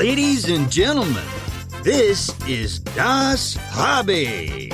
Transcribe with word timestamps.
Ladies 0.00 0.48
and 0.48 0.72
gentlemen, 0.72 1.26
this 1.82 2.32
is 2.48 2.78
Das 2.78 3.58
Hobby, 3.68 4.72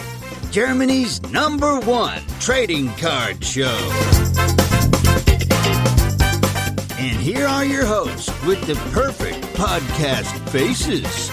Germany's 0.53 1.21
number 1.33 1.81
one 1.81 2.23
trading 2.39 2.95
card 2.95 3.45
show. 3.45 3.77
And 6.97 7.19
here 7.19 7.45
are 7.45 7.65
your 7.65 7.85
hosts 7.85 8.31
with 8.45 8.65
the 8.69 8.77
perfect 8.93 9.43
podcast 9.57 10.31
faces 10.51 11.29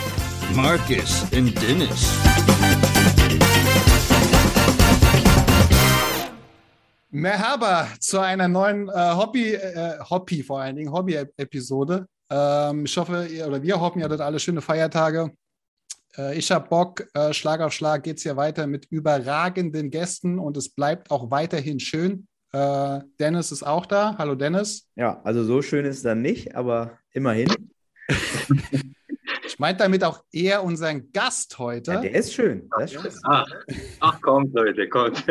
Marcus 0.56 1.32
and 1.32 1.54
Dennis. 1.54 2.02
Merhaba 7.14 7.90
zu 8.00 8.20
einer 8.20 8.48
neuen 8.48 8.90
äh, 8.90 9.16
Hobby, 9.16 9.54
äh, 9.54 10.00
Hobby 10.10 10.42
vor 10.42 10.62
allen 10.62 10.78
Dingen, 10.78 10.92
Hobby-Episode. 10.92 12.08
Ähm, 12.34 12.86
ich 12.86 12.98
hoffe, 12.98 13.28
ihr, 13.28 13.48
oder 13.48 13.62
wir 13.62 13.80
hoffen, 13.80 14.00
ihr 14.00 14.06
hattet 14.06 14.22
alle 14.22 14.40
schöne 14.40 14.62
Feiertage. 14.62 15.32
Äh, 16.18 16.38
ich 16.38 16.52
habe 16.52 16.68
Bock, 16.68 17.06
äh, 17.14 17.32
Schlag 17.32 17.62
auf 17.62 17.74
Schlag 17.74 18.04
geht 18.04 18.18
es 18.18 18.24
hier 18.24 18.36
weiter 18.36 18.66
mit 18.66 18.86
überragenden 18.90 19.92
Gästen 19.92 20.40
und 20.40 20.58
es 20.58 20.70
bleibt 20.70 21.12
auch 21.12 21.30
weiterhin 21.30 21.80
schön. 21.80 22.28
Äh, 22.52 23.02
Dennis 23.20 23.52
ist 23.52 23.62
auch 23.62 23.86
da. 23.86 24.16
Hallo 24.18 24.34
Dennis. 24.34 24.90
Ja, 24.96 25.22
also 25.24 25.44
so 25.44 25.62
schön 25.62 25.86
ist 25.86 25.98
es 25.98 26.04
dann 26.04 26.24
nicht, 26.24 26.56
aber 26.56 26.98
immerhin. 27.12 27.50
ich 29.46 29.60
meine 29.60 29.78
damit 29.78 30.04
auch 30.04 30.24
eher 30.32 30.64
unseren 30.64 31.12
Gast 31.12 31.60
heute. 31.60 31.92
Ja, 31.92 32.02
der 32.02 32.16
ist 32.16 32.34
schön. 32.34 32.68
Der 32.78 32.86
ist 32.86 32.94
schön. 32.94 33.12
Ach, 33.26 33.46
ach, 34.00 34.22
kommt, 34.22 34.56
Leute, 34.56 34.90
kommt. 34.90 35.24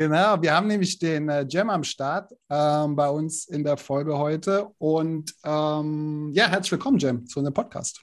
Genau, 0.00 0.40
wir 0.40 0.54
haben 0.54 0.66
nämlich 0.66 0.98
den 0.98 1.28
äh, 1.28 1.44
Jam 1.46 1.68
am 1.68 1.84
Start 1.84 2.32
ähm, 2.48 2.96
bei 2.96 3.10
uns 3.10 3.44
in 3.44 3.62
der 3.62 3.76
Folge 3.76 4.16
heute. 4.16 4.70
Und 4.78 5.34
ähm, 5.44 6.30
ja, 6.32 6.48
herzlich 6.48 6.72
willkommen, 6.72 6.96
Jam, 6.96 7.26
zu 7.26 7.40
unserem 7.40 7.52
Podcast. 7.52 8.00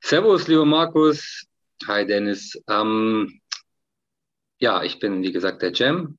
Servus, 0.00 0.48
lieber 0.48 0.64
Markus. 0.64 1.44
Hi, 1.86 2.06
Dennis. 2.06 2.58
Ähm, 2.70 3.42
ja, 4.58 4.82
ich 4.84 4.98
bin, 4.98 5.22
wie 5.22 5.32
gesagt, 5.32 5.60
der 5.60 5.72
Jam, 5.74 6.16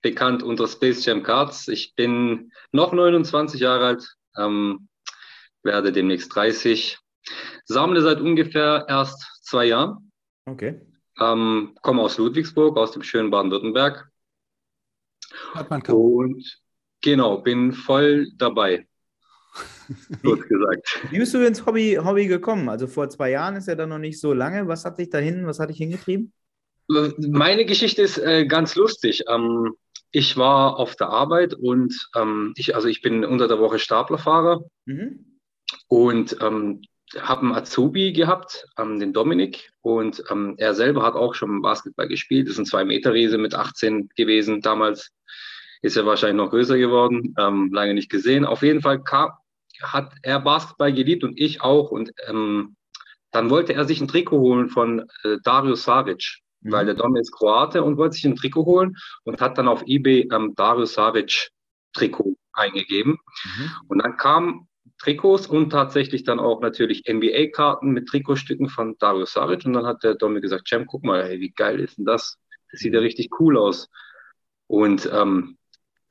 bekannt 0.00 0.42
unter 0.42 0.68
Space 0.68 1.04
Jam 1.04 1.22
Cards. 1.22 1.68
Ich 1.68 1.94
bin 1.94 2.50
noch 2.72 2.94
29 2.94 3.60
Jahre 3.60 3.88
alt, 3.88 4.16
ähm, 4.38 4.88
werde 5.62 5.92
demnächst 5.92 6.34
30, 6.34 6.98
sammle 7.66 8.00
seit 8.00 8.22
ungefähr 8.22 8.86
erst 8.88 9.22
zwei 9.42 9.66
Jahren. 9.66 10.10
Okay. 10.46 10.80
Ähm, 11.20 11.76
komme 11.82 12.00
aus 12.00 12.16
Ludwigsburg, 12.16 12.78
aus 12.78 12.92
dem 12.92 13.02
schönen 13.02 13.30
Baden-Württemberg. 13.30 14.10
Hat 15.54 15.70
man 15.70 15.82
kaum. 15.82 16.00
Und 16.14 16.60
genau, 17.00 17.38
bin 17.38 17.72
voll 17.72 18.28
dabei. 18.36 18.86
Kurz 20.22 20.42
gesagt. 20.48 21.00
Wie 21.10 21.18
bist 21.18 21.34
du 21.34 21.46
ins 21.46 21.64
Hobby, 21.64 21.98
Hobby 22.02 22.26
gekommen? 22.26 22.68
Also 22.68 22.86
vor 22.86 23.08
zwei 23.08 23.30
Jahren 23.30 23.56
ist 23.56 23.68
ja 23.68 23.74
dann 23.74 23.90
noch 23.90 23.98
nicht 23.98 24.20
so 24.20 24.32
lange. 24.32 24.66
Was 24.66 24.84
hat 24.84 24.98
dich 24.98 25.10
dahin, 25.10 25.46
was 25.46 25.58
hat 25.58 25.70
dich 25.70 25.76
hingetrieben? 25.78 26.32
Meine 27.18 27.64
Geschichte 27.64 28.02
ist 28.02 28.18
äh, 28.18 28.46
ganz 28.46 28.74
lustig. 28.74 29.24
Ähm, 29.28 29.74
ich 30.10 30.36
war 30.36 30.78
auf 30.78 30.96
der 30.96 31.08
Arbeit 31.08 31.54
und 31.54 32.08
ähm, 32.14 32.52
ich, 32.56 32.74
also 32.74 32.88
ich 32.88 33.00
bin 33.02 33.24
unter 33.24 33.48
der 33.48 33.58
Woche 33.58 33.78
Staplerfahrer 33.78 34.64
Mhm. 34.86 35.40
und 35.88 36.36
ähm, 36.40 36.82
habe 37.20 37.42
einen 37.42 37.54
Azubi 37.54 38.12
gehabt, 38.12 38.66
ähm, 38.78 38.98
den 38.98 39.12
Dominik, 39.12 39.72
und 39.82 40.22
ähm, 40.30 40.54
er 40.58 40.74
selber 40.74 41.02
hat 41.02 41.14
auch 41.14 41.34
schon 41.34 41.62
Basketball 41.62 42.08
gespielt. 42.08 42.48
Ist 42.48 42.58
ein 42.58 42.66
Zwei-Meter-Riese 42.66 43.38
mit 43.38 43.54
18 43.54 44.08
gewesen 44.16 44.60
damals. 44.60 45.10
Ist 45.82 45.96
er 45.96 46.06
wahrscheinlich 46.06 46.42
noch 46.42 46.50
größer 46.50 46.78
geworden, 46.78 47.34
ähm, 47.38 47.70
lange 47.72 47.94
nicht 47.94 48.10
gesehen. 48.10 48.44
Auf 48.44 48.62
jeden 48.62 48.80
Fall 48.80 49.02
kam, 49.02 49.32
hat 49.82 50.12
er 50.22 50.40
Basketball 50.40 50.92
geliebt 50.92 51.24
und 51.24 51.38
ich 51.38 51.60
auch. 51.60 51.90
Und 51.90 52.10
ähm, 52.26 52.76
dann 53.30 53.50
wollte 53.50 53.74
er 53.74 53.84
sich 53.84 54.00
ein 54.00 54.08
Trikot 54.08 54.38
holen 54.38 54.68
von 54.70 55.00
äh, 55.24 55.36
Dario 55.42 55.74
Saric, 55.74 56.40
Mhm. 56.64 56.72
weil 56.72 56.86
der 56.86 56.94
Dom 56.94 57.16
ist 57.16 57.32
Kroate 57.32 57.82
und 57.82 57.96
wollte 57.96 58.14
sich 58.14 58.24
ein 58.24 58.36
Trikot 58.36 58.64
holen 58.64 58.96
und 59.24 59.40
hat 59.40 59.58
dann 59.58 59.68
auf 59.68 59.82
eBay 59.86 60.28
ähm, 60.32 60.54
Dario 60.56 60.86
Saric 60.86 61.50
Trikot 61.92 62.36
eingegeben. 62.52 63.18
Mhm. 63.44 63.70
Und 63.88 63.98
dann 64.02 64.16
kamen 64.16 64.68
Trikots 65.04 65.46
und 65.46 65.70
tatsächlich 65.70 66.24
dann 66.24 66.40
auch 66.40 66.60
natürlich 66.60 67.04
NBA-Karten 67.06 67.90
mit 67.90 68.08
Trikotstücken 68.08 68.68
von 68.68 68.96
Dario 68.98 69.26
Saric. 69.26 69.66
Und 69.66 69.74
dann 69.74 69.84
hat 69.84 70.02
der 70.02 70.14
Domi 70.14 70.40
gesagt, 70.40 70.66
Cem, 70.66 70.86
guck 70.86 71.04
mal, 71.04 71.20
ey, 71.22 71.40
wie 71.40 71.50
geil 71.50 71.78
ist 71.78 71.98
denn 71.98 72.06
das? 72.06 72.38
Das 72.70 72.80
sieht 72.80 72.94
ja 72.94 73.00
richtig 73.00 73.28
cool 73.38 73.58
aus. 73.58 73.90
Und 74.66 75.08
ähm, 75.12 75.58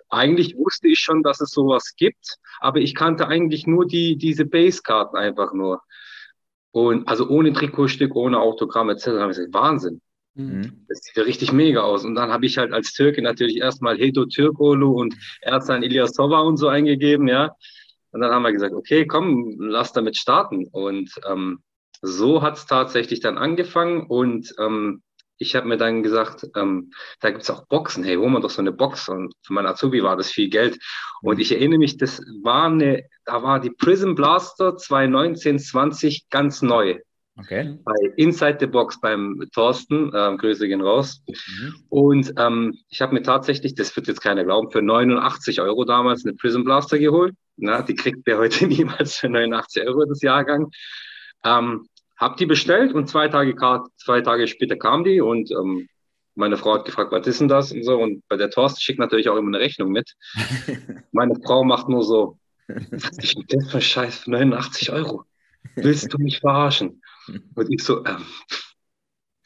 eigentlich 0.10 0.56
wusste 0.56 0.90
ich 0.90 1.00
schon, 1.00 1.24
dass 1.24 1.42
es 1.42 1.50
sowas 1.50 1.96
gibt, 1.98 2.38
aber 2.60 2.80
ich 2.80 2.94
kannte 2.94 3.28
eigentlich 3.28 3.66
nur 3.66 3.88
die, 3.88 4.16
diese 4.16 4.46
Base-Karten 4.46 5.18
einfach 5.18 5.54
nur. 5.54 5.82
Und 6.72 7.08
also 7.08 7.28
ohne 7.28 7.52
Trikotstück, 7.52 8.16
ohne 8.16 8.40
Autogramm 8.40 8.90
etc. 8.90 9.06
Da 9.06 9.22
hab 9.22 9.32
ich 9.32 9.38
gesagt, 9.38 9.54
Wahnsinn. 9.56 10.02
Mhm. 10.36 10.86
Das 10.88 11.00
sieht 11.00 11.18
ja 11.18 11.24
richtig 11.24 11.52
mega 11.52 11.82
aus. 11.82 12.06
Und 12.06 12.14
dann 12.14 12.32
habe 12.32 12.46
ich 12.46 12.60
halt 12.60 12.74
als 12.74 12.94
Türke 12.94 13.24
natürlich 13.24 13.58
erstmal 13.58 13.98
Hedo 13.98 14.26
Türkolu 14.26 14.92
und 14.92 15.16
Erzan 15.42 15.82
Ilyasova 15.82 16.42
und 16.42 16.58
so 16.58 16.68
eingegeben, 16.68 17.28
ja. 17.28 17.56
Und 18.14 18.22
dann 18.22 18.32
haben 18.32 18.44
wir 18.44 18.54
gesagt, 18.54 18.74
okay, 18.74 19.06
komm, 19.06 19.58
lass 19.60 19.92
damit 19.92 20.16
starten. 20.18 20.68
Und 20.72 21.12
ähm, 21.30 21.64
so 22.02 22.42
hat 22.42 22.58
es 22.58 22.66
tatsächlich 22.66 23.20
dann 23.20 23.38
angefangen. 23.38 24.06
Und 24.08 24.54
ähm, 24.60 25.02
ich 25.38 25.56
habe 25.56 25.68
mir 25.68 25.78
dann 25.78 26.04
gesagt, 26.04 26.48
ähm, 26.56 26.92
da 27.20 27.32
gibt's 27.32 27.50
auch 27.50 27.66
Boxen. 27.68 28.04
Hey, 28.04 28.16
hol 28.16 28.30
mal 28.30 28.42
doch 28.42 28.52
so 28.52 28.62
eine 28.62 28.72
Box. 28.72 29.10
Und 29.10 29.34
für 29.42 29.54
meinen 29.54 29.66
Azubi 29.66 30.04
war 30.04 30.16
das 30.16 30.32
viel 30.32 30.50
Geld. 30.50 30.80
Und 31.22 31.40
ich 31.40 31.52
erinnere 31.52 31.80
mich, 31.80 31.98
das 31.98 32.22
war 32.44 32.68
eine, 32.68 33.04
da 33.26 33.42
war 33.42 33.60
die 33.60 33.72
Prism 33.72 34.14
Blaster 34.14 34.78
2019, 34.78 35.60
20 35.60 36.30
ganz 36.30 36.62
neu 36.62 37.00
Okay. 37.36 37.80
bei 37.84 37.96
Inside 38.16 38.58
the 38.60 38.68
Box 38.68 39.00
beim 39.02 39.44
Thorsten, 39.54 40.12
ähm, 40.16 40.38
Grüße 40.38 40.68
gehen 40.68 40.82
raus. 40.82 41.24
Mhm. 41.28 41.76
Und 41.90 42.34
ähm, 42.38 42.78
ich 42.90 43.02
habe 43.02 43.14
mir 43.14 43.24
tatsächlich, 43.24 43.74
das 43.74 43.96
wird 43.96 44.08
jetzt 44.08 44.22
keiner 44.22 44.44
glauben, 44.44 44.70
für 44.70 44.84
89 44.84 45.60
Euro 45.60 45.84
damals 45.84 46.26
eine 46.26 46.36
Prism 46.36 46.64
Blaster 46.64 47.00
geholt. 47.00 47.34
Na, 47.58 47.82
die 47.82 47.96
kriegt 47.96 48.28
der 48.28 48.38
heute 48.38 48.68
niemals 48.68 49.18
für 49.18 49.30
89 49.30 49.84
Euro 49.88 50.06
das 50.06 50.22
Jahrgang. 50.22 50.70
Ähm, 51.44 51.88
hab 52.18 52.38
die 52.38 52.46
bestellt 52.46 52.94
und 52.94 53.10
zwei 53.10 53.28
Tage, 53.28 53.56
zwei 53.98 54.22
Tage 54.22 54.48
später 54.48 54.76
kam 54.76 55.04
die 55.04 55.20
und 55.20 55.50
ähm, 55.52 55.88
meine 56.36 56.58
Frau 56.58 56.76
hat 56.76 56.86
gefragt, 56.86 57.12
was 57.12 57.28
ist 57.28 57.42
denn 57.42 57.48
das 57.48 57.72
und 57.72 57.84
so. 57.84 57.98
Und 58.00 58.24
bei 58.28 58.38
der 58.38 58.50
Thorsten 58.50 58.80
schickt 58.80 59.00
natürlich 59.00 59.30
auch 59.30 59.38
immer 59.38 59.50
eine 59.50 59.60
Rechnung 59.60 59.92
mit. 59.92 60.14
Meine 61.12 61.36
Frau 61.44 61.64
macht 61.64 61.90
nur 61.90 62.04
so, 62.04 62.38
was 62.68 63.18
ist 63.18 63.36
denn 63.36 63.46
das 63.50 63.70
für 63.70 63.78
ein 63.78 63.82
Scheiß 63.82 64.20
für 64.20 64.32
89 64.32 64.92
Euro? 64.92 65.26
Willst 65.76 66.12
du 66.12 66.18
mich 66.18 66.40
verarschen? 66.40 67.02
Und 67.56 67.72
ich 67.72 67.84
so, 67.84 68.06
ähm, 68.06 68.26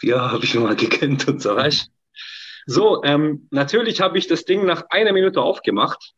ja, 0.01 0.31
habe 0.31 0.43
ich 0.43 0.51
schon 0.51 0.63
mal 0.63 0.75
gekannt 0.75 1.27
und 1.27 1.41
so, 1.41 1.55
weißt 1.55 1.91
So, 2.67 3.03
ähm, 3.03 3.47
natürlich 3.51 4.01
habe 4.01 4.17
ich 4.17 4.27
das 4.27 4.45
Ding 4.45 4.65
nach 4.65 4.83
einer 4.89 5.11
Minute 5.11 5.41
aufgemacht 5.41 6.13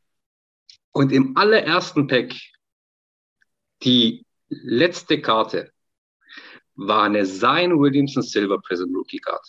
und 0.92 1.12
im 1.12 1.38
allerersten 1.38 2.08
Pack, 2.08 2.34
die 3.84 4.26
letzte 4.50 5.22
Karte, 5.22 5.72
war 6.76 7.04
eine 7.04 7.26
Zion 7.26 7.80
Williamson 7.80 8.24
Silver 8.24 8.60
Prism 8.60 8.96
Rookie 8.96 9.20
Card. 9.20 9.46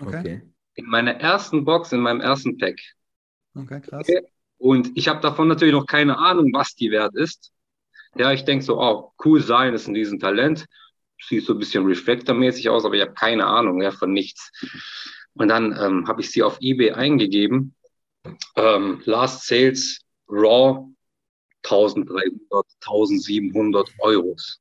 Okay. 0.00 0.42
In 0.74 0.86
meiner 0.86 1.14
ersten 1.14 1.64
Box, 1.64 1.92
in 1.92 2.00
meinem 2.00 2.20
ersten 2.20 2.56
Pack. 2.58 2.80
okay, 3.54 3.80
krass. 3.80 4.08
Und 4.58 4.96
ich 4.96 5.08
habe 5.08 5.20
davon 5.20 5.48
natürlich 5.48 5.74
noch 5.74 5.86
keine 5.86 6.18
Ahnung, 6.18 6.52
was 6.52 6.74
die 6.74 6.90
wert 6.90 7.14
ist. 7.14 7.52
Ja, 8.16 8.32
ich 8.32 8.44
denk 8.44 8.62
so, 8.62 8.80
oh, 8.80 9.12
cool 9.24 9.40
sein, 9.40 9.74
ist 9.74 9.88
ein 9.88 9.94
Riesentalent. 9.94 10.66
Sieht 11.22 11.44
so 11.44 11.52
ein 11.52 11.58
bisschen 11.58 11.86
Reflector-mäßig 11.86 12.68
aus, 12.68 12.84
aber 12.84 12.94
ich 12.94 13.02
habe 13.02 13.14
keine 13.14 13.46
Ahnung 13.46 13.82
ja, 13.82 13.90
von 13.90 14.12
nichts. 14.12 14.50
Und 15.34 15.48
dann 15.48 15.76
ähm, 15.78 16.08
habe 16.08 16.20
ich 16.20 16.30
sie 16.30 16.42
auf 16.42 16.58
eBay 16.60 16.92
eingegeben. 16.92 17.74
Ähm, 18.56 19.00
Last 19.04 19.46
Sales 19.46 20.00
Raw 20.28 20.86
1300, 21.62 22.66
1700 22.80 23.90
Euros. 24.00 24.60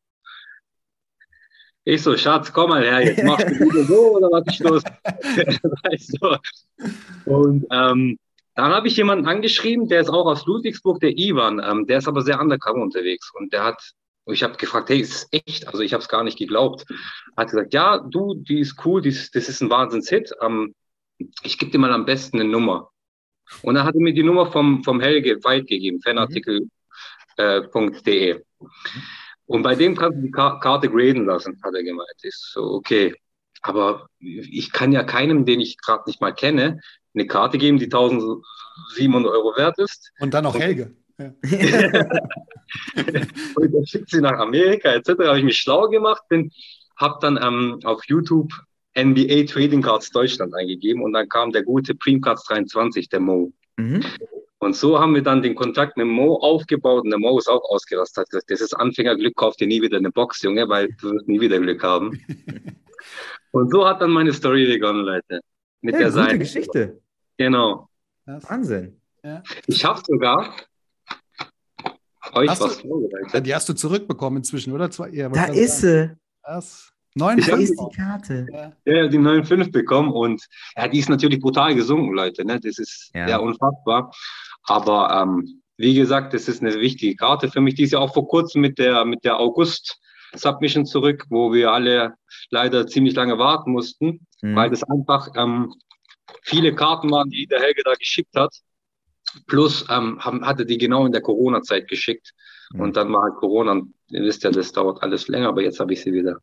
Ich 1.86 2.04
so, 2.04 2.16
Schatz, 2.18 2.52
komm 2.54 2.70
mal 2.70 2.84
her, 2.84 3.04
jetzt 3.04 3.24
machst 3.24 3.48
du 3.48 3.52
wieder 3.52 3.84
so 3.86 4.18
oder 4.18 4.28
was 4.32 4.46
ist 4.48 4.60
los? 4.60 4.84
weißt 5.84 6.18
du? 6.22 7.32
Und 7.32 7.66
ähm, 7.72 8.20
dann 8.56 8.72
habe 8.74 8.88
ich 8.88 8.98
jemanden 8.98 9.26
angeschrieben, 9.26 9.88
der 9.88 10.02
ist 10.02 10.10
auch 10.10 10.26
aus 10.26 10.46
Ludwigsburg, 10.46 11.00
der 11.00 11.18
Ivan, 11.18 11.62
ähm, 11.64 11.88
der 11.88 12.00
ist 12.00 12.08
aber 12.08 12.22
sehr 12.22 12.40
undercover 12.40 12.82
unterwegs 12.82 13.32
und 13.34 13.54
der 13.54 13.64
hat, 13.64 13.94
und 14.30 14.36
ich 14.36 14.44
habe 14.44 14.58
gefragt, 14.58 14.90
hey, 14.90 15.00
ist 15.00 15.12
es 15.12 15.28
echt? 15.32 15.68
Also 15.68 15.80
ich 15.80 15.92
habe 15.92 16.04
es 16.04 16.08
gar 16.08 16.24
nicht 16.24 16.38
geglaubt. 16.38 16.86
Hat 17.36 17.50
gesagt, 17.50 17.74
ja, 17.74 17.98
du, 17.98 18.36
die 18.36 18.60
ist 18.60 18.76
cool, 18.86 19.02
die 19.02 19.10
ist, 19.10 19.34
das 19.34 19.50
ist 19.50 19.60
ein 19.60 19.72
Wahnsinnshit. 19.72 20.32
Ähm, 20.40 20.76
ich 21.42 21.58
gebe 21.58 21.72
dir 21.72 21.80
mal 21.80 21.92
am 21.92 22.06
besten 22.06 22.40
eine 22.40 22.48
Nummer. 22.48 22.92
Und 23.64 23.74
dann 23.74 23.86
hat 23.86 23.96
er 23.96 24.02
mir 24.02 24.14
die 24.14 24.22
Nummer 24.22 24.52
vom, 24.52 24.84
vom 24.84 25.02
Helge 25.02 25.44
Weid 25.44 25.66
gegeben, 25.66 26.00
fanartikel.de. 26.00 26.68
Äh, 27.38 28.02
.de. 28.06 28.44
Und 29.48 29.64
bei 29.64 29.74
dem 29.74 29.98
kannst 29.98 30.20
du 30.20 30.22
die 30.22 30.32
Ka 30.32 30.60
Karte 30.60 30.92
graden 30.92 31.26
lassen, 31.26 31.60
hat 31.64 31.74
er 31.74 31.82
gemeint. 31.82 32.08
Ist 32.22 32.52
so, 32.54 32.66
okay. 32.66 33.16
Aber 33.64 34.10
ich 34.20 34.72
kann 34.72 34.92
ja 34.92 35.04
keinem, 35.04 35.44
den 35.44 35.60
ich 35.60 35.80
gerade 35.80 36.04
nicht 36.06 36.22
mal 36.22 36.36
kenne, 36.36 36.82
eine 37.16 37.26
Karte 37.26 37.58
geben, 37.58 37.80
die 37.80 37.86
1700 37.86 39.32
Euro 39.32 39.58
wert 39.58 39.80
ist. 39.80 40.12
Und 40.20 40.36
dann 40.36 40.44
noch 40.44 40.54
Helge. 40.54 40.96
Ja. 41.20 41.34
und 43.56 43.74
dann 43.74 43.86
schickt 43.86 44.10
sie 44.10 44.22
nach 44.22 44.40
Amerika 44.40 44.90
etc. 44.90 45.10
Habe 45.10 45.40
ich 45.40 45.44
mich 45.44 45.58
schlau 45.58 45.88
gemacht, 45.90 46.24
bin, 46.30 46.52
habe 46.98 47.18
dann 47.22 47.38
ähm, 47.42 47.80
auf 47.84 48.04
YouTube 48.08 48.52
NBA 48.98 49.44
Trading 49.46 49.82
Cards 49.82 50.12
Deutschland 50.12 50.54
eingegeben 50.56 51.04
und 51.04 51.14
dann 51.14 51.28
kam 51.30 51.52
der 51.52 51.64
gute 51.64 51.96
Creamcards 51.96 52.46
23, 52.46 53.10
der 53.10 53.20
Mo. 53.20 53.52
Mhm. 53.78 54.04
Und 54.62 54.76
so 54.76 55.00
haben 55.00 55.16
wir 55.16 55.22
dann 55.24 55.42
den 55.42 55.56
Kontakt 55.56 55.96
mit 55.96 56.08
Mo 56.08 56.36
aufgebaut 56.36 57.04
und 57.04 57.10
der 57.12 57.20
Mo 57.20 57.38
ist 57.38 57.48
auch 57.48 57.64
ausgerastet. 57.70 58.24
Hat 58.24 58.30
gesagt, 58.30 58.52
das 58.52 58.62
ist 58.62 58.74
Anfängerglück, 58.74 59.36
kauf 59.36 59.56
dir 59.56 59.68
nie 59.68 59.82
wieder 59.82 59.98
eine 59.98 60.12
Box, 60.12 60.42
Junge, 60.42 60.68
weil 60.68 60.90
du 61.00 61.12
wirst 61.12 61.28
nie 61.28 61.40
wieder 61.40 61.60
Glück 61.60 61.82
haben. 61.84 62.20
und 63.52 63.72
so 63.72 63.86
hat 63.88 64.02
dann 64.02 64.12
meine 64.12 64.34
Story 64.34 64.66
begonnen, 64.66 65.06
Leute. 65.06 65.40
Mit 65.82 65.94
Ja, 65.94 66.00
der 66.00 66.10
gute 66.10 66.24
Seite. 66.24 66.40
Geschichte. 66.40 67.02
Genau. 67.38 67.88
Das, 68.26 68.50
Wahnsinn. 68.50 69.00
Ich 69.68 69.86
habe 69.86 70.02
sogar 70.06 70.54
euch 72.34 72.50
Hast 72.50 72.62
du- 72.62 72.66
was 72.66 72.82
vorbereitet. 72.82 73.46
die 73.46 73.56
hast 73.56 73.68
du 73.70 73.74
zurückbekommen 73.74 74.38
inzwischen, 74.38 74.74
oder? 74.74 74.90
Zwei, 74.92 75.10
ja, 75.10 75.30
Da 75.30 75.46
ist 75.46 75.82
sagen. 75.82 76.10
sie. 76.10 76.18
Das. 76.44 76.92
Neun 77.16 77.40
Ich 77.40 77.48
Da 77.48 77.54
hab- 77.54 77.60
ist 77.60 77.74
die 77.80 77.96
Karte. 77.96 78.48
Ja. 78.52 78.72
Ja, 78.86 79.08
die 79.08 79.18
9,5 79.18 79.72
bekommen 79.72 80.12
und 80.12 80.46
ja, 80.78 80.88
die 80.88 81.00
ist 81.00 81.10
natürlich 81.10 81.40
brutal 81.40 81.74
gesunken, 81.76 82.14
Leute. 82.14 82.46
Ne? 82.46 82.60
Das 82.60 82.78
ist 82.78 83.12
Ja. 83.16 83.28
ja, 83.28 83.38
unfassbar. 83.38 84.12
Aber 84.64 85.10
ähm, 85.24 85.62
wie 85.78 85.96
gesagt, 85.96 86.34
das 86.34 86.48
ist 86.48 86.62
eine 86.62 86.76
wichtige 86.80 87.16
Karte 87.16 87.50
für 87.50 87.62
mich. 87.62 87.76
Die 87.76 87.84
ist 87.84 87.94
ja 87.94 88.00
auch 88.00 88.14
vor 88.14 88.28
kurzem 88.28 88.62
mit 88.62 88.78
der, 88.78 89.06
mit 89.06 89.24
der 89.24 89.40
August-Submission 89.40 90.86
zurück, 90.86 91.26
wo 91.30 91.52
wir 91.52 91.72
alle 91.72 92.14
leider 92.52 92.86
ziemlich 92.88 93.16
lange 93.16 93.38
warten 93.40 93.72
mussten, 93.72 94.26
Mhm. 94.42 94.56
weil 94.56 94.70
das 94.70 94.84
einfach 94.84 95.30
ähm, 95.36 95.74
viele 96.44 96.76
Karten 96.76 97.10
waren, 97.12 97.30
die 97.30 97.48
der 97.48 97.60
Helge 97.60 97.82
da 97.84 97.94
geschickt 97.96 98.36
hat. 98.36 98.54
Plus 99.48 99.86
ähm, 99.90 100.20
haben, 100.20 100.46
hatte 100.46 100.66
die 100.66 100.78
genau 100.78 101.06
in 101.06 101.12
der 101.12 101.22
Corona-Zeit 101.22 101.88
geschickt. 101.88 102.34
Mhm. 102.74 102.80
Und 102.82 102.98
dann 102.98 103.12
war 103.14 103.24
halt 103.24 103.36
Corona. 103.36 103.72
Und 103.74 103.94
ihr 104.10 104.22
wisst 104.24 104.44
ja, 104.44 104.52
das 104.52 104.72
dauert 104.72 105.02
alles 105.04 105.28
länger, 105.28 105.50
aber 105.50 105.62
jetzt 105.62 105.80
habe 105.80 105.94
ich 105.94 106.02
sie 106.02 106.14
wieder. 106.14 106.38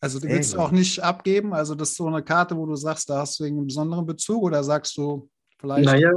Also 0.00 0.20
du 0.20 0.28
willst 0.28 0.56
auch 0.56 0.70
nicht 0.70 1.02
abgeben? 1.02 1.52
Also 1.52 1.74
das 1.74 1.90
ist 1.90 1.96
so 1.96 2.06
eine 2.06 2.22
Karte, 2.22 2.56
wo 2.56 2.66
du 2.66 2.76
sagst, 2.76 3.10
da 3.10 3.18
hast 3.18 3.40
du 3.40 3.44
einen 3.44 3.66
besonderen 3.66 4.06
Bezug 4.06 4.42
oder 4.44 4.62
sagst 4.62 4.96
du 4.96 5.28
vielleicht? 5.58 5.86
Naja, 5.86 6.12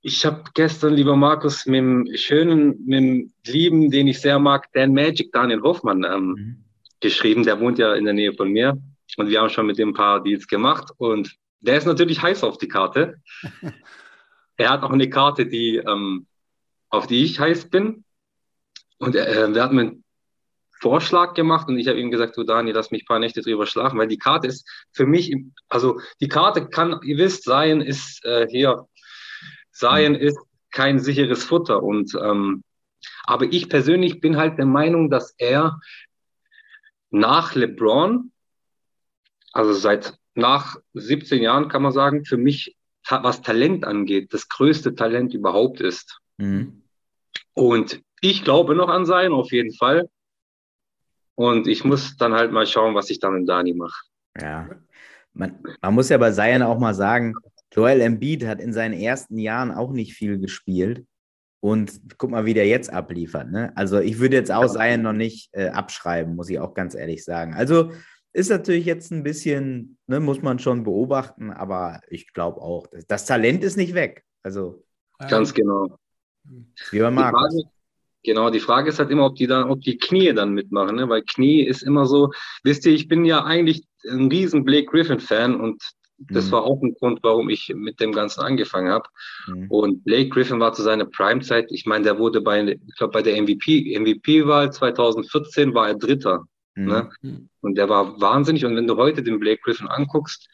ich 0.00 0.24
habe 0.24 0.44
gestern, 0.54 0.94
lieber 0.94 1.16
Markus, 1.16 1.66
mit 1.66 1.76
dem 1.78 2.08
schönen, 2.14 2.82
mit 2.86 2.98
dem 2.98 3.32
lieben, 3.46 3.90
den 3.90 4.06
ich 4.08 4.20
sehr 4.20 4.38
mag, 4.38 4.72
Dan 4.72 4.94
Magic, 4.94 5.32
Daniel 5.32 5.60
Hoffmann, 5.62 6.04
ähm, 6.04 6.28
Mhm. 6.28 6.64
geschrieben. 7.00 7.42
Der 7.42 7.60
wohnt 7.60 7.78
ja 7.78 7.94
in 7.94 8.04
der 8.06 8.14
Nähe 8.14 8.32
von 8.32 8.50
mir. 8.50 8.78
Und 9.18 9.28
wir 9.28 9.40
haben 9.40 9.50
schon 9.50 9.66
mit 9.66 9.78
dem 9.78 9.90
ein 9.90 9.94
paar 9.94 10.22
Deals 10.22 10.46
gemacht. 10.46 10.90
Und 10.96 11.36
der 11.60 11.76
ist 11.76 11.86
natürlich 11.86 12.22
heiß 12.22 12.42
auf 12.42 12.56
die 12.56 12.68
Karte. 12.68 13.16
er 14.56 14.70
hat 14.70 14.82
auch 14.82 14.90
eine 14.90 15.10
Karte, 15.10 15.46
die, 15.46 15.76
ähm, 15.76 16.26
auf 16.88 17.06
die 17.06 17.24
ich 17.24 17.38
heiß 17.38 17.68
bin. 17.68 18.04
Und 18.98 19.14
er, 19.14 19.48
der 19.48 19.62
hat 19.62 19.72
mir 19.72 19.82
einen 19.82 20.04
Vorschlag 20.80 21.34
gemacht 21.34 21.68
und 21.68 21.78
ich 21.78 21.88
habe 21.88 21.98
ihm 21.98 22.10
gesagt, 22.10 22.36
du 22.36 22.44
Dani, 22.44 22.72
lass 22.72 22.90
mich 22.90 23.02
ein 23.02 23.06
paar 23.06 23.18
Nächte 23.18 23.40
drüber 23.40 23.66
schlafen, 23.66 23.98
weil 23.98 24.08
die 24.08 24.18
Karte 24.18 24.46
ist 24.46 24.68
für 24.92 25.06
mich, 25.06 25.34
also 25.68 26.00
die 26.20 26.28
Karte 26.28 26.68
kann, 26.68 27.00
ihr 27.02 27.16
wisst, 27.18 27.44
Zion 27.44 27.80
ist 27.80 28.24
äh, 28.24 28.46
hier, 28.48 28.86
Zion 29.72 30.14
ist 30.14 30.38
kein 30.70 30.98
sicheres 30.98 31.44
Futter 31.44 31.82
und 31.82 32.14
ähm, 32.14 32.62
aber 33.24 33.46
ich 33.46 33.68
persönlich 33.68 34.20
bin 34.20 34.36
halt 34.36 34.58
der 34.58 34.66
Meinung, 34.66 35.10
dass 35.10 35.34
er 35.38 35.80
nach 37.10 37.54
LeBron, 37.54 38.32
also 39.52 39.72
seit 39.72 40.18
nach 40.34 40.76
17 40.92 41.42
Jahren 41.42 41.68
kann 41.68 41.82
man 41.82 41.92
sagen, 41.92 42.24
für 42.24 42.36
mich, 42.36 42.75
was 43.10 43.42
Talent 43.42 43.84
angeht, 43.84 44.32
das 44.32 44.48
größte 44.48 44.94
Talent 44.94 45.34
überhaupt 45.34 45.80
ist. 45.80 46.20
Mhm. 46.38 46.82
Und 47.54 48.02
ich 48.20 48.44
glaube 48.44 48.74
noch 48.74 48.88
an 48.88 49.06
sein, 49.06 49.32
auf 49.32 49.52
jeden 49.52 49.72
Fall. 49.72 50.08
Und 51.34 51.68
ich 51.68 51.84
muss 51.84 52.16
dann 52.16 52.32
halt 52.32 52.52
mal 52.52 52.66
schauen, 52.66 52.94
was 52.94 53.10
ich 53.10 53.20
dann 53.20 53.34
mit 53.40 53.48
Dani 53.48 53.74
mache. 53.74 54.04
Ja. 54.40 54.68
Man, 55.32 55.58
man 55.82 55.94
muss 55.94 56.08
ja 56.08 56.16
bei 56.18 56.32
Zion 56.32 56.62
auch 56.62 56.78
mal 56.78 56.94
sagen, 56.94 57.34
Joel 57.72 58.00
Embiid 58.00 58.46
hat 58.46 58.60
in 58.60 58.72
seinen 58.72 58.94
ersten 58.94 59.38
Jahren 59.38 59.70
auch 59.70 59.92
nicht 59.92 60.14
viel 60.14 60.38
gespielt. 60.38 61.04
Und 61.60 62.00
guck 62.16 62.30
mal, 62.30 62.44
wie 62.44 62.54
der 62.54 62.66
jetzt 62.66 62.92
abliefert. 62.92 63.50
Ne? 63.50 63.72
Also 63.76 63.98
ich 63.98 64.18
würde 64.18 64.36
jetzt 64.36 64.52
auch 64.52 64.66
Zion 64.66 65.02
noch 65.02 65.12
nicht 65.12 65.50
äh, 65.52 65.68
abschreiben, 65.68 66.36
muss 66.36 66.48
ich 66.48 66.58
auch 66.58 66.74
ganz 66.74 66.94
ehrlich 66.94 67.24
sagen. 67.24 67.54
Also 67.54 67.92
ist 68.36 68.50
natürlich 68.50 68.84
jetzt 68.84 69.10
ein 69.12 69.22
bisschen, 69.22 69.96
ne, 70.06 70.20
muss 70.20 70.42
man 70.42 70.58
schon 70.58 70.84
beobachten, 70.84 71.50
aber 71.50 72.00
ich 72.08 72.32
glaube 72.34 72.60
auch, 72.60 72.86
das, 72.88 73.06
das 73.06 73.26
Talent 73.26 73.64
ist 73.64 73.76
nicht 73.76 73.94
weg. 73.94 74.24
Also. 74.42 74.84
Ganz 75.30 75.54
genau. 75.54 75.98
wie 76.90 76.98
bei 77.00 77.08
Die 77.08 77.14
Markus. 77.14 77.40
Frage, 77.40 77.62
genau, 78.22 78.50
die 78.50 78.60
Frage 78.60 78.90
ist 78.90 78.98
halt 78.98 79.10
immer, 79.10 79.24
ob 79.24 79.36
die 79.36 79.46
dann, 79.46 79.70
ob 79.70 79.80
die 79.80 79.96
Knie 79.96 80.34
dann 80.34 80.52
mitmachen, 80.52 80.96
ne? 80.96 81.08
Weil 81.08 81.22
Knie 81.22 81.62
ist 81.62 81.82
immer 81.82 82.04
so, 82.04 82.30
wisst 82.62 82.84
ihr, 82.84 82.92
ich 82.92 83.08
bin 83.08 83.24
ja 83.24 83.42
eigentlich 83.44 83.86
ein 84.10 84.28
riesen 84.28 84.64
Blake 84.64 84.86
Griffin-Fan 84.86 85.58
und 85.58 85.82
das 86.18 86.46
Mhm. 86.46 86.52
war 86.52 86.64
auch 86.64 86.82
ein 86.82 86.94
Grund, 86.94 87.20
warum 87.22 87.48
ich 87.48 87.72
mit 87.74 88.00
dem 88.00 88.12
Ganzen 88.12 88.40
angefangen 88.42 88.90
habe. 88.90 89.08
Mhm. 89.48 89.70
Und 89.70 90.04
Blake 90.04 90.28
Griffin 90.28 90.60
war 90.60 90.74
zu 90.74 90.82
seiner 90.82 91.06
Prime-Zeit, 91.06 91.72
ich 91.72 91.86
meine, 91.86 92.04
der 92.04 92.18
wurde 92.18 92.42
bei, 92.42 92.62
ich 92.66 92.94
glaube, 92.96 93.12
bei 93.12 93.22
der 93.22 93.40
MVP, 93.40 93.98
MVP-Wahl 93.98 94.70
2014 94.72 95.72
war 95.74 95.88
er 95.88 95.94
Dritter. 95.94 96.44
Mhm. 96.76 96.86
Ne? 96.86 97.10
Mhm. 97.22 97.48
Und 97.60 97.76
der 97.76 97.88
war 97.88 98.20
wahnsinnig. 98.20 98.64
Und 98.64 98.76
wenn 98.76 98.86
du 98.86 98.96
heute 98.96 99.22
den 99.22 99.40
Blake 99.40 99.60
Griffin 99.64 99.88
anguckst, 99.88 100.48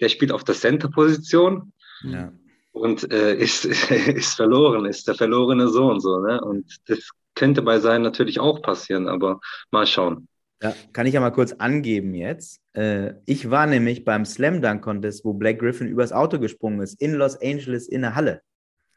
der 0.00 0.08
spielt 0.08 0.32
auf 0.32 0.42
der 0.44 0.54
Center-Position 0.54 1.72
Ja. 2.02 2.32
und 2.72 3.10
äh, 3.12 3.34
ist, 3.36 3.64
ist 3.64 4.34
verloren, 4.34 4.84
ist 4.86 5.06
der 5.06 5.14
verlorene 5.14 5.68
Sohn 5.68 6.00
so, 6.00 6.18
ne? 6.18 6.40
Und 6.40 6.64
das 6.88 7.10
könnte 7.34 7.62
bei 7.62 7.78
sein 7.78 8.02
natürlich 8.02 8.40
auch 8.40 8.62
passieren, 8.62 9.08
aber 9.08 9.40
mal 9.70 9.86
schauen. 9.86 10.26
Ja, 10.62 10.74
kann 10.94 11.06
ich 11.06 11.12
ja 11.12 11.20
mal 11.20 11.30
kurz 11.32 11.52
angeben 11.52 12.14
jetzt. 12.14 12.62
Äh, 12.72 13.12
ich 13.26 13.50
war 13.50 13.66
nämlich 13.66 14.04
beim 14.06 14.24
Slam 14.24 14.62
Dunk 14.62 14.82
Contest, 14.82 15.22
wo 15.26 15.34
Black 15.34 15.58
Griffin 15.58 15.86
übers 15.86 16.12
Auto 16.12 16.38
gesprungen 16.38 16.80
ist, 16.80 16.98
in 17.00 17.12
Los 17.14 17.36
Angeles 17.42 17.88
in 17.88 18.00
der 18.00 18.14
Halle. 18.14 18.40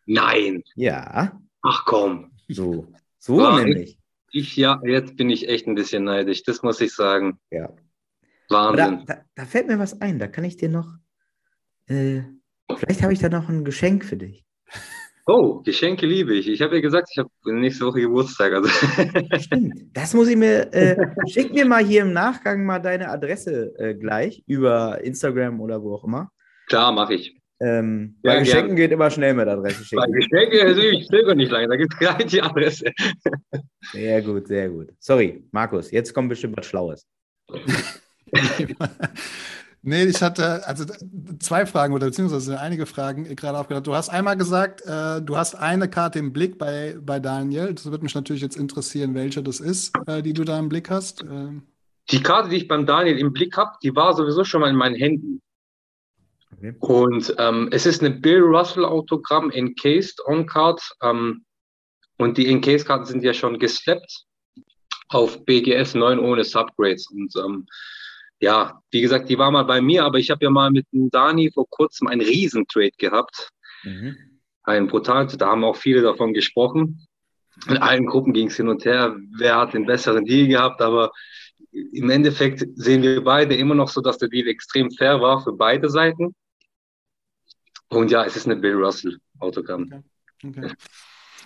Nein, 0.05 0.63
Ja, 0.75 1.37
ach 1.61 1.83
komm. 1.85 2.31
so. 2.47 2.87
So 3.19 3.37
War 3.37 3.61
nämlich. 3.61 3.98
Ich 4.31 4.55
ja, 4.55 4.79
jetzt 4.83 5.17
bin 5.17 5.29
ich 5.29 5.47
echt 5.49 5.67
ein 5.67 5.75
bisschen 5.75 6.03
neidisch, 6.03 6.43
das 6.43 6.61
muss 6.63 6.81
ich 6.81 6.93
sagen. 6.93 7.39
Ja. 7.51 7.73
Aber 8.49 8.77
da, 8.77 8.87
Wahnsinn. 8.87 9.05
da, 9.05 9.21
da 9.35 9.45
fällt 9.45 9.67
mir 9.67 9.79
was 9.79 10.01
ein. 10.01 10.19
Da 10.19 10.27
kann 10.27 10.43
ich 10.43 10.57
dir 10.57 10.69
noch. 10.69 10.95
Äh, 11.87 12.21
vielleicht 12.75 13.03
habe 13.03 13.13
ich 13.13 13.19
da 13.19 13.29
noch 13.29 13.49
ein 13.49 13.63
Geschenk 13.63 14.05
für 14.05 14.17
dich. 14.17 14.45
Oh, 15.27 15.61
Geschenke 15.61 16.07
liebe 16.07 16.33
ich. 16.33 16.47
Ich 16.47 16.59
habe 16.61 16.75
ja 16.75 16.81
gesagt, 16.81 17.09
ich 17.11 17.19
habe 17.19 17.29
nächste 17.45 17.85
Woche 17.85 18.01
Geburtstag. 18.01 18.51
Also 18.51 18.69
Stimmt. 19.39 19.75
Das 19.93 20.15
muss 20.15 20.27
ich 20.27 20.35
mir. 20.35 20.73
Äh, 20.73 20.97
schick 21.27 21.53
mir 21.53 21.65
mal 21.65 21.85
hier 21.85 22.01
im 22.01 22.13
Nachgang 22.13 22.65
mal 22.65 22.79
deine 22.79 23.09
Adresse 23.09 23.73
äh, 23.77 23.93
gleich 23.93 24.43
über 24.47 25.03
Instagram 25.03 25.61
oder 25.61 25.83
wo 25.83 25.93
auch 25.93 26.03
immer. 26.03 26.31
klar, 26.67 26.91
mache 26.91 27.13
ich. 27.13 27.38
Ähm, 27.61 28.15
Ja, 28.23 28.33
bei 28.33 28.39
Geschenken 28.39 28.67
gerne. 28.67 28.81
geht 28.81 28.91
immer 28.91 29.09
schnell 29.09 29.33
mit 29.33 29.47
Adresse 29.47 29.79
Bei 29.95 30.03
schicken. 30.05 30.13
Geschenke, 30.13 30.61
also 30.63 30.81
ich 30.81 31.07
zögere 31.07 31.35
nicht 31.35 31.51
lange, 31.51 31.67
da 31.67 31.75
gibt 31.75 31.93
es 31.93 31.99
gleich 31.99 32.25
die 32.27 32.41
Adresse. 32.41 32.85
Sehr 33.91 34.21
gut, 34.21 34.47
sehr 34.47 34.69
gut. 34.69 34.89
Sorry, 34.99 35.43
Markus, 35.51 35.91
jetzt 35.91 36.13
kommt 36.13 36.29
bestimmt 36.29 36.55
was 36.57 36.65
Schlaues. 36.65 37.05
Nee, 39.81 40.03
ich 40.03 40.21
hatte 40.21 40.67
also 40.67 40.83
zwei 41.39 41.65
Fragen 41.65 41.93
oder 41.93 42.07
beziehungsweise 42.07 42.59
einige 42.59 42.85
Fragen 42.85 43.23
gerade 43.35 43.57
aufgedacht. 43.57 43.87
Du 43.87 43.95
hast 43.95 44.09
einmal 44.09 44.35
gesagt, 44.35 44.81
äh, 44.85 45.21
du 45.21 45.37
hast 45.37 45.55
eine 45.55 45.87
Karte 45.89 46.19
im 46.19 46.33
Blick 46.33 46.57
bei, 46.57 46.97
bei 47.01 47.19
Daniel. 47.21 47.73
Das 47.73 47.85
würde 47.89 48.03
mich 48.03 48.13
natürlich 48.13 48.41
jetzt 48.41 48.57
interessieren, 48.57 49.15
welche 49.15 49.41
das 49.41 49.61
ist, 49.61 49.93
äh, 50.05 50.21
die 50.21 50.33
du 50.33 50.43
da 50.43 50.59
im 50.59 50.67
Blick 50.67 50.89
hast. 50.89 51.23
Ähm, 51.23 51.63
Die 52.11 52.21
Karte, 52.21 52.49
die 52.49 52.57
ich 52.57 52.67
beim 52.67 52.85
Daniel 52.85 53.17
im 53.17 53.31
Blick 53.31 53.55
habe, 53.55 53.71
die 53.81 53.95
war 53.95 54.13
sowieso 54.13 54.43
schon 54.43 54.59
mal 54.59 54.69
in 54.69 54.75
meinen 54.75 54.95
Händen. 54.95 55.39
Okay. 56.51 56.75
Und 56.79 57.35
ähm, 57.37 57.69
es 57.71 57.85
ist 57.85 58.01
eine 58.01 58.13
Bill 58.13 58.41
Russell 58.41 58.85
Autogramm 58.85 59.51
encased 59.51 60.19
on 60.25 60.45
Card. 60.45 60.81
Ähm, 61.01 61.45
und 62.17 62.37
die 62.37 62.47
Encased 62.47 62.85
Karten 62.85 63.05
sind 63.05 63.23
ja 63.23 63.33
schon 63.33 63.59
geslappt 63.59 64.25
auf 65.09 65.43
BGS 65.45 65.95
9 65.95 66.19
ohne 66.19 66.43
Subgrades. 66.43 67.09
Und 67.09 67.33
ähm, 67.37 67.67
ja, 68.39 68.81
wie 68.91 69.01
gesagt, 69.01 69.29
die 69.29 69.37
war 69.37 69.51
mal 69.51 69.63
bei 69.63 69.81
mir, 69.81 70.05
aber 70.05 70.17
ich 70.17 70.29
habe 70.29 70.43
ja 70.43 70.49
mal 70.49 70.71
mit 70.71 70.85
dem 70.91 71.09
Dani 71.09 71.51
vor 71.51 71.67
kurzem 71.69 72.07
einen 72.07 72.21
Riesentrade 72.21 72.91
gehabt. 72.97 73.49
Mhm. 73.83 74.15
Ein 74.63 74.87
brutal, 74.87 75.27
da 75.27 75.47
haben 75.47 75.63
auch 75.63 75.75
viele 75.75 76.01
davon 76.01 76.33
gesprochen. 76.33 77.07
In 77.67 77.77
allen 77.77 78.05
Gruppen 78.05 78.33
ging 78.33 78.47
es 78.47 78.55
hin 78.55 78.69
und 78.69 78.85
her, 78.85 79.17
wer 79.37 79.57
hat 79.57 79.73
den 79.73 79.85
besseren 79.85 80.25
Deal 80.25 80.47
gehabt, 80.47 80.81
aber 80.81 81.11
im 81.71 82.09
Endeffekt 82.09 82.65
sehen 82.75 83.01
wir 83.03 83.23
beide 83.23 83.55
immer 83.55 83.75
noch 83.75 83.89
so, 83.89 84.01
dass 84.01 84.17
der 84.17 84.29
Deal 84.29 84.47
extrem 84.47 84.91
fair 84.91 85.21
war 85.21 85.43
für 85.43 85.53
beide 85.53 85.89
Seiten. 85.89 86.35
Und 87.89 88.11
ja, 88.11 88.23
es 88.25 88.35
ist 88.35 88.45
eine 88.45 88.55
Bill 88.55 88.75
Russell 88.75 89.17
Autogramm. 89.39 90.03
okay. 90.45 90.73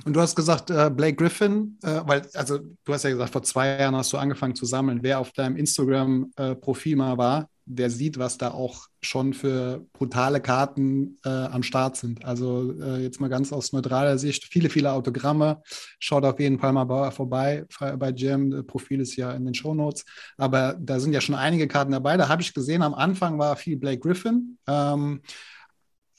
Und 0.05 0.15
du 0.15 0.19
hast 0.19 0.35
gesagt, 0.35 0.71
äh, 0.71 0.89
Blake 0.89 1.15
Griffin, 1.15 1.77
äh, 1.83 2.01
weil, 2.05 2.27
also 2.33 2.57
du 2.57 2.93
hast 2.93 3.03
ja 3.03 3.11
gesagt, 3.11 3.31
vor 3.31 3.43
zwei 3.43 3.79
Jahren 3.79 3.95
hast 3.95 4.11
du 4.11 4.17
angefangen 4.17 4.55
zu 4.55 4.65
sammeln. 4.65 4.99
Wer 5.03 5.19
auf 5.19 5.31
deinem 5.33 5.55
Instagram-Profil 5.55 6.95
mal 6.95 7.17
war, 7.17 7.49
der 7.65 7.89
sieht, 7.89 8.17
was 8.17 8.37
da 8.37 8.51
auch 8.51 8.87
schon 9.01 9.33
für 9.33 9.85
brutale 9.93 10.41
Karten 10.41 11.17
äh, 11.23 11.29
am 11.29 11.63
Start 11.63 11.97
sind. 11.97 12.23
Also 12.25 12.73
äh, 12.81 13.01
jetzt 13.01 13.21
mal 13.21 13.29
ganz 13.29 13.53
aus 13.53 13.71
neutraler 13.73 14.17
Sicht, 14.17 14.45
viele, 14.45 14.69
viele 14.69 14.91
Autogramme. 14.91 15.61
Schaut 15.99 16.25
auf 16.25 16.39
jeden 16.39 16.59
Fall 16.59 16.73
mal 16.73 16.83
bei, 16.83 17.11
vorbei 17.11 17.65
bei 17.97 18.11
Jam. 18.11 18.65
Profil 18.67 19.01
ist 19.01 19.15
ja 19.15 19.31
in 19.31 19.45
den 19.45 19.53
Show 19.53 19.73
Notes. 19.73 20.05
Aber 20.37 20.75
da 20.79 20.99
sind 20.99 21.13
ja 21.13 21.21
schon 21.21 21.35
einige 21.35 21.67
Karten 21.67 21.91
dabei. 21.91 22.17
Da 22.17 22.27
habe 22.27 22.41
ich 22.41 22.53
gesehen, 22.53 22.81
am 22.81 22.93
Anfang 22.93 23.39
war 23.39 23.55
viel 23.55 23.77
Blake 23.77 23.99
Griffin. 23.99 24.57
Ähm, 24.67 25.21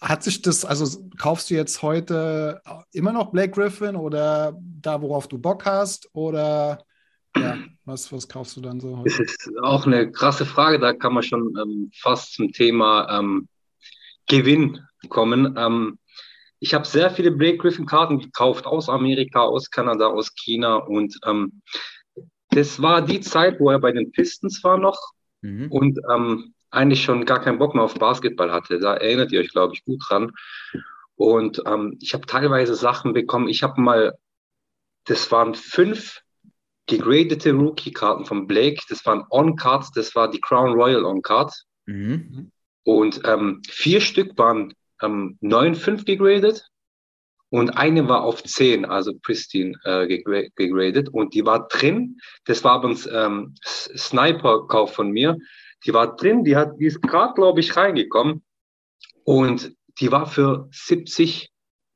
hat 0.01 0.23
sich 0.23 0.43
das, 0.43 0.65
also 0.65 1.09
kaufst 1.19 1.51
du 1.51 1.55
jetzt 1.55 1.83
heute 1.83 2.61
immer 2.93 3.13
noch 3.13 3.33
Blake 3.33 3.53
Griffin 3.53 3.97
oder 3.97 4.59
da, 4.61 5.01
worauf 5.01 5.29
du 5.29 5.39
Bock 5.39 5.65
hast? 5.65 6.09
Oder 6.13 6.85
ja, 7.37 7.59
was, 7.85 8.13
was 8.13 8.29
kaufst 8.29 8.57
du 8.57 8.61
dann 8.61 8.81
so 8.81 8.99
heute? 8.99 9.11
Das 9.11 9.21
ist 9.21 9.51
auch 9.63 9.87
eine 9.87 10.11
krasse 10.11 10.47
Frage. 10.47 10.79
Da 10.79 10.93
kann 10.93 11.15
man 11.15 11.23
schon 11.23 11.55
ähm, 11.61 11.91
fast 11.95 12.35
zum 12.35 12.53
Thema 12.53 13.19
ähm, 13.19 13.49
Gewinn 14.27 14.81
kommen. 15.09 15.55
Ähm, 15.57 15.99
ich 16.61 16.73
habe 16.73 16.87
sehr 16.87 17.11
viele 17.11 17.31
Blake 17.31 17.59
Griffin-Karten 17.59 18.21
gekauft 18.21 18.67
aus 18.67 18.89
Amerika, 18.89 19.43
aus 19.43 19.71
Kanada, 19.71 20.07
aus 20.07 20.35
China 20.35 20.77
und 20.77 21.15
ähm, 21.27 21.61
das 22.51 22.81
war 22.81 23.03
die 23.03 23.21
Zeit, 23.21 23.61
wo 23.61 23.71
er 23.71 23.81
bei 23.81 23.93
den 23.93 24.13
Pistons 24.13 24.63
war 24.63 24.79
noch 24.79 24.99
mhm. 25.43 25.71
und 25.71 25.99
ähm, 26.11 26.55
eigentlich 26.71 27.03
schon 27.03 27.25
gar 27.25 27.41
keinen 27.41 27.59
Bock 27.59 27.75
mehr 27.75 27.85
auf 27.85 27.95
Basketball 27.95 28.53
hatte. 28.53 28.79
Da 28.79 28.95
erinnert 28.95 29.33
ihr 29.33 29.41
euch, 29.41 29.51
glaube 29.51 29.75
ich, 29.75 29.85
gut 29.85 30.03
dran. 30.09 30.33
Und 31.17 31.63
ähm, 31.67 31.97
ich 32.01 32.15
habe 32.15 32.27
teilweise 32.27 32.75
Sachen 32.75 33.13
bekommen. 33.13 33.49
Ich 33.49 33.63
habe 33.63 33.81
mal, 33.81 34.15
das 35.05 35.31
waren 35.31 35.55
fünf 35.55 36.23
gegradete 36.87 37.53
Rookie-Karten 37.53 38.25
von 38.25 38.47
Blake. 38.47 38.83
Das 38.89 39.05
waren 39.07 39.25
On-Cards, 39.31 39.93
das 39.93 40.15
war 40.15 40.31
die 40.31 40.41
Crown 40.41 40.73
Royal 40.73 41.05
On-Card. 41.05 41.53
Mhm. 41.87 42.51
Und 42.85 43.23
ähm, 43.25 43.63
vier 43.69 44.01
Stück 44.01 44.37
waren 44.37 44.75
ähm, 45.03 45.39
9,5 45.43 46.05
gegradet 46.05 46.69
und 47.51 47.71
eine 47.71 48.09
war 48.09 48.23
auf 48.23 48.43
10, 48.43 48.85
also 48.85 49.13
pristine 49.23 49.79
äh, 49.85 50.07
gegradet. 50.09 51.09
Und 51.09 51.35
die 51.35 51.47
war 51.47 51.69
drin. 51.69 52.19
Das 52.45 52.65
war 52.65 52.73
aber 52.73 52.89
ein 52.89 52.99
ähm, 53.13 53.55
Sniper-Kauf 53.65 54.93
von 54.93 55.11
mir. 55.11 55.39
Die 55.87 55.95
war 55.95 56.17
drin, 56.17 56.45
die, 56.45 56.57
hat, 56.57 56.73
die 56.81 56.87
ist 56.87 57.01
gerade, 57.01 57.35
glaube 57.35 57.61
ich, 57.61 57.77
reingekommen. 57.77 58.43
Und 59.25 59.73
die 60.01 60.11
war 60.11 60.27
für 60.27 60.69
70 60.73 61.51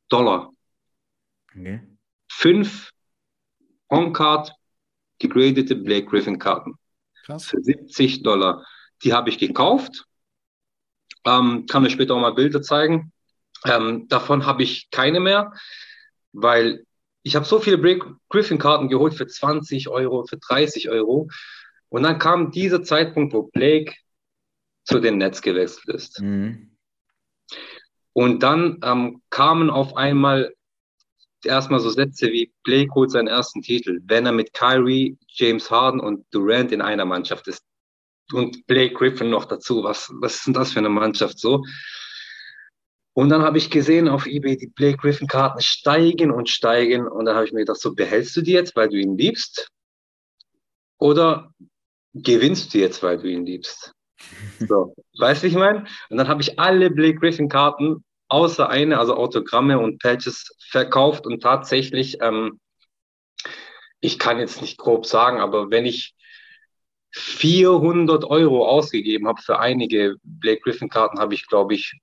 Dollar. 0.08 0.52
Okay. 1.50 1.80
Fünf 2.30 2.92
On-Card 3.88 4.54
gegradete 5.18 5.76
Blake 5.76 6.06
Griffin 6.06 6.38
Karten. 6.38 6.74
Krass. 7.24 7.46
Für 7.46 7.60
70 7.60 8.22
Dollar. 8.22 8.64
Die 9.02 9.12
habe 9.12 9.28
ich 9.28 9.38
gekauft. 9.38 10.04
Ähm, 11.24 11.66
kann 11.66 11.82
mir 11.82 11.90
später 11.90 12.14
auch 12.14 12.20
mal 12.20 12.34
Bilder 12.34 12.62
zeigen. 12.62 13.12
Ähm, 13.64 14.08
davon 14.08 14.46
habe 14.46 14.62
ich 14.62 14.90
keine 14.90 15.20
mehr, 15.20 15.52
weil 16.32 16.84
ich 17.22 17.36
habe 17.36 17.44
so 17.44 17.58
viele 17.58 17.78
Blake 17.78 18.16
Griffin 18.28 18.58
Karten 18.58 18.88
geholt 18.88 19.14
für 19.14 19.26
20 19.26 19.88
Euro, 19.88 20.24
für 20.24 20.38
30 20.38 20.88
Euro. 20.88 21.28
Und 21.88 22.02
dann 22.02 22.18
kam 22.18 22.50
dieser 22.50 22.82
Zeitpunkt, 22.82 23.34
wo 23.34 23.42
Blake 23.42 23.94
zu 24.84 25.00
den 25.00 25.18
Nets 25.18 25.42
gewechselt 25.42 25.94
ist. 25.94 26.20
Mhm. 26.20 26.76
Und 28.12 28.42
dann 28.42 28.80
ähm, 28.82 29.22
kamen 29.30 29.70
auf 29.70 29.96
einmal 29.96 30.54
erstmal 31.44 31.80
so 31.80 31.90
Sätze 31.90 32.28
wie 32.28 32.52
Blake 32.64 32.92
holt 32.94 33.10
seinen 33.10 33.28
ersten 33.28 33.62
Titel, 33.62 34.00
wenn 34.04 34.26
er 34.26 34.32
mit 34.32 34.52
Kyrie, 34.52 35.16
James 35.28 35.70
Harden 35.70 36.00
und 36.00 36.26
Durant 36.32 36.72
in 36.72 36.82
einer 36.82 37.04
Mannschaft 37.04 37.48
ist. 37.48 37.64
Und 38.32 38.66
Blake 38.66 38.94
Griffin 38.94 39.30
noch 39.30 39.46
dazu. 39.46 39.84
Was, 39.84 40.10
was 40.20 40.36
ist 40.36 40.46
denn 40.46 40.54
das 40.54 40.72
für 40.72 40.80
eine 40.80 40.90
Mannschaft 40.90 41.38
so? 41.38 41.64
Und 43.14 43.30
dann 43.30 43.42
habe 43.42 43.58
ich 43.58 43.70
gesehen 43.70 44.08
auf 44.08 44.26
eBay, 44.26 44.56
die 44.56 44.68
Blake 44.68 44.98
Griffin 44.98 45.26
Karten 45.26 45.60
steigen 45.60 46.30
und 46.30 46.48
steigen. 46.48 47.08
Und 47.08 47.24
dann 47.24 47.34
habe 47.34 47.46
ich 47.46 47.52
mir 47.52 47.60
gedacht, 47.60 47.80
so 47.80 47.94
behältst 47.94 48.36
du 48.36 48.42
die 48.42 48.52
jetzt, 48.52 48.76
weil 48.76 48.88
du 48.88 48.96
ihn 48.96 49.16
liebst? 49.16 49.68
Oder 50.98 51.52
gewinnst 52.14 52.74
du 52.74 52.78
jetzt, 52.78 53.02
weil 53.02 53.18
du 53.18 53.28
ihn 53.28 53.46
liebst? 53.46 53.92
So, 54.68 54.94
weißt 55.18 55.42
du, 55.42 55.46
ich 55.46 55.54
meine? 55.54 55.86
Und 56.10 56.16
dann 56.16 56.28
habe 56.28 56.42
ich 56.42 56.58
alle 56.58 56.90
Blake 56.90 57.18
Griffin 57.18 57.48
Karten 57.48 58.04
außer 58.28 58.68
eine, 58.68 58.98
also 58.98 59.16
Autogramme 59.16 59.78
und 59.78 60.00
Patches 60.00 60.54
verkauft 60.70 61.26
und 61.26 61.42
tatsächlich, 61.42 62.18
ähm, 62.20 62.60
ich 64.00 64.18
kann 64.18 64.38
jetzt 64.38 64.60
nicht 64.60 64.78
grob 64.78 65.06
sagen, 65.06 65.40
aber 65.40 65.70
wenn 65.70 65.86
ich 65.86 66.14
400 67.10 68.24
Euro 68.24 68.68
ausgegeben 68.68 69.26
habe 69.26 69.40
für 69.40 69.58
einige 69.58 70.16
Blake 70.22 70.60
Griffin 70.60 70.88
Karten, 70.88 71.18
habe 71.18 71.34
ich, 71.34 71.46
glaube 71.46 71.74
ich, 71.74 71.98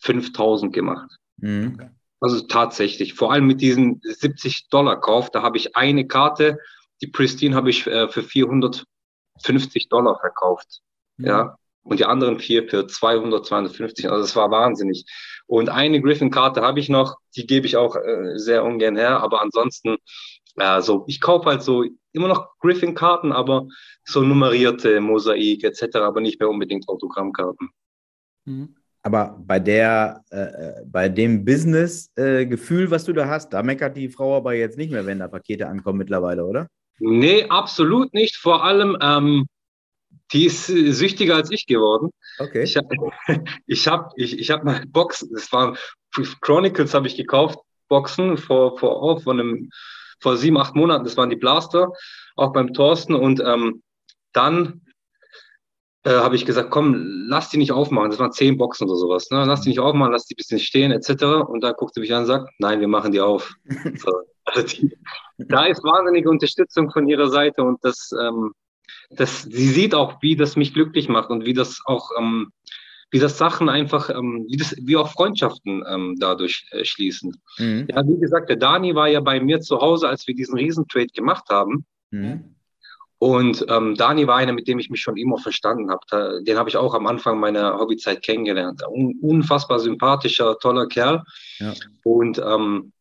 5000 0.00 0.72
gemacht. 0.72 1.10
Mhm. 1.36 1.90
Also 2.20 2.40
tatsächlich, 2.46 3.14
vor 3.14 3.32
allem 3.32 3.46
mit 3.46 3.60
diesem 3.60 4.00
70 4.02 4.68
Dollar 4.70 5.00
Kauf, 5.00 5.30
da 5.30 5.42
habe 5.42 5.58
ich 5.58 5.76
eine 5.76 6.06
Karte, 6.06 6.58
die 7.00 7.06
Pristine 7.06 7.54
habe 7.54 7.70
ich 7.70 7.86
äh, 7.86 8.08
für 8.08 8.24
450 8.24 9.88
Dollar 9.88 10.18
verkauft. 10.18 10.80
Mhm. 11.18 11.26
Ja 11.26 11.58
und 11.88 12.00
die 12.00 12.04
anderen 12.04 12.38
vier 12.38 12.68
für 12.68 12.86
200, 12.86 13.46
250. 13.46 14.10
Also 14.10 14.22
das 14.22 14.36
war 14.36 14.50
wahnsinnig. 14.50 15.04
Und 15.46 15.70
eine 15.70 16.00
Griffin-Karte 16.02 16.60
habe 16.60 16.80
ich 16.80 16.88
noch, 16.88 17.16
die 17.34 17.46
gebe 17.46 17.66
ich 17.66 17.76
auch 17.76 17.96
äh, 17.96 18.36
sehr 18.36 18.64
ungern 18.64 18.96
her, 18.96 19.20
aber 19.20 19.40
ansonsten, 19.40 19.96
äh, 20.56 20.82
so, 20.82 21.04
ich 21.06 21.20
kaufe 21.20 21.48
halt 21.48 21.62
so 21.62 21.84
immer 22.12 22.28
noch 22.28 22.58
Griffin-Karten, 22.60 23.32
aber 23.32 23.68
so 24.04 24.22
nummerierte 24.22 25.00
Mosaik 25.00 25.64
etc., 25.64 25.96
aber 25.96 26.20
nicht 26.20 26.38
mehr 26.40 26.50
unbedingt 26.50 26.88
Autogrammkarten. 26.88 27.70
Mhm. 28.44 28.74
Aber 29.02 29.38
bei 29.40 29.58
der, 29.58 30.22
äh, 30.30 30.40
äh, 30.40 30.84
bei 30.84 31.08
dem 31.08 31.44
Business-Gefühl, 31.44 32.86
äh, 32.86 32.90
was 32.90 33.04
du 33.04 33.14
da 33.14 33.28
hast, 33.28 33.54
da 33.54 33.62
meckert 33.62 33.96
die 33.96 34.10
Frau 34.10 34.36
aber 34.36 34.52
jetzt 34.52 34.76
nicht 34.76 34.92
mehr, 34.92 35.06
wenn 35.06 35.20
da 35.20 35.28
Pakete 35.28 35.66
ankommen 35.66 35.98
mittlerweile, 35.98 36.44
oder? 36.44 36.66
Nee, 36.98 37.44
absolut 37.44 38.12
nicht. 38.12 38.36
Vor 38.36 38.64
allem, 38.64 38.98
ähm, 39.00 39.46
die 40.32 40.46
ist 40.46 40.66
süchtiger 40.66 41.36
als 41.36 41.50
ich 41.50 41.66
geworden. 41.66 42.10
Okay. 42.38 42.62
Ich 42.62 42.76
habe 42.76 42.88
ich 43.66 43.88
hab, 43.88 44.12
ich, 44.16 44.38
ich 44.38 44.50
hab 44.50 44.64
mal 44.64 44.82
Boxen, 44.86 45.30
das 45.32 45.52
waren 45.52 45.76
Chronicles 46.40 46.94
habe 46.94 47.06
ich 47.06 47.16
gekauft, 47.16 47.58
Boxen 47.88 48.36
vor, 48.36 48.78
vor, 48.78 49.02
oh, 49.02 49.18
vor, 49.18 49.32
einem, 49.32 49.70
vor 50.20 50.36
sieben, 50.36 50.58
acht 50.58 50.74
Monaten, 50.74 51.04
das 51.04 51.16
waren 51.16 51.30
die 51.30 51.36
Blaster, 51.36 51.92
auch 52.36 52.52
beim 52.52 52.72
Thorsten. 52.72 53.14
Und 53.14 53.40
ähm, 53.40 53.82
dann 54.32 54.82
äh, 56.04 56.10
habe 56.10 56.36
ich 56.36 56.46
gesagt, 56.46 56.70
komm, 56.70 56.94
lass 57.28 57.50
die 57.50 57.58
nicht 57.58 57.72
aufmachen. 57.72 58.10
Das 58.10 58.18
waren 58.18 58.32
zehn 58.32 58.56
Boxen 58.56 58.88
oder 58.88 58.96
sowas. 58.96 59.30
Ne? 59.30 59.44
Lass 59.44 59.62
die 59.62 59.70
nicht 59.70 59.80
aufmachen, 59.80 60.12
lass 60.12 60.26
die 60.26 60.34
ein 60.34 60.36
bisschen 60.36 60.60
stehen, 60.60 60.92
etc. 60.92 61.24
Und 61.46 61.62
da 61.62 61.72
guckt 61.72 61.94
sie 61.94 62.00
mich 62.00 62.12
an 62.12 62.20
und 62.20 62.26
sagt, 62.26 62.50
nein, 62.58 62.80
wir 62.80 62.88
machen 62.88 63.12
die 63.12 63.20
auf. 63.20 63.54
so. 63.96 64.22
also 64.44 64.62
die, 64.62 64.96
da 65.38 65.64
ist 65.64 65.82
wahnsinnige 65.82 66.30
Unterstützung 66.30 66.90
von 66.90 67.08
ihrer 67.08 67.28
Seite 67.28 67.62
und 67.62 67.84
das 67.84 68.10
ähm, 68.20 68.52
das, 69.10 69.42
sie 69.42 69.68
sieht 69.68 69.94
auch, 69.94 70.22
wie 70.22 70.36
das 70.36 70.56
mich 70.56 70.74
glücklich 70.74 71.08
macht 71.08 71.30
und 71.30 71.44
wie 71.44 71.54
das 71.54 71.80
auch, 71.84 72.10
ähm, 72.18 72.52
wie 73.10 73.18
das 73.18 73.38
Sachen 73.38 73.68
einfach, 73.68 74.10
ähm, 74.10 74.46
wie, 74.48 74.56
das, 74.56 74.74
wie 74.80 74.96
auch 74.96 75.10
Freundschaften 75.10 75.82
ähm, 75.88 76.16
dadurch 76.18 76.66
äh, 76.72 76.84
schließen. 76.84 77.36
Mhm. 77.58 77.86
Ja, 77.90 78.06
wie 78.06 78.20
gesagt, 78.20 78.48
der 78.48 78.56
Dani 78.56 78.94
war 78.94 79.08
ja 79.08 79.20
bei 79.20 79.40
mir 79.40 79.60
zu 79.60 79.80
Hause, 79.80 80.08
als 80.08 80.26
wir 80.26 80.34
diesen 80.34 80.56
Riesentrade 80.56 81.08
gemacht 81.08 81.44
haben. 81.50 81.86
Mhm. 82.10 82.54
Und 83.20 83.66
ähm, 83.68 83.96
Dani 83.96 84.26
war 84.28 84.36
einer, 84.36 84.52
mit 84.52 84.68
dem 84.68 84.78
ich 84.78 84.90
mich 84.90 85.00
schon 85.00 85.16
immer 85.16 85.38
verstanden 85.38 85.90
habe. 85.90 86.44
Den 86.44 86.56
habe 86.56 86.68
ich 86.68 86.76
auch 86.76 86.94
am 86.94 87.08
Anfang 87.08 87.40
meiner 87.40 87.76
Hobbyzeit 87.76 88.22
kennengelernt. 88.22 88.82
Un 88.88 89.18
unfassbar 89.20 89.80
sympathischer, 89.80 90.56
toller 90.60 90.86
Kerl. 90.86 91.24
Ja. 91.58 91.74
Und 92.04 92.38
ähm, 92.38 92.92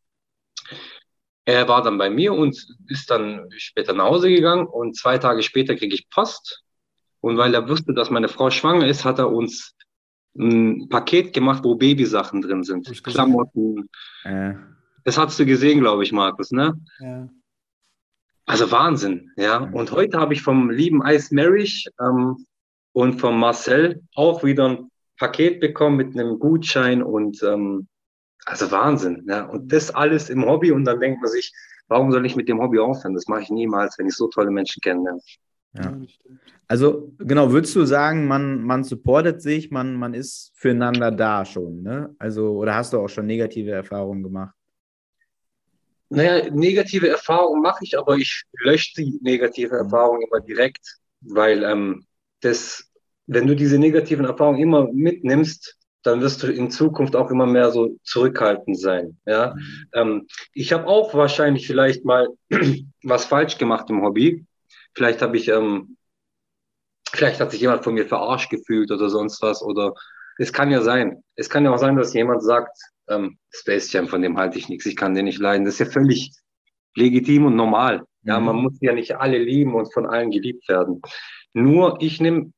er 1.48 1.66
war 1.70 1.82
dann 1.82 1.98
bei 1.98 2.10
mir 2.10 2.34
und 2.34 2.68
ist 2.90 3.10
dann 3.10 3.48
später 3.56 3.94
nach 3.94 4.04
Hause 4.04 4.28
gegangen 4.28 4.68
und 4.68 4.98
zwei 4.98 5.18
Tage 5.18 5.42
später 5.42 5.76
kriege 5.76 5.96
ich 5.96 6.10
Post. 6.10 6.64
Und 7.22 7.38
weil 7.38 7.54
er 7.54 7.70
wusste, 7.70 7.94
dass 7.94 8.10
meine 8.10 8.28
Frau 8.28 8.50
schwanger 8.50 8.86
ist, 8.86 9.06
hat 9.06 9.18
er 9.18 9.32
uns 9.32 9.74
ein 10.38 10.90
Paket 10.90 11.32
gemacht, 11.32 11.64
wo 11.64 11.76
Babysachen 11.76 12.42
drin 12.42 12.64
sind. 12.64 13.02
Klamotten. 13.02 13.90
Äh. 14.26 14.56
Das 15.06 15.18
hast 15.18 15.40
du 15.40 15.46
gesehen, 15.46 15.80
glaube 15.80 16.04
ich, 16.04 16.12
Markus, 16.12 16.52
ne? 16.52 16.78
Ja. 17.00 17.30
Also 18.46 18.70
Wahnsinn, 18.70 19.32
ja. 19.38 19.58
Und 19.58 19.94
heute 19.94 20.20
habe 20.20 20.34
ich 20.34 20.42
vom 20.42 20.70
lieben 20.70 21.02
Ice 21.06 21.34
Marriage 21.34 21.90
ähm, 22.02 22.46
und 22.92 23.22
vom 23.22 23.40
Marcel 23.40 24.04
auch 24.16 24.44
wieder 24.44 24.68
ein 24.68 24.92
Paket 25.18 25.62
bekommen 25.62 25.96
mit 25.96 26.14
einem 26.14 26.40
Gutschein 26.40 27.02
und 27.02 27.42
ähm, 27.42 27.88
also 28.48 28.72
Wahnsinn. 28.72 29.26
Ja. 29.28 29.46
Und 29.46 29.72
das 29.72 29.94
alles 29.94 30.30
im 30.30 30.46
Hobby 30.46 30.72
und 30.72 30.86
dann 30.86 31.00
denkt 31.00 31.22
man 31.22 31.30
sich, 31.30 31.54
warum 31.88 32.12
soll 32.12 32.26
ich 32.26 32.36
mit 32.36 32.48
dem 32.48 32.60
Hobby 32.60 32.80
aufhören? 32.80 33.14
Das 33.14 33.28
mache 33.28 33.42
ich 33.42 33.50
niemals, 33.50 33.98
wenn 33.98 34.08
ich 34.08 34.16
so 34.16 34.28
tolle 34.28 34.52
Menschen 34.52 34.82
kenne. 34.82 35.20
Ja. 35.74 35.98
Also 36.68 37.14
genau, 37.20 37.52
würdest 37.52 37.76
du 37.76 37.86
sagen, 37.86 38.28
man, 38.28 38.62
man 38.62 38.84
supportet 38.84 39.42
sich, 39.42 39.70
man, 39.70 39.96
man 39.96 40.14
ist 40.14 40.52
füreinander 40.56 41.12
da 41.12 41.46
schon, 41.46 41.84
ne? 41.84 42.16
Also, 42.20 42.52
oder 42.58 42.76
hast 42.76 42.94
du 42.94 43.00
auch 43.00 43.08
schon 43.08 43.26
negative 43.26 43.72
Erfahrungen 43.72 44.24
gemacht? 44.24 44.56
Naja, 46.10 46.50
negative 46.50 47.10
Erfahrungen 47.10 47.62
mache 47.62 47.84
ich, 47.84 47.98
aber 47.98 48.16
ich 48.16 48.44
lösche 48.64 48.94
die 48.98 49.20
negative 49.22 49.76
Erfahrung 49.76 50.22
immer 50.22 50.40
direkt, 50.40 51.00
weil 51.22 51.64
ähm, 51.64 52.06
das 52.42 52.88
wenn 53.28 53.46
du 53.46 53.56
diese 53.56 53.78
negativen 53.78 54.26
Erfahrungen 54.26 54.60
immer 54.60 54.88
mitnimmst, 54.92 55.78
dann 56.04 56.22
wirst 56.22 56.44
du 56.44 56.48
in 56.48 56.72
Zukunft 56.72 57.16
auch 57.16 57.32
immer 57.32 57.46
mehr 57.46 57.72
so 57.72 57.98
zurückhaltend 58.04 58.80
sein. 58.80 59.20
Ja, 59.26 59.54
mhm. 59.56 59.90
ähm, 59.94 60.28
ich 60.54 60.74
habe 60.74 60.88
auch 60.88 61.14
wahrscheinlich 61.14 61.68
vielleicht 61.68 62.06
mal 62.06 62.28
was 63.04 63.26
falsch 63.26 63.58
gemacht 63.58 63.90
im 63.90 64.04
Hobby. 64.04 64.46
Vielleicht 64.94 65.22
habe 65.22 65.38
ich, 65.38 65.48
ähm, 65.50 65.98
vielleicht 67.12 67.40
hat 67.40 67.52
sich 67.52 67.62
jemand 67.62 67.84
von 67.84 67.94
mir 67.94 68.08
verarscht 68.08 68.50
gefühlt 68.50 68.92
oder 68.92 69.10
sonst 69.10 69.42
was. 69.42 69.62
Oder 69.62 69.94
es 70.38 70.54
kann 70.54 70.72
ja 70.72 70.82
sein. 70.82 71.24
Es 71.36 71.50
kann 71.50 71.66
ja 71.66 71.74
auch 71.74 71.78
sein, 71.78 71.96
dass 71.96 72.14
jemand 72.14 72.44
sagt, 72.44 72.78
ähm, 73.10 73.38
Space 73.52 73.92
Jam, 73.92 74.08
von 74.08 74.22
dem 74.22 74.38
halte 74.38 74.58
ich 74.58 74.70
nichts, 74.70 74.86
ich 74.86 74.96
kann 74.96 75.14
den 75.14 75.26
nicht 75.26 75.40
leiden. 75.40 75.66
Das 75.66 75.76
ist 75.76 75.80
ja 75.80 75.86
völlig 75.86 76.32
legitim 76.96 77.46
und 77.46 77.56
normal. 77.56 78.04
Ja, 78.24 78.40
mhm. 78.40 78.46
man 78.46 78.56
muss 78.58 78.78
ja 78.82 78.94
nicht 78.94 79.16
alle 79.16 79.38
lieben 79.38 79.76
und 79.76 79.94
von 79.94 80.06
allen 80.06 80.32
geliebt 80.32 80.68
werden. 80.68 81.02
Nur 81.54 81.98
ich 82.02 82.20
nehme 82.20 82.52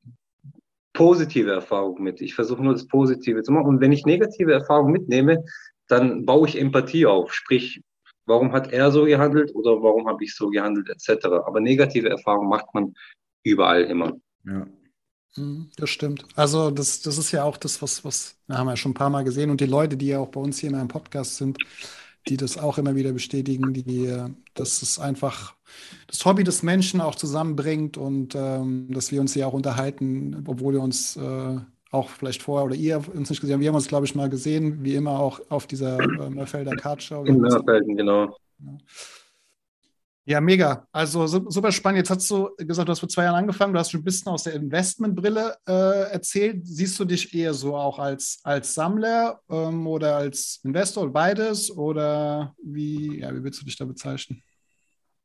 positive 0.93 1.51
Erfahrungen 1.51 2.03
mit. 2.03 2.21
Ich 2.21 2.35
versuche 2.35 2.63
nur 2.63 2.73
das 2.73 2.87
Positive 2.87 3.43
zu 3.43 3.51
machen. 3.51 3.67
Und 3.67 3.81
wenn 3.81 3.91
ich 3.91 4.05
negative 4.05 4.53
Erfahrungen 4.53 4.91
mitnehme, 4.91 5.43
dann 5.87 6.25
baue 6.25 6.47
ich 6.47 6.59
Empathie 6.59 7.05
auf. 7.05 7.33
Sprich, 7.33 7.81
warum 8.25 8.51
hat 8.51 8.71
er 8.71 8.91
so 8.91 9.05
gehandelt 9.05 9.53
oder 9.55 9.81
warum 9.81 10.07
habe 10.07 10.23
ich 10.23 10.35
so 10.35 10.49
gehandelt, 10.49 10.89
etc. 10.89 11.25
Aber 11.45 11.59
negative 11.59 12.09
Erfahrungen 12.09 12.49
macht 12.49 12.73
man 12.73 12.93
überall 13.43 13.83
immer. 13.83 14.13
Ja. 14.45 14.67
Mhm, 15.35 15.69
das 15.77 15.89
stimmt. 15.89 16.25
Also 16.35 16.71
das, 16.71 17.01
das 17.01 17.17
ist 17.17 17.31
ja 17.31 17.43
auch 17.43 17.57
das, 17.57 17.81
was, 17.81 18.03
was 18.03 18.35
wir 18.47 18.57
haben 18.57 18.67
ja 18.67 18.77
schon 18.77 18.91
ein 18.91 18.95
paar 18.95 19.09
Mal 19.09 19.23
gesehen 19.23 19.49
und 19.49 19.61
die 19.61 19.65
Leute, 19.65 19.95
die 19.95 20.07
ja 20.07 20.19
auch 20.19 20.29
bei 20.29 20.39
uns 20.39 20.59
hier 20.59 20.69
in 20.69 20.75
einem 20.75 20.87
Podcast 20.87 21.37
sind, 21.37 21.57
die 22.27 22.37
das 22.37 22.57
auch 22.57 22.77
immer 22.77 22.95
wieder 22.95 23.11
bestätigen, 23.11 23.73
die, 23.73 24.13
dass 24.53 24.81
es 24.81 24.99
einfach 24.99 25.55
das 26.07 26.25
Hobby 26.25 26.43
des 26.43 26.63
Menschen 26.63 27.01
auch 27.01 27.15
zusammenbringt 27.15 27.97
und 27.97 28.35
ähm, 28.35 28.87
dass 28.91 29.11
wir 29.11 29.21
uns 29.21 29.33
hier 29.33 29.47
auch 29.47 29.53
unterhalten, 29.53 30.43
obwohl 30.47 30.73
wir 30.73 30.81
uns 30.81 31.15
äh, 31.15 31.57
auch 31.91 32.09
vielleicht 32.09 32.43
vorher 32.43 32.65
oder 32.65 32.75
ihr 32.75 33.01
uns 33.15 33.29
nicht 33.29 33.41
gesehen 33.41 33.55
habt. 33.55 33.61
Wir 33.61 33.69
haben 33.69 33.75
uns, 33.75 33.87
glaube 33.87 34.05
ich, 34.05 34.15
mal 34.15 34.29
gesehen, 34.29 34.83
wie 34.83 34.95
immer 34.95 35.19
auch 35.19 35.39
auf 35.49 35.65
dieser 35.65 35.99
äh, 35.99 36.29
Mörfelder 36.29 36.75
Kartshow. 36.75 37.23
In 37.23 37.39
Mörfelden, 37.39 37.95
genau. 37.95 38.37
Ja. 38.59 38.77
Ja, 40.29 40.39
mega. 40.39 40.87
Also 40.91 41.25
super 41.25 41.71
spannend. 41.71 41.97
Jetzt 41.97 42.11
hast 42.11 42.29
du 42.29 42.51
gesagt, 42.57 42.87
du 42.87 42.91
hast 42.91 42.99
vor 42.99 43.09
zwei 43.09 43.23
Jahren 43.23 43.37
angefangen, 43.37 43.73
du 43.73 43.79
hast 43.79 43.89
schon 43.89 44.01
ein 44.01 44.03
bisschen 44.03 44.31
aus 44.31 44.43
der 44.43 44.53
Investmentbrille 44.53 45.57
äh, 45.67 46.11
erzählt. 46.11 46.67
Siehst 46.67 46.99
du 46.99 47.05
dich 47.05 47.33
eher 47.33 47.55
so 47.55 47.75
auch 47.75 47.97
als, 47.97 48.39
als 48.43 48.75
Sammler 48.75 49.41
ähm, 49.49 49.87
oder 49.87 50.17
als 50.17 50.59
Investor 50.63 51.01
oder 51.01 51.13
beides? 51.13 51.75
Oder 51.75 52.53
wie, 52.61 53.21
ja, 53.21 53.33
wie 53.33 53.43
willst 53.43 53.59
du 53.59 53.65
dich 53.65 53.75
da 53.75 53.85
bezeichnen? 53.85 54.43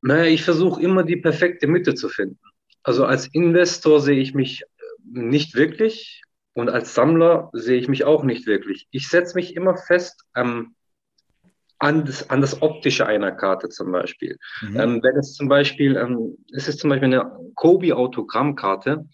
Naja, 0.00 0.24
ich 0.24 0.42
versuche 0.42 0.80
immer 0.80 1.02
die 1.02 1.16
perfekte 1.16 1.66
Mitte 1.66 1.94
zu 1.94 2.08
finden. 2.08 2.40
Also 2.82 3.04
als 3.04 3.26
Investor 3.26 4.00
sehe 4.00 4.22
ich 4.22 4.32
mich 4.32 4.62
äh, 4.62 4.66
nicht 5.02 5.54
wirklich 5.54 6.22
und 6.54 6.70
als 6.70 6.94
Sammler 6.94 7.50
sehe 7.52 7.78
ich 7.78 7.88
mich 7.88 8.04
auch 8.04 8.24
nicht 8.24 8.46
wirklich. 8.46 8.88
Ich 8.90 9.10
setze 9.10 9.34
mich 9.34 9.54
immer 9.54 9.76
fest 9.76 10.24
am 10.32 10.73
an 11.78 12.04
das, 12.04 12.30
an 12.30 12.40
das 12.40 12.62
Optische 12.62 13.06
einer 13.06 13.32
Karte 13.32 13.68
zum 13.68 13.92
Beispiel. 13.92 14.38
Mhm. 14.62 14.80
Ähm, 14.80 15.02
wenn 15.02 15.16
es 15.16 15.34
zum 15.34 15.48
Beispiel, 15.48 15.96
ähm, 15.96 16.36
es 16.52 16.68
ist 16.68 16.80
zum 16.80 16.90
Beispiel 16.90 17.12
eine 17.12 17.30
Kobi-Autogrammkarte, 17.54 19.08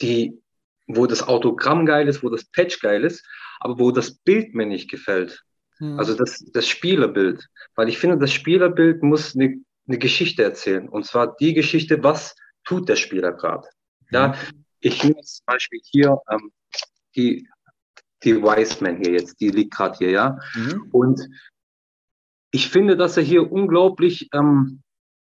die, 0.00 0.40
wo 0.86 1.06
das 1.06 1.26
Autogramm 1.26 1.86
geil 1.86 2.08
ist, 2.08 2.22
wo 2.22 2.28
das 2.28 2.44
Patch 2.44 2.80
geil 2.80 3.04
ist, 3.04 3.26
aber 3.60 3.78
wo 3.78 3.90
das 3.90 4.12
Bild 4.12 4.54
mir 4.54 4.66
nicht 4.66 4.90
gefällt. 4.90 5.42
Mhm. 5.78 5.98
Also 5.98 6.14
das, 6.14 6.44
das 6.52 6.68
Spielerbild. 6.68 7.46
Weil 7.74 7.88
ich 7.88 7.98
finde, 7.98 8.18
das 8.18 8.32
Spielerbild 8.32 9.02
muss 9.02 9.34
eine, 9.34 9.56
eine 9.86 9.98
Geschichte 9.98 10.42
erzählen. 10.42 10.88
Und 10.88 11.06
zwar 11.06 11.36
die 11.36 11.54
Geschichte, 11.54 12.02
was 12.02 12.34
tut 12.64 12.88
der 12.88 12.96
Spieler 12.96 13.32
gerade. 13.32 13.68
Mhm. 14.10 14.14
Ja, 14.14 14.34
ich 14.80 15.02
nehme 15.02 15.20
zum 15.22 15.44
Beispiel 15.46 15.80
hier 15.84 16.18
ähm, 16.30 16.52
die 17.16 17.48
die 18.24 18.42
Wiseman 18.42 18.96
hier 18.96 19.12
jetzt, 19.12 19.40
die 19.40 19.50
liegt 19.50 19.74
gerade 19.74 19.98
hier, 19.98 20.10
ja. 20.10 20.38
Mhm. 20.54 20.88
Und 20.90 21.28
ich 22.50 22.68
finde, 22.68 22.96
dass 22.96 23.16
er 23.16 23.22
hier 23.22 23.50
unglaublich 23.50 24.28
ähm, 24.32 24.82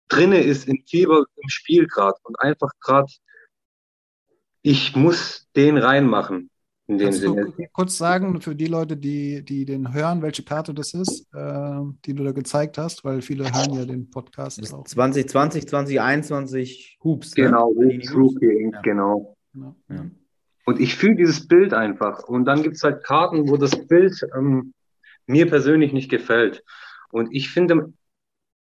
drinne 0.08 0.40
ist 0.40 0.66
in 0.68 0.82
Fieber 0.86 1.24
im 1.36 1.48
Spiel 1.48 1.86
gerade 1.86 2.16
und 2.22 2.40
einfach 2.40 2.70
gerade, 2.80 3.12
ich 4.62 4.96
muss 4.96 5.48
den 5.54 5.76
reinmachen. 5.76 6.50
In 6.86 6.96
dem 6.96 7.04
Kannst 7.08 7.20
Sinne. 7.20 7.52
du 7.54 7.66
kurz 7.74 7.98
sagen 7.98 8.40
für 8.40 8.54
die 8.54 8.66
Leute, 8.66 8.96
die, 8.96 9.44
die 9.44 9.66
den 9.66 9.92
hören, 9.92 10.22
welche 10.22 10.42
Karte 10.42 10.72
das 10.72 10.94
ist, 10.94 11.26
äh, 11.34 11.80
die 12.06 12.14
du 12.14 12.24
da 12.24 12.32
gezeigt 12.32 12.78
hast, 12.78 13.04
weil 13.04 13.20
viele 13.20 13.44
hören 13.44 13.74
ja 13.74 13.84
den 13.84 14.08
Podcast 14.08 14.58
auch. 14.72 14.84
2020, 14.84 15.68
2021 15.68 16.98
Hoops. 17.04 17.34
Genau, 17.34 17.74
ne? 17.74 17.92
Hoops, 17.92 18.14
Rookie, 18.14 18.70
ja. 18.72 18.80
genau. 18.80 19.36
genau. 19.52 19.76
Ja. 19.90 20.06
Und 20.68 20.80
ich 20.80 20.96
fühle 20.96 21.16
dieses 21.16 21.48
Bild 21.48 21.72
einfach. 21.72 22.24
Und 22.24 22.44
dann 22.44 22.62
gibt 22.62 22.76
es 22.76 22.84
halt 22.84 23.02
Karten, 23.02 23.48
wo 23.48 23.56
das 23.56 23.88
Bild 23.88 24.22
ähm, 24.36 24.74
mir 25.24 25.48
persönlich 25.48 25.94
nicht 25.94 26.10
gefällt. 26.10 26.62
Und 27.10 27.34
ich 27.34 27.48
finde, 27.48 27.94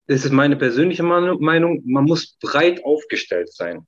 das 0.08 0.25
ist 0.25 0.34
meine 0.34 0.58
persönliche 0.58 1.03
Meinung, 1.03 1.81
man 1.86 2.03
muss 2.03 2.36
breit 2.41 2.84
aufgestellt 2.84 3.49
sein. 3.53 3.88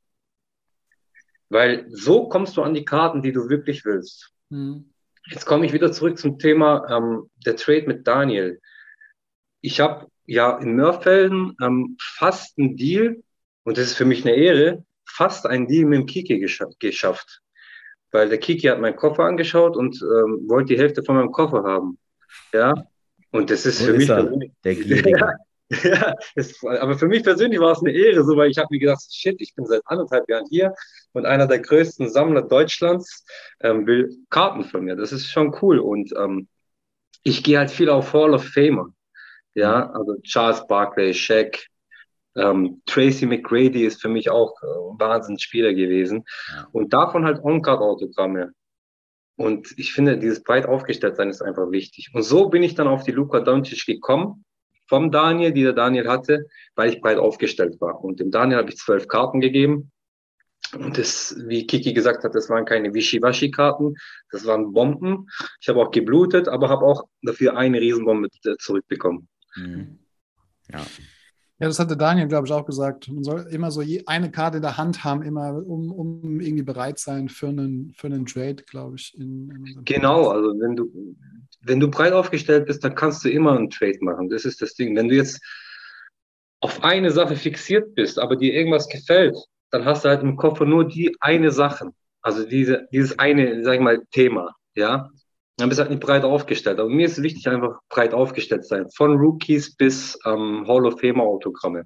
Weil 1.50 1.86
so 1.90 2.30
kommst 2.30 2.56
du 2.56 2.62
an 2.62 2.74
die 2.74 2.86
Karten, 2.86 3.22
die 3.22 3.34
du 3.34 3.50
wirklich 3.50 3.84
willst. 3.84 4.32
Mhm. 4.48 4.94
Jetzt 5.30 5.46
komme 5.46 5.66
ich 5.66 5.74
wieder 5.74 5.92
zurück 5.92 6.18
zum 6.18 6.40
Thema 6.40 6.88
ähm, 6.90 7.30
der 7.46 7.58
Trade 7.58 7.88
mit 7.88 8.08
Daniel. 8.08 8.62
Ich 9.60 9.82
habe 9.82 10.08
ja 10.26 10.58
in 10.60 10.78
Mörfelden 10.78 11.58
ähm, 11.62 11.98
fast 12.00 12.58
einen 12.58 12.78
Deal, 12.78 13.22
und 13.66 13.78
das 13.78 13.88
ist 13.88 13.98
für 13.98 14.06
mich 14.06 14.26
eine 14.26 14.34
Ehre, 14.34 14.86
fast 15.06 15.46
einen 15.46 15.68
Deal 15.68 15.84
mit 15.84 16.00
dem 16.00 16.06
Kiki 16.06 16.40
gesch 16.40 16.64
geschafft. 16.80 17.42
Weil 18.12 18.30
der 18.30 18.38
Kiki 18.38 18.68
hat 18.68 18.80
meinen 18.80 18.96
Koffer 18.96 19.24
angeschaut 19.24 19.76
und 19.76 20.02
ähm, 20.02 20.46
wollte 20.48 20.74
die 20.74 20.80
Hälfte 20.80 21.04
von 21.04 21.16
meinem 21.16 21.32
Koffer 21.32 21.64
haben. 21.64 21.98
Ja, 22.54 22.74
und 23.32 23.50
das 23.50 23.66
ist 23.66 23.82
Wo 23.82 23.86
für 23.86 23.92
ist 23.92 23.98
mich 23.98 24.10
er, 24.10 24.32
der 24.64 24.76
Gierige. 24.84 25.34
ja, 25.84 26.16
das, 26.36 26.64
aber 26.64 26.98
für 26.98 27.08
mich 27.08 27.24
persönlich 27.24 27.60
war 27.60 27.74
es 27.74 27.80
eine 27.82 27.92
Ehre, 27.92 28.24
so, 28.24 28.38
weil 28.38 28.50
ich 28.50 28.58
habe 28.58 28.68
mir 28.72 28.80
gedacht, 28.80 29.04
shit, 29.14 29.36
ich 29.40 29.54
bin 29.54 29.66
seit 29.66 29.82
anderthalb 29.86 30.30
Jahren 30.30 30.46
hier 30.50 30.74
und 31.12 31.26
einer 31.26 31.46
der 31.48 31.60
größten 31.60 32.10
Sammler 32.10 32.44
Deutschlands 32.44 33.26
ähm, 33.60 33.86
will 33.86 34.16
Karten 34.30 34.64
von 34.64 34.86
mir. 34.86 34.96
Das 34.96 35.12
ist 35.12 35.30
schon 35.30 35.56
cool. 35.62 35.80
Und 35.80 36.14
ähm, 36.18 36.48
ich 37.24 37.44
gehe 37.44 37.58
halt 37.60 37.72
viel 37.72 37.90
auf 37.90 38.14
Hall 38.14 38.34
of 38.34 38.46
Famer. 38.46 38.88
Ja, 39.56 39.90
also 39.92 40.16
Charles 40.22 40.66
Barkley, 40.68 41.14
Shaq, 41.14 41.66
ähm, 42.38 42.82
Tracy 42.86 43.26
McGrady 43.26 43.86
ist 43.86 44.02
für 44.02 44.10
mich 44.10 44.30
auch 44.30 44.54
äh, 44.62 44.66
Wahnsinnsspieler 45.00 45.74
gewesen. 45.74 46.24
Ja. 46.54 46.68
Und 46.72 46.94
davon 46.94 47.26
halt 47.26 47.44
On-Card-Autogramme. 47.44 48.54
Und 49.36 49.74
ich 49.78 49.94
finde, 49.94 50.18
dieses 50.18 50.44
breit 50.44 50.66
aufgestellt 50.66 51.16
sein 51.16 51.30
ist 51.30 51.42
einfach 51.42 51.72
wichtig. 51.72 52.10
Und 52.14 52.24
so 52.24 52.50
bin 52.50 52.64
ich 52.64 52.76
dann 52.76 52.88
auf 52.88 53.04
die 53.04 53.12
Luka 53.12 53.40
Doncic 53.40 53.86
gekommen, 53.86 54.46
vom 54.88 55.12
Daniel, 55.12 55.52
die 55.52 55.64
der 55.64 55.74
Daniel 55.74 56.08
hatte, 56.08 56.48
weil 56.76 56.92
ich 56.92 57.02
breit 57.02 57.18
aufgestellt 57.18 57.80
war. 57.82 58.04
Und 58.04 58.20
dem 58.20 58.32
Daniel 58.32 58.60
habe 58.60 58.70
ich 58.70 58.78
zwölf 58.78 59.08
Karten 59.08 59.42
gegeben. 59.42 59.92
Und 60.74 60.98
das, 60.98 61.36
wie 61.46 61.66
Kiki 61.68 61.94
gesagt 61.94 62.24
hat, 62.24 62.36
das 62.36 62.50
waren 62.50 62.66
keine 62.66 62.94
Wischiwaschi-Karten, 62.94 63.96
das 64.32 64.46
waren 64.46 64.74
Bomben. 64.74 65.30
Ich 65.62 65.70
habe 65.70 65.80
auch 65.80 65.92
geblutet, 65.92 66.48
aber 66.50 66.70
habe 66.70 66.86
auch 66.86 67.04
dafür 67.22 67.56
eine 67.56 67.80
Riesenbombe 67.80 68.30
zurückbekommen. 68.60 69.30
Mhm. 69.56 70.00
Ja. 70.72 70.86
Ja, 71.60 71.66
das 71.68 71.80
hatte 71.80 71.98
Daniel, 71.98 72.28
glaube 72.28 72.46
ich, 72.46 72.54
auch 72.54 72.66
gesagt. 72.66 73.08
Man 73.08 73.24
soll 73.24 73.48
immer 73.50 73.72
so 73.72 73.84
eine 74.06 74.30
Karte 74.30 74.58
in 74.58 74.62
der 74.62 74.78
Hand 74.78 75.04
haben, 75.04 75.24
immer 75.24 75.56
um, 75.66 75.92
um 75.92 76.40
irgendwie 76.40 76.64
bereit 76.64 77.00
sein 77.00 77.30
für 77.30 77.48
einen, 77.48 77.94
für 77.98 78.08
einen 78.08 78.28
Trade, 78.28 78.58
glaube 78.68 78.98
ich. 78.98 79.18
In, 79.18 79.50
in 79.50 79.84
genau, 79.84 80.30
also 80.30 80.50
wenn 80.60 80.76
du, 80.76 81.16
wenn 81.62 81.80
du 81.80 81.90
breit 81.90 82.14
aufgestellt 82.14 82.68
bist, 82.68 82.84
dann 82.84 82.94
kannst 82.94 83.26
du 83.26 83.30
immer 83.30 83.58
einen 83.58 83.72
Trade 83.72 83.98
machen. 84.02 84.30
Das 84.30 84.46
ist 84.46 84.62
das 84.62 84.76
Ding. 84.76 84.96
Wenn 84.96 85.10
du 85.10 85.16
jetzt 85.16 85.42
auf 86.60 86.84
eine 86.84 87.10
Sache 87.10 87.36
fixiert 87.36 87.96
bist, 87.96 88.20
aber 88.20 88.36
dir 88.36 88.54
irgendwas 88.54 88.88
gefällt, 88.88 89.36
dann 89.72 89.84
hast 89.84 90.06
du 90.06 90.10
halt 90.10 90.22
im 90.22 90.38
Koffer 90.38 90.66
nur 90.66 90.88
die 90.88 91.16
eine 91.22 91.50
Sache. 91.50 91.90
Also 92.22 92.46
diese, 92.46 92.88
dieses 92.92 93.18
eine, 93.18 93.64
sag 93.64 93.76
ich 93.76 93.82
mal, 93.82 94.04
Thema. 94.12 94.56
Ja, 94.76 95.10
dann 95.58 95.70
bist 95.70 95.80
du 95.80 95.84
halt 95.84 95.92
nicht 95.92 96.04
breit 96.04 96.24
aufgestellt. 96.24 96.80
Aber 96.80 96.90
mir 96.90 97.08
ist 97.08 97.22
wichtig, 97.22 97.48
einfach 97.50 97.80
breit 97.90 98.14
aufgestellt 98.14 98.66
sein. 98.66 98.90
Von 98.96 99.18
Rookies 99.18 99.76
bis 99.76 100.18
ähm, 100.26 100.66
Hall 100.68 100.86
of 100.86 101.00
Fame 101.00 101.20
Autogramme. 101.20 101.86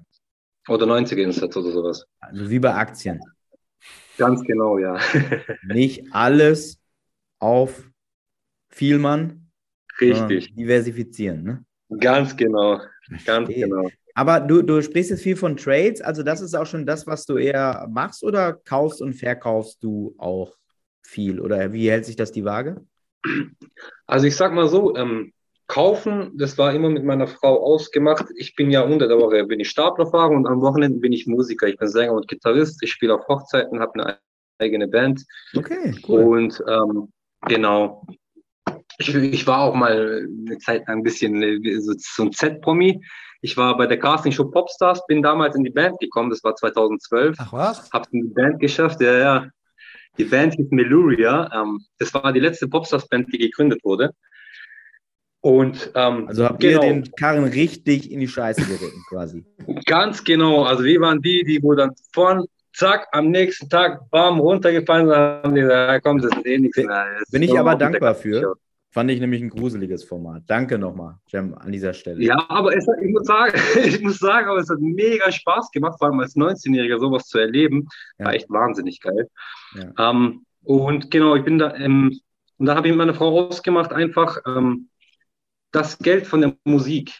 Oder 0.68 0.86
90er 0.86 1.22
Insets 1.22 1.56
oder 1.56 1.72
sowas. 1.72 2.06
Also 2.20 2.48
wie 2.50 2.58
bei 2.58 2.74
Aktien. 2.74 3.20
Ganz 4.18 4.42
genau, 4.44 4.78
ja. 4.78 4.98
nicht 5.62 6.04
alles 6.12 6.80
auf 7.38 7.90
Vielmann. 8.68 9.50
Richtig. 10.00 10.54
Diversifizieren, 10.54 11.42
ne? 11.42 11.64
Ganz 11.98 12.36
genau. 12.36 12.80
Ganz 13.08 13.46
Verstehe. 13.46 13.68
genau. 13.68 13.88
Aber 14.14 14.40
du, 14.40 14.62
du 14.62 14.82
sprichst 14.82 15.10
jetzt 15.10 15.22
viel 15.22 15.36
von 15.36 15.56
Trades, 15.56 16.02
also 16.02 16.22
das 16.22 16.42
ist 16.42 16.54
auch 16.54 16.66
schon 16.66 16.84
das, 16.84 17.06
was 17.06 17.24
du 17.24 17.38
eher 17.38 17.86
machst 17.90 18.22
oder 18.22 18.52
kaufst 18.52 19.00
und 19.00 19.14
verkaufst 19.14 19.82
du 19.82 20.14
auch 20.18 20.56
viel? 21.02 21.40
Oder 21.40 21.72
wie 21.72 21.90
hält 21.90 22.04
sich 22.04 22.16
das 22.16 22.30
die 22.30 22.44
Waage? 22.44 22.84
Also 24.06 24.26
ich 24.26 24.36
sag 24.36 24.52
mal 24.52 24.68
so, 24.68 24.96
ähm, 24.96 25.32
kaufen, 25.72 26.32
das 26.36 26.58
war 26.58 26.74
immer 26.74 26.90
mit 26.90 27.04
meiner 27.04 27.26
Frau 27.26 27.62
ausgemacht. 27.62 28.26
Ich 28.36 28.54
bin 28.56 28.70
ja 28.70 28.82
unter 28.82 29.08
der 29.08 29.18
Woche 29.18 29.44
bin 29.44 29.60
ich 29.60 29.70
Staplerfahrer 29.70 30.32
und 30.32 30.46
am 30.46 30.60
Wochenende 30.60 30.98
bin 30.98 31.12
ich 31.12 31.26
Musiker. 31.26 31.66
Ich 31.66 31.78
bin 31.78 31.88
Sänger 31.88 32.12
und 32.12 32.28
Gitarrist. 32.28 32.82
Ich 32.82 32.92
spiele 32.92 33.14
auf 33.14 33.26
Hochzeiten, 33.26 33.80
habe 33.80 33.94
eine 33.94 34.18
eigene 34.58 34.86
Band. 34.86 35.24
Okay, 35.56 35.94
cool. 36.06 36.24
Und 36.24 36.62
ähm, 36.68 37.08
genau. 37.46 38.06
Ich, 38.98 39.14
ich 39.14 39.46
war 39.46 39.62
auch 39.62 39.74
mal 39.74 40.26
eine 40.46 40.58
Zeit 40.58 40.86
lang 40.86 40.98
ein 40.98 41.02
bisschen 41.02 41.42
äh, 41.42 41.80
so, 41.80 41.94
so 41.96 42.24
ein 42.24 42.32
Z-Promi. 42.32 43.02
Ich 43.40 43.56
war 43.56 43.76
bei 43.76 43.86
der 43.86 43.98
Castingshow 43.98 44.50
Popstars, 44.50 45.04
bin 45.06 45.22
damals 45.22 45.56
in 45.56 45.64
die 45.64 45.70
Band 45.70 45.98
gekommen, 45.98 46.30
das 46.30 46.44
war 46.44 46.54
2012. 46.54 47.36
Ach 47.40 47.52
was? 47.52 47.90
Hab's 47.90 48.08
in 48.12 48.28
die 48.28 48.34
Band 48.34 48.60
geschafft, 48.60 49.00
ja, 49.00 49.18
ja. 49.18 49.46
Die 50.18 50.24
Band 50.24 50.54
hieß 50.54 50.70
Meluria. 50.70 51.50
Ähm, 51.54 51.80
das 51.98 52.12
war 52.14 52.32
die 52.32 52.40
letzte 52.40 52.68
Popstars-Band, 52.68 53.32
die 53.32 53.38
gegründet 53.38 53.80
wurde. 53.84 54.10
Und 55.40 55.90
ähm, 55.96 56.28
Also 56.28 56.44
habt 56.44 56.60
genau, 56.60 56.82
ihr 56.82 56.88
den 56.88 57.10
Karren 57.12 57.44
richtig 57.44 58.12
in 58.12 58.20
die 58.20 58.28
Scheiße 58.28 58.62
geritten, 58.62 59.02
quasi. 59.08 59.44
ganz 59.86 60.22
genau. 60.22 60.62
Also 60.62 60.84
wir 60.84 61.00
waren 61.00 61.20
die, 61.20 61.42
die 61.42 61.60
wo 61.62 61.74
dann 61.74 61.92
vorn, 62.12 62.44
zack, 62.72 63.08
am 63.10 63.30
nächsten 63.30 63.68
Tag, 63.68 64.08
bam, 64.10 64.38
runtergefallen 64.38 65.08
sind, 65.08 65.16
haben 65.16 65.54
die 65.54 65.62
gesagt, 65.62 66.04
komm, 66.04 66.20
das 66.20 66.30
ist 66.36 66.46
eh 66.46 66.58
nichts 66.58 66.76
mehr. 66.76 67.06
Bin 67.30 67.42
ich 67.42 67.58
aber 67.58 67.74
dankbar 67.74 68.14
für. 68.14 68.54
Fand 68.92 69.10
ich 69.10 69.20
nämlich 69.20 69.40
ein 69.40 69.48
gruseliges 69.48 70.04
Format. 70.04 70.42
Danke 70.48 70.78
nochmal, 70.78 71.16
Jem, 71.28 71.54
an 71.54 71.72
dieser 71.72 71.94
Stelle. 71.94 72.22
Ja, 72.22 72.44
aber 72.50 72.76
es, 72.76 72.86
ich, 73.00 73.10
muss 73.10 73.26
sagen, 73.26 73.58
ich 73.82 74.00
muss 74.02 74.18
sagen, 74.18 74.48
aber 74.48 74.58
es 74.58 74.68
hat 74.68 74.80
mega 74.80 75.32
Spaß 75.32 75.70
gemacht, 75.70 75.96
vor 75.98 76.08
allem 76.08 76.20
als 76.20 76.36
19-Jähriger 76.36 76.98
sowas 76.98 77.26
zu 77.26 77.38
erleben. 77.38 77.88
Ja. 78.18 78.26
War 78.26 78.34
echt 78.34 78.50
wahnsinnig 78.50 79.00
geil. 79.00 79.30
Ja. 79.74 80.10
Ähm, 80.10 80.44
und 80.62 81.10
genau, 81.10 81.34
ich 81.36 81.42
bin 81.42 81.58
da, 81.58 81.74
ähm, 81.74 82.20
und 82.58 82.66
da 82.66 82.74
habe 82.76 82.86
ich 82.86 82.92
mit 82.92 82.98
meiner 82.98 83.14
Frau 83.14 83.48
ausgemacht, 83.48 83.92
einfach 83.92 84.38
ähm, 84.46 84.90
das 85.70 85.96
Geld 85.98 86.26
von 86.26 86.42
der 86.42 86.54
Musik, 86.64 87.14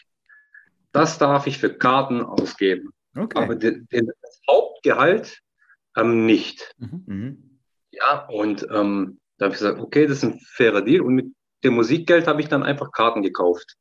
das 0.91 1.17
darf 1.17 1.47
ich 1.47 1.57
für 1.57 1.73
Karten 1.73 2.21
ausgeben. 2.21 2.91
Okay. 3.17 3.43
Aber 3.43 3.55
de, 3.55 3.83
de, 3.91 4.05
das 4.21 4.41
Hauptgehalt 4.47 5.41
ähm, 5.97 6.27
nicht. 6.27 6.75
Mhm. 6.77 7.03
Mhm. 7.07 7.59
Ja, 7.89 8.27
und 8.27 8.67
ähm, 8.71 9.19
da 9.37 9.45
habe 9.45 9.55
ich 9.55 9.59
gesagt, 9.59 9.79
okay, 9.79 10.05
das 10.05 10.17
ist 10.17 10.23
ein 10.23 10.39
fairer 10.39 10.83
Deal. 10.83 11.01
Und 11.01 11.15
mit 11.15 11.33
dem 11.63 11.73
Musikgeld 11.73 12.27
habe 12.27 12.41
ich 12.41 12.47
dann 12.47 12.63
einfach 12.63 12.91
Karten 12.91 13.21
gekauft. 13.21 13.77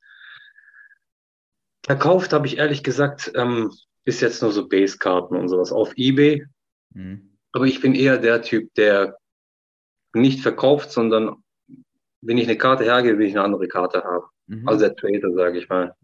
Verkauft 1.85 2.33
habe 2.33 2.47
ich 2.47 2.59
ehrlich 2.59 2.83
gesagt 2.85 3.33
ähm, 3.35 3.73
bis 4.05 4.21
jetzt 4.21 4.43
nur 4.43 4.53
so 4.53 4.69
Basekarten 4.69 5.37
und 5.37 5.49
sowas 5.49 5.73
auf 5.73 5.93
eBay. 5.97 6.47
Mhm. 6.95 7.39
Aber 7.53 7.67
ich 7.67 7.81
bin 7.81 7.95
eher 7.95 8.19
der 8.19 8.43
Typ, 8.43 8.73
der 8.75 9.17
nicht 10.15 10.41
verkauft, 10.41 10.91
sondern 10.91 11.43
wenn 12.21 12.39
ich 12.39 12.49
eine 12.49 12.57
Karte 12.57 12.85
hergebe, 12.85 13.19
will 13.19 13.27
ich 13.27 13.35
eine 13.35 13.45
andere 13.45 13.69
Karte 13.69 14.03
haben. 14.05 14.25
Mhm. 14.47 14.69
Also 14.69 14.87
der 14.87 14.95
Trader, 14.95 15.33
sage 15.35 15.59
ich 15.59 15.69
mal. 15.69 15.95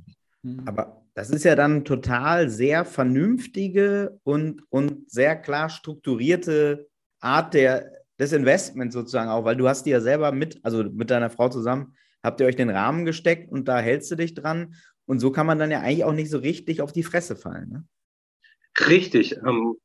Mhm. 0.43 0.63
Aber 0.67 1.03
das 1.15 1.31
ist 1.31 1.45
ja 1.45 1.57
dann 1.57 1.85
total 1.85 2.49
sehr 2.49 2.85
vernünftige 2.85 4.21
und, 4.25 4.63
und 4.71 5.11
sehr 5.11 5.37
klar 5.37 5.69
strukturierte 5.69 6.89
Art 7.21 7.55
der, 7.55 7.93
des 8.19 8.33
Investments 8.33 8.95
sozusagen 8.95 9.31
auch, 9.31 9.45
weil 9.45 9.57
du 9.57 9.69
hast 9.69 9.85
dir 9.85 9.93
ja 9.93 10.01
selber 10.01 10.33
mit, 10.33 10.59
also 10.65 10.85
mit 10.85 11.11
deiner 11.11 11.31
Frau 11.31 11.49
zusammen, 11.49 11.95
habt 12.23 12.41
ihr 12.41 12.47
euch 12.47 12.57
den 12.57 12.71
Rahmen 12.71 13.05
gesteckt 13.05 13.51
und 13.51 13.69
da 13.69 13.79
hältst 13.79 14.11
du 14.11 14.17
dich 14.17 14.35
dran. 14.35 14.75
Und 15.07 15.21
so 15.21 15.31
kann 15.31 15.47
man 15.47 15.59
dann 15.59 15.71
ja 15.71 15.81
eigentlich 15.81 16.05
auch 16.05 16.13
nicht 16.13 16.31
so 16.31 16.39
richtig 16.39 16.83
auf 16.83 16.93
die 16.93 17.03
Fresse 17.03 17.37
fallen. 17.37 17.71
Ne? 17.71 17.85
Richtig. 18.89 19.37
Ähm, 19.37 19.77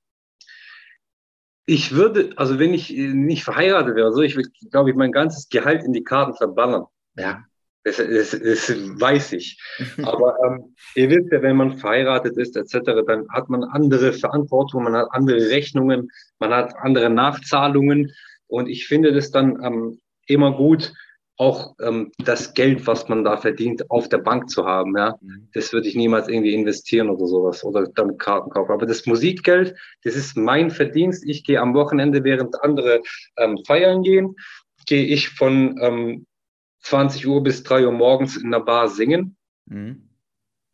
ich 1.65 1.93
würde, 1.93 2.31
also 2.35 2.59
wenn 2.59 2.73
ich 2.73 2.89
nicht 2.89 3.43
verheiratet 3.43 3.95
wäre, 3.95 4.11
so, 4.11 4.21
ich 4.21 4.35
würde, 4.35 4.49
glaube 4.69 4.89
ich, 4.89 4.95
mein 4.95 5.11
ganzes 5.11 5.47
Gehalt 5.47 5.83
in 5.83 5.93
die 5.93 6.03
Karten 6.03 6.33
verballern. 6.33 6.85
Ja, 7.15 7.45
das, 7.83 7.97
das, 7.97 8.31
das 8.31 8.69
weiß 8.69 9.33
ich. 9.33 9.59
Aber 10.03 10.35
ähm, 10.45 10.75
ihr 10.95 11.09
wisst 11.09 11.31
ja, 11.31 11.41
wenn 11.41 11.57
man 11.57 11.77
verheiratet 11.77 12.37
ist, 12.37 12.55
etc., 12.55 13.03
dann 13.05 13.27
hat 13.29 13.49
man 13.49 13.63
andere 13.63 14.13
Verantwortung, 14.13 14.83
man 14.83 14.95
hat 14.95 15.07
andere 15.11 15.49
Rechnungen, 15.49 16.09
man 16.39 16.53
hat 16.53 16.73
andere 16.77 17.09
Nachzahlungen. 17.09 18.11
Und 18.47 18.69
ich 18.69 18.87
finde 18.87 19.13
das 19.13 19.31
dann 19.31 19.61
ähm, 19.63 19.99
immer 20.27 20.55
gut, 20.55 20.93
auch 21.37 21.73
ähm, 21.81 22.11
das 22.19 22.53
Geld, 22.53 22.85
was 22.85 23.09
man 23.09 23.23
da 23.23 23.37
verdient, 23.37 23.89
auf 23.89 24.07
der 24.07 24.19
Bank 24.19 24.49
zu 24.49 24.65
haben. 24.65 24.95
Ja, 24.95 25.15
Mhm. 25.19 25.49
das 25.53 25.73
würde 25.73 25.87
ich 25.87 25.95
niemals 25.95 26.27
irgendwie 26.27 26.53
investieren 26.53 27.09
oder 27.09 27.25
sowas 27.25 27.63
oder 27.63 27.87
damit 27.95 28.19
Karten 28.19 28.49
kaufen. 28.49 28.71
Aber 28.71 28.85
das 28.85 29.05
Musikgeld, 29.05 29.75
das 30.03 30.15
ist 30.15 30.37
mein 30.37 30.69
Verdienst. 30.69 31.23
Ich 31.25 31.43
gehe 31.43 31.59
am 31.59 31.73
Wochenende, 31.73 32.23
während 32.23 32.61
andere 32.63 33.01
ähm, 33.37 33.57
feiern 33.65 34.03
gehen, 34.03 34.35
gehe 34.85 35.05
ich 35.05 35.29
von 35.29 35.77
ähm, 35.81 36.25
20 36.83 37.27
Uhr 37.27 37.41
bis 37.43 37.63
3 37.63 37.85
Uhr 37.85 37.91
morgens 37.91 38.37
in 38.37 38.51
der 38.51 38.59
Bar 38.59 38.89
singen. 38.89 39.35
Mhm. 39.65 40.09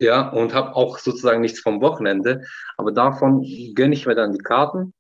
Ja, 0.02 0.30
und 0.30 0.54
habe 0.54 0.76
auch 0.76 0.98
sozusagen 0.98 1.42
nichts 1.42 1.60
vom 1.60 1.82
Wochenende. 1.82 2.44
Aber 2.78 2.92
davon 2.92 3.46
gönne 3.76 3.94
ich 3.94 4.06
mir 4.06 4.16
dann 4.16 4.32
die 4.34 4.40
Karten. 4.40 4.94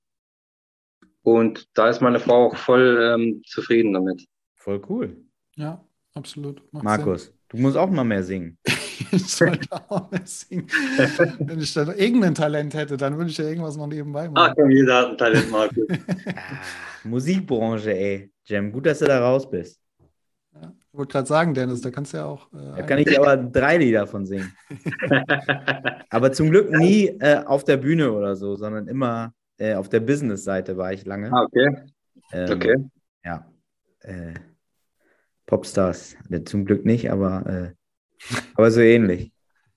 Und 1.23 1.67
da 1.73 1.89
ist 1.89 2.01
meine 2.01 2.19
Frau 2.19 2.47
auch 2.47 2.55
voll 2.55 3.13
ähm, 3.15 3.41
zufrieden 3.45 3.93
damit. 3.93 4.25
Voll 4.55 4.81
cool. 4.89 5.15
Ja, 5.55 5.83
absolut. 6.13 6.61
Macht 6.73 6.83
Markus, 6.83 7.33
du 7.49 7.57
musst 7.57 7.77
auch 7.77 7.89
mal 7.89 8.03
mehr 8.03 8.23
singen. 8.23 8.57
Sinn. 8.65 8.75
Ich 9.11 9.27
sollte 9.29 9.67
auch 9.89 10.11
mehr 10.11 10.25
singen. 10.25 10.67
Wenn 11.39 11.61
ich 11.61 11.73
dann 11.73 11.97
irgendein 11.97 12.35
Talent 12.35 12.73
hätte, 12.73 12.97
dann 12.97 13.17
würde 13.17 13.31
ich 13.31 13.37
ja 13.37 13.45
irgendwas 13.45 13.77
noch 13.77 13.87
nebenbei 13.87 14.25
Ach 14.25 14.31
machen. 14.31 14.53
komm, 14.57 14.71
jeder 14.71 14.97
hat 14.97 15.09
ein 15.11 15.17
Talent, 15.17 15.49
Markus. 15.49 15.87
Ah, 16.35 16.61
Musikbranche, 17.05 17.93
ey. 17.97 18.31
Jem, 18.43 18.71
gut, 18.71 18.85
dass 18.85 18.99
du 18.99 19.05
da 19.05 19.21
raus 19.21 19.49
bist. 19.49 19.79
Ich 20.91 20.97
wollte 20.97 21.11
gerade 21.13 21.27
sagen, 21.27 21.53
Dennis, 21.53 21.81
da 21.81 21.91
kannst 21.91 22.13
du 22.13 22.17
ja 22.17 22.25
auch. 22.25 22.51
Äh, 22.51 22.77
Da 22.77 22.81
kann 22.81 22.97
ich 22.97 23.05
dir 23.05 23.21
aber 23.21 23.37
drei 23.37 23.77
Lieder 23.77 24.07
von 24.07 24.25
singen. 24.25 24.51
Aber 26.09 26.31
zum 26.31 26.49
Glück 26.49 26.71
nie 26.71 27.07
äh, 27.19 27.43
auf 27.45 27.63
der 27.63 27.77
Bühne 27.77 28.11
oder 28.11 28.35
so, 28.35 28.55
sondern 28.55 28.87
immer 28.87 29.31
äh, 29.59 29.75
auf 29.75 29.87
der 29.89 29.99
Business-Seite 29.99 30.77
war 30.77 30.91
ich 30.91 31.05
lange. 31.05 31.31
Ah, 31.31 31.43
okay, 31.43 31.67
Ähm, 32.33 32.51
okay. 32.51 32.75
Ja. 33.23 33.45
Äh, 33.99 34.33
Popstars. 35.45 36.15
Ja, 36.29 36.43
zum 36.43 36.65
Glück 36.65 36.85
nicht, 36.85 37.11
aber, 37.11 37.45
äh, 37.45 38.35
aber 38.55 38.71
so 38.71 38.81
ähnlich. 38.81 39.31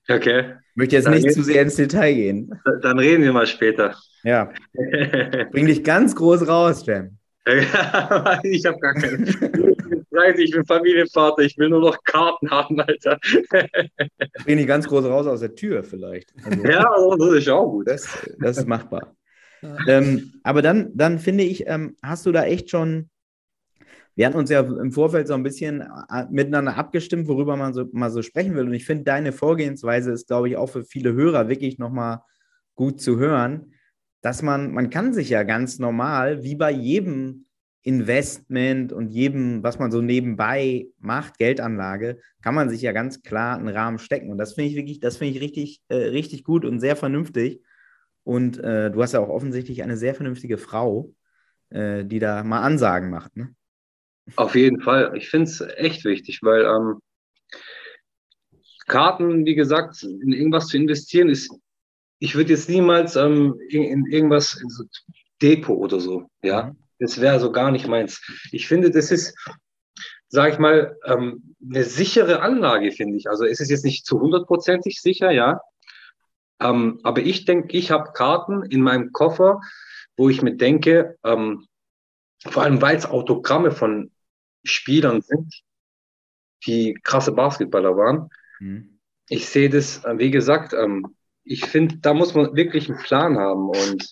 Okay, 0.09 0.55
Ich 0.71 0.77
möchte 0.77 0.97
jetzt 0.97 1.05
Dann 1.05 1.15
nicht 1.15 1.33
zu 1.33 1.43
sehr 1.43 1.63
ins 1.63 1.77
Detail 1.77 2.15
gehen. 2.15 2.51
dann 2.81 2.99
reden 2.99 3.23
wir 3.23 3.33
mal 3.35 3.47
später. 3.47 3.95
Ja, 4.23 4.51
bring 5.53 5.67
dich 5.67 5.85
ganz 5.85 6.17
groß 6.17 6.49
raus, 6.49 6.87
Jam. 6.87 7.19
ich 8.45 8.65
habe 8.65 8.79
gar 8.81 8.95
keine. 8.95 9.27
Ich 10.13 10.19
bin 10.19 10.25
30, 10.25 10.45
ich 10.45 10.51
bin 10.53 10.67
Familienvater, 10.67 11.43
ich 11.43 11.57
will 11.57 11.71
nur 11.71 11.81
noch 11.81 12.05
Karten 12.05 12.51
haben, 12.51 12.79
Alter. 12.81 13.19
Bring 14.45 14.59
dich 14.59 14.67
ganz 14.67 14.87
groß 14.87 15.07
raus 15.07 15.27
aus 15.27 15.41
der 15.41 15.55
Tür 15.55 15.83
vielleicht. 15.85 16.35
Also, 16.45 16.65
Ja, 16.65 16.87
das 17.19 17.29
ist 17.31 17.49
auch 17.49 17.71
gut. 17.71 17.89
das, 17.89 18.07
das 18.39 18.59
ist 18.59 18.69
machbar. 18.69 19.17
Ähm, 19.89 20.35
aber 20.43 20.61
dann, 20.61 20.91
dann 20.95 21.19
finde 21.19 21.45
ich, 21.45 21.67
ähm, 21.67 21.97
hast 22.03 22.27
du 22.27 22.33
da 22.33 22.45
echt 22.45 22.69
schon. 22.69 23.09
Wir 24.15 24.27
hatten 24.27 24.37
uns 24.37 24.51
ja 24.51 24.61
im 24.61 24.93
Vorfeld 24.93 25.29
so 25.29 25.35
ein 25.35 25.43
bisschen 25.43 25.81
äh, 25.81 26.27
miteinander 26.31 26.77
abgestimmt, 26.77 27.27
worüber 27.27 27.57
man 27.57 27.73
so 27.73 27.87
mal 27.93 28.11
so 28.11 28.21
sprechen 28.21 28.55
will. 28.55 28.67
Und 28.67 28.75
ich 28.75 28.85
finde, 28.85 29.05
deine 29.05 29.33
Vorgehensweise 29.33 30.13
ist, 30.13 30.27
glaube 30.27 30.51
ich, 30.51 30.59
auch 30.59 30.69
für 30.69 30.85
viele 30.85 31.15
Hörer 31.15 31.49
wirklich 31.49 31.79
nochmal 31.79 32.21
gut 32.75 33.01
zu 33.01 33.19
hören, 33.19 33.73
dass 34.21 34.43
man, 34.43 34.73
man 34.73 34.91
kann 34.91 35.15
sich 35.15 35.31
ja 35.31 35.43
ganz 35.43 35.79
normal, 35.79 36.43
wie 36.43 36.55
bei 36.55 36.71
jedem 36.71 37.47
Investment 37.83 38.93
und 38.93 39.09
jedem, 39.09 39.63
was 39.63 39.79
man 39.79 39.91
so 39.91 40.01
nebenbei 40.01 40.87
macht, 41.01 41.39
Geldanlage, 41.39 42.21
kann 42.41 42.55
man 42.55 42.71
sich 42.71 42.81
ja 42.83 42.93
ganz 42.93 43.23
klar 43.23 43.59
einen 43.59 43.69
Rahmen 43.69 43.99
stecken. 43.99 44.31
Und 44.31 44.39
das 44.39 44.55
finde 44.55 44.71
ich 44.71 44.77
wirklich, 44.77 45.01
das 45.01 45.17
finde 45.17 45.35
ich 45.35 45.41
richtig, 45.41 45.83
äh, 45.89 45.97
richtig 45.97 46.45
gut 46.45 46.65
und 46.65 46.79
sehr 46.79 46.95
vernünftig. 46.95 47.61
Und 48.23 48.59
äh, 48.59 48.91
du 48.91 49.03
hast 49.03 49.13
ja 49.13 49.21
auch 49.21 49.29
offensichtlich 49.29 49.83
eine 49.83 49.97
sehr 49.97 50.15
vernünftige 50.15 50.59
Frau, 50.59 51.13
äh, 51.71 52.05
die 52.05 52.21
da 52.21 52.45
mal 52.45 52.63
Ansagen 52.63 53.11
macht. 53.11 53.37
Ne? 53.37 53.55
Auf 54.37 54.55
jeden 54.55 54.81
Fall. 54.81 55.17
Ich 55.17 55.29
finde 55.29 55.51
es 55.51 55.61
echt 55.61 56.05
wichtig, 56.05 56.39
weil 56.43 56.65
ähm, 56.65 57.01
Karten, 58.87 59.45
wie 59.45 59.57
gesagt, 59.57 60.05
in 60.05 60.33
irgendwas 60.33 60.69
zu 60.69 60.77
investieren, 60.77 61.29
ist, 61.29 61.53
ich 62.21 62.37
würde 62.37 62.51
jetzt 62.51 62.69
niemals 62.69 63.17
ähm, 63.17 63.59
in, 63.69 63.83
in 63.83 64.07
irgendwas, 64.07 64.55
in 64.55 64.69
so 64.69 64.85
Depot 65.41 65.77
oder 65.77 65.99
so, 65.99 66.29
ja. 66.43 66.67
Mhm. 66.67 66.82
Das 67.03 67.21
wäre 67.21 67.41
so 67.41 67.51
gar 67.51 67.73
nicht 67.73 67.89
meins. 67.89 68.23
Ich 68.53 68.69
finde, 68.69 68.93
das 68.93 69.11
ist, 69.11 69.37
sage 70.29 70.53
ich 70.53 70.59
mal, 70.61 70.97
ähm, 71.05 71.57
eine 71.63 71.83
sichere 71.83 72.43
Anlage, 72.43 72.93
finde 72.93 73.17
ich. 73.17 73.29
Also 73.29 73.45
es 73.45 73.59
ist 73.59 73.71
jetzt 73.71 73.85
nicht 73.85 74.07
zu 74.07 74.21
hundertprozentig 74.21 75.01
sicher, 75.01 75.33
ja. 75.33 75.61
Ähm, 76.61 77.01
aber 77.03 77.23
ich 77.23 77.45
denke, 77.45 77.77
ich 77.77 77.91
habe 77.91 78.13
Karten 78.13 78.63
in 78.63 78.83
meinem 78.83 79.11
Koffer, 79.13 79.61
wo 80.17 80.29
ich 80.29 80.43
mir 80.43 80.57
denke, 80.57 81.19
ähm, 81.25 81.67
vor 82.47 82.63
allem 82.63 82.81
weil 82.81 82.97
es 82.97 83.07
Autogramme 83.07 83.73
von 83.73 84.13
Spielern 84.63 85.23
sind, 85.23 85.63
die 86.67 86.95
krasse 87.03 87.33
Basketballer 87.33 87.97
waren. 87.97 88.31
Mhm. 88.61 89.01
Ich 89.29 89.49
sehe 89.49 89.71
das, 89.71 90.05
äh, 90.05 90.19
wie 90.19 90.31
gesagt, 90.31 90.73
ähm, 90.73 91.17
ich 91.45 91.65
finde, 91.67 91.99
da 91.99 92.15
muss 92.15 92.35
man 92.35 92.55
wirklich 92.55 92.89
einen 92.89 92.99
Plan 92.99 93.37
haben 93.39 93.69
und 93.69 94.11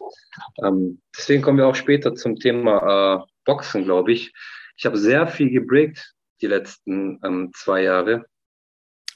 ähm, 0.64 1.00
deswegen 1.16 1.42
kommen 1.42 1.58
wir 1.58 1.66
auch 1.66 1.74
später 1.74 2.14
zum 2.14 2.36
Thema 2.36 3.22
äh, 3.22 3.26
Boxen, 3.44 3.84
glaube 3.84 4.12
ich. 4.12 4.32
Ich 4.76 4.86
habe 4.86 4.96
sehr 4.96 5.26
viel 5.26 5.50
gebreakt 5.50 6.14
die 6.40 6.46
letzten 6.46 7.20
ähm, 7.24 7.52
zwei 7.54 7.82
Jahre. 7.82 8.24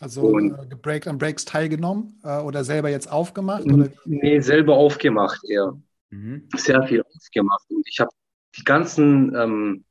Also 0.00 0.22
Und- 0.22 0.52
äh, 0.52 0.66
gebreakt 0.66 1.08
an 1.08 1.18
Breaks 1.18 1.44
teilgenommen 1.44 2.20
äh, 2.22 2.38
oder 2.40 2.64
selber 2.64 2.90
jetzt 2.90 3.10
aufgemacht? 3.10 3.64
Oder? 3.64 3.90
Nee, 4.04 4.40
selber 4.40 4.74
aufgemacht 4.76 5.40
eher. 5.48 5.72
Mhm. 6.10 6.48
Sehr 6.54 6.82
viel 6.84 7.02
aufgemacht 7.02 7.64
und 7.70 7.86
ich 7.88 7.98
habe 8.00 8.10
die 8.56 8.64
ganzen, 8.64 9.34
ähm, 9.34 9.84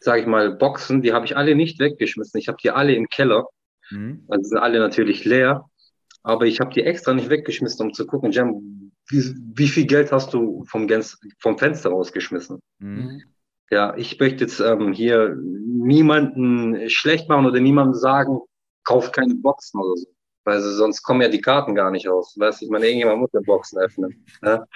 sage 0.00 0.20
ich 0.20 0.26
mal, 0.26 0.52
Boxen, 0.54 1.02
die 1.02 1.12
habe 1.12 1.24
ich 1.24 1.36
alle 1.36 1.54
nicht 1.54 1.78
weggeschmissen. 1.78 2.38
Ich 2.38 2.48
habe 2.48 2.58
die 2.62 2.70
alle 2.70 2.94
im 2.94 3.08
Keller. 3.08 3.46
Mhm. 3.90 4.24
Also 4.28 4.48
sind 4.50 4.58
alle 4.58 4.78
natürlich 4.78 5.24
leer. 5.24 5.67
Aber 6.28 6.44
ich 6.44 6.60
habe 6.60 6.74
die 6.74 6.84
extra 6.84 7.14
nicht 7.14 7.30
weggeschmissen, 7.30 7.86
um 7.86 7.94
zu 7.94 8.06
gucken, 8.06 8.32
Jam, 8.32 8.92
wie, 9.08 9.34
wie 9.54 9.66
viel 9.66 9.86
Geld 9.86 10.12
hast 10.12 10.34
du 10.34 10.62
vom, 10.64 10.86
Gens 10.86 11.18
vom 11.38 11.56
Fenster 11.56 11.88
rausgeschmissen? 11.88 12.60
Mhm. 12.80 13.22
Ja, 13.70 13.96
ich 13.96 14.20
möchte 14.20 14.44
jetzt 14.44 14.60
ähm, 14.60 14.92
hier 14.92 15.34
niemanden 15.40 16.90
schlecht 16.90 17.30
machen 17.30 17.46
oder 17.46 17.60
niemandem 17.60 17.94
sagen, 17.94 18.40
kauf 18.84 19.10
keine 19.10 19.36
Boxen 19.36 19.80
oder 19.80 19.96
so. 19.96 20.06
Weil 20.44 20.60
sonst 20.60 21.02
kommen 21.02 21.22
ja 21.22 21.28
die 21.28 21.40
Karten 21.40 21.74
gar 21.74 21.90
nicht 21.90 22.06
raus. 22.06 22.36
Weißt 22.38 22.60
du, 22.60 22.66
ich 22.66 22.70
meine, 22.70 22.84
irgendjemand 22.84 23.20
muss 23.20 23.30
die 23.30 23.42
Boxen 23.46 23.78
öffnen. 23.78 24.26
Ja? 24.42 24.66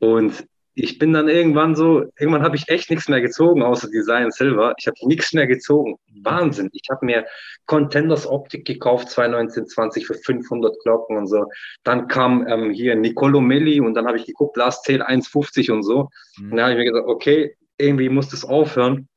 Und 0.00 0.44
ich 0.80 0.98
bin 0.98 1.12
dann 1.12 1.28
irgendwann 1.28 1.74
so, 1.74 2.04
irgendwann 2.18 2.42
habe 2.42 2.56
ich 2.56 2.68
echt 2.68 2.88
nichts 2.90 3.08
mehr 3.08 3.20
gezogen, 3.20 3.62
außer 3.62 3.90
Design 3.90 4.30
Silver. 4.30 4.74
Ich 4.78 4.86
habe 4.86 4.96
nichts 5.06 5.32
mehr 5.32 5.46
gezogen. 5.46 5.96
Wahnsinn. 6.22 6.68
Ich 6.72 6.88
habe 6.90 7.04
mir 7.04 7.26
Contenders 7.66 8.26
Optik 8.26 8.64
gekauft, 8.64 9.10
2019, 9.10 9.66
für 10.04 10.14
500 10.14 10.76
Glocken 10.84 11.16
und 11.16 11.26
so. 11.26 11.46
Dann 11.82 12.06
kam 12.06 12.46
ähm, 12.46 12.70
hier 12.70 12.94
Nicolo 12.94 13.40
Melli 13.40 13.80
und 13.80 13.94
dann 13.94 14.06
habe 14.06 14.18
ich 14.18 14.26
geguckt, 14.26 14.56
Last 14.56 14.84
Tail 14.86 15.02
1,50 15.02 15.72
und 15.72 15.82
so. 15.82 16.08
Mhm. 16.38 16.52
Und 16.52 16.56
dann 16.56 16.60
habe 16.60 16.72
ich 16.72 16.78
mir 16.78 16.92
gesagt, 16.92 17.08
okay, 17.08 17.56
irgendwie 17.76 18.08
muss 18.08 18.28
das 18.28 18.44
aufhören. 18.44 19.08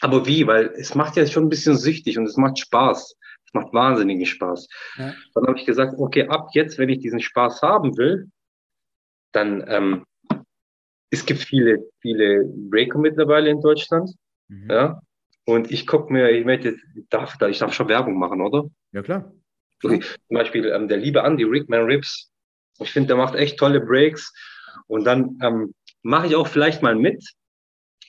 Aber 0.00 0.26
wie? 0.26 0.46
Weil 0.46 0.66
es 0.76 0.94
macht 0.94 1.16
ja 1.16 1.26
schon 1.26 1.44
ein 1.44 1.50
bisschen 1.50 1.76
süchtig 1.76 2.18
und 2.18 2.26
es 2.26 2.36
macht 2.36 2.58
Spaß. 2.58 3.16
Es 3.46 3.54
macht 3.54 3.72
wahnsinnigen 3.72 4.26
Spaß. 4.26 4.68
Ja. 4.98 5.14
Dann 5.34 5.46
habe 5.46 5.58
ich 5.58 5.66
gesagt, 5.66 5.94
okay, 5.98 6.28
ab 6.28 6.50
jetzt, 6.52 6.78
wenn 6.78 6.88
ich 6.88 7.00
diesen 7.00 7.20
Spaß 7.20 7.62
haben 7.62 7.96
will, 7.96 8.28
dann 9.32 9.64
ähm, 9.66 10.04
es 11.14 11.26
gibt 11.26 11.40
viele, 11.40 11.78
viele 12.00 12.44
Breaker 12.44 12.98
mittlerweile 12.98 13.50
in 13.50 13.60
Deutschland. 13.60 14.10
Mhm. 14.48 14.70
Ja. 14.70 15.00
Und 15.46 15.70
ich 15.70 15.86
gucke 15.86 16.12
mir, 16.12 16.30
ich 16.30 16.44
möchte, 16.44 16.76
darf, 17.10 17.36
ich 17.48 17.58
darf 17.58 17.72
schon 17.72 17.88
Werbung 17.88 18.18
machen, 18.18 18.40
oder? 18.40 18.64
Ja, 18.92 19.02
klar. 19.02 19.32
Okay. 19.82 20.00
Zum 20.00 20.34
Beispiel 20.36 20.66
ähm, 20.66 20.88
der 20.88 20.98
liebe 20.98 21.20
Andy 21.20 21.44
Rickman 21.44 21.84
Rips. 21.84 22.30
Ich 22.80 22.90
finde, 22.90 23.08
der 23.08 23.16
macht 23.16 23.34
echt 23.34 23.58
tolle 23.58 23.80
Breaks. 23.80 24.32
Und 24.86 25.04
dann 25.04 25.38
ähm, 25.42 25.74
mache 26.02 26.26
ich 26.26 26.36
auch 26.36 26.48
vielleicht 26.48 26.82
mal 26.82 26.94
mit. 26.94 27.22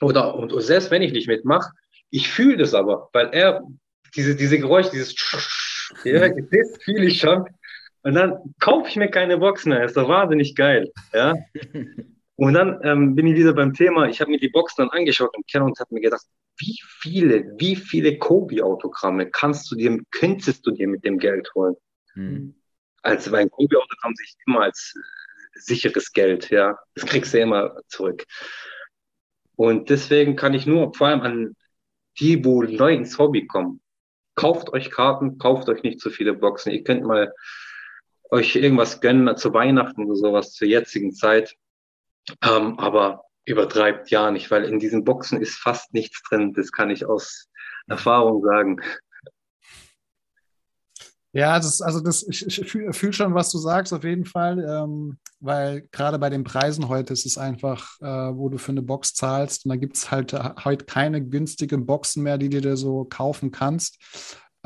Oder 0.00 0.34
und, 0.34 0.52
und 0.52 0.62
selbst 0.62 0.90
wenn 0.90 1.02
ich 1.02 1.12
nicht 1.12 1.28
mitmache, 1.28 1.70
ich 2.10 2.28
fühle 2.28 2.56
das 2.56 2.74
aber, 2.74 3.08
weil 3.12 3.28
er 3.32 3.62
diese, 4.14 4.36
diese 4.36 4.58
Geräusche, 4.58 4.90
dieses 4.90 5.14
ja, 6.04 6.28
das 6.28 6.82
fühle 6.82 7.06
ich 7.06 7.20
schon. 7.20 7.44
Und 8.02 8.14
dann 8.14 8.54
kaufe 8.60 8.88
ich 8.88 8.96
mir 8.96 9.10
keine 9.10 9.38
Box 9.38 9.66
mehr. 9.66 9.84
Ist 9.84 9.96
doch 9.96 10.08
wahnsinnig 10.08 10.54
geil. 10.54 10.90
Ja. 11.12 11.34
Und 12.36 12.52
dann 12.52 12.80
ähm, 12.82 13.14
bin 13.14 13.26
ich 13.26 13.36
wieder 13.36 13.54
beim 13.54 13.72
Thema, 13.72 14.08
ich 14.08 14.20
habe 14.20 14.30
mir 14.30 14.38
die 14.38 14.50
Box 14.50 14.74
dann 14.74 14.90
angeschaut 14.90 15.34
im 15.36 15.44
Keller 15.50 15.64
und 15.64 15.78
habe 15.80 15.94
mir 15.94 16.02
gedacht, 16.02 16.26
wie 16.58 16.78
viele, 17.00 17.54
wie 17.58 17.76
viele 17.76 18.18
Kobi-Autogramme 18.18 19.30
kannst 19.30 19.70
du 19.70 19.76
dir, 19.76 19.98
könntest 20.10 20.66
du 20.66 20.70
dir 20.70 20.86
mit 20.86 21.04
dem 21.04 21.18
Geld 21.18 21.50
holen? 21.54 21.76
Mhm. 22.14 22.54
Also 23.02 23.32
weil 23.32 23.42
ein 23.42 23.50
Kobi-Autogramm 23.50 24.14
sich 24.14 24.34
immer 24.46 24.62
als 24.62 24.94
äh, 24.96 25.60
sicheres 25.60 26.12
Geld, 26.12 26.50
ja. 26.50 26.78
Das 26.94 27.06
kriegst 27.06 27.32
du 27.32 27.40
immer 27.40 27.76
zurück. 27.88 28.24
Und 29.56 29.88
deswegen 29.88 30.36
kann 30.36 30.52
ich 30.52 30.66
nur 30.66 30.92
vor 30.94 31.08
allem 31.08 31.22
an 31.22 31.56
die, 32.18 32.44
wo 32.44 32.62
neu 32.62 32.92
ins 32.92 33.18
Hobby 33.18 33.46
kommen, 33.46 33.80
kauft 34.34 34.72
euch 34.74 34.90
Karten, 34.90 35.38
kauft 35.38 35.68
euch 35.70 35.82
nicht 35.82 36.00
zu 36.00 36.10
viele 36.10 36.34
Boxen. 36.34 36.72
Ihr 36.72 36.84
könnt 36.84 37.04
mal 37.04 37.32
euch 38.30 38.56
irgendwas 38.56 39.00
gönnen 39.00 39.36
zu 39.36 39.54
Weihnachten 39.54 40.04
oder 40.04 40.16
sowas 40.16 40.52
zur 40.52 40.68
jetzigen 40.68 41.12
Zeit 41.12 41.56
ähm, 42.42 42.78
aber 42.78 43.24
übertreibt 43.44 44.10
ja 44.10 44.30
nicht, 44.30 44.50
weil 44.50 44.64
in 44.64 44.78
diesen 44.78 45.04
Boxen 45.04 45.40
ist 45.40 45.56
fast 45.56 45.94
nichts 45.94 46.22
drin. 46.28 46.52
Das 46.52 46.72
kann 46.72 46.90
ich 46.90 47.06
aus 47.06 47.48
Erfahrung 47.86 48.42
sagen. 48.44 48.80
Ja, 51.32 51.58
das, 51.58 51.82
also 51.82 52.00
das, 52.00 52.26
ich, 52.26 52.46
ich 52.46 52.70
fühle 52.70 52.94
fühl 52.94 53.12
schon, 53.12 53.34
was 53.34 53.50
du 53.50 53.58
sagst, 53.58 53.92
auf 53.92 54.04
jeden 54.04 54.24
Fall, 54.24 54.58
ähm, 54.58 55.18
weil 55.38 55.86
gerade 55.92 56.18
bei 56.18 56.30
den 56.30 56.44
Preisen 56.44 56.88
heute 56.88 57.12
ist 57.12 57.26
es 57.26 57.36
einfach, 57.36 58.00
äh, 58.00 58.06
wo 58.06 58.48
du 58.48 58.56
für 58.56 58.72
eine 58.72 58.80
Box 58.80 59.12
zahlst 59.12 59.66
und 59.66 59.68
da 59.68 59.76
gibt 59.76 59.98
es 59.98 60.10
halt 60.10 60.32
äh, 60.32 60.54
heute 60.64 60.86
keine 60.86 61.22
günstigen 61.22 61.84
Boxen 61.84 62.22
mehr, 62.22 62.38
die 62.38 62.48
du 62.48 62.62
dir 62.62 62.78
so 62.78 63.04
kaufen 63.04 63.50
kannst. 63.50 63.98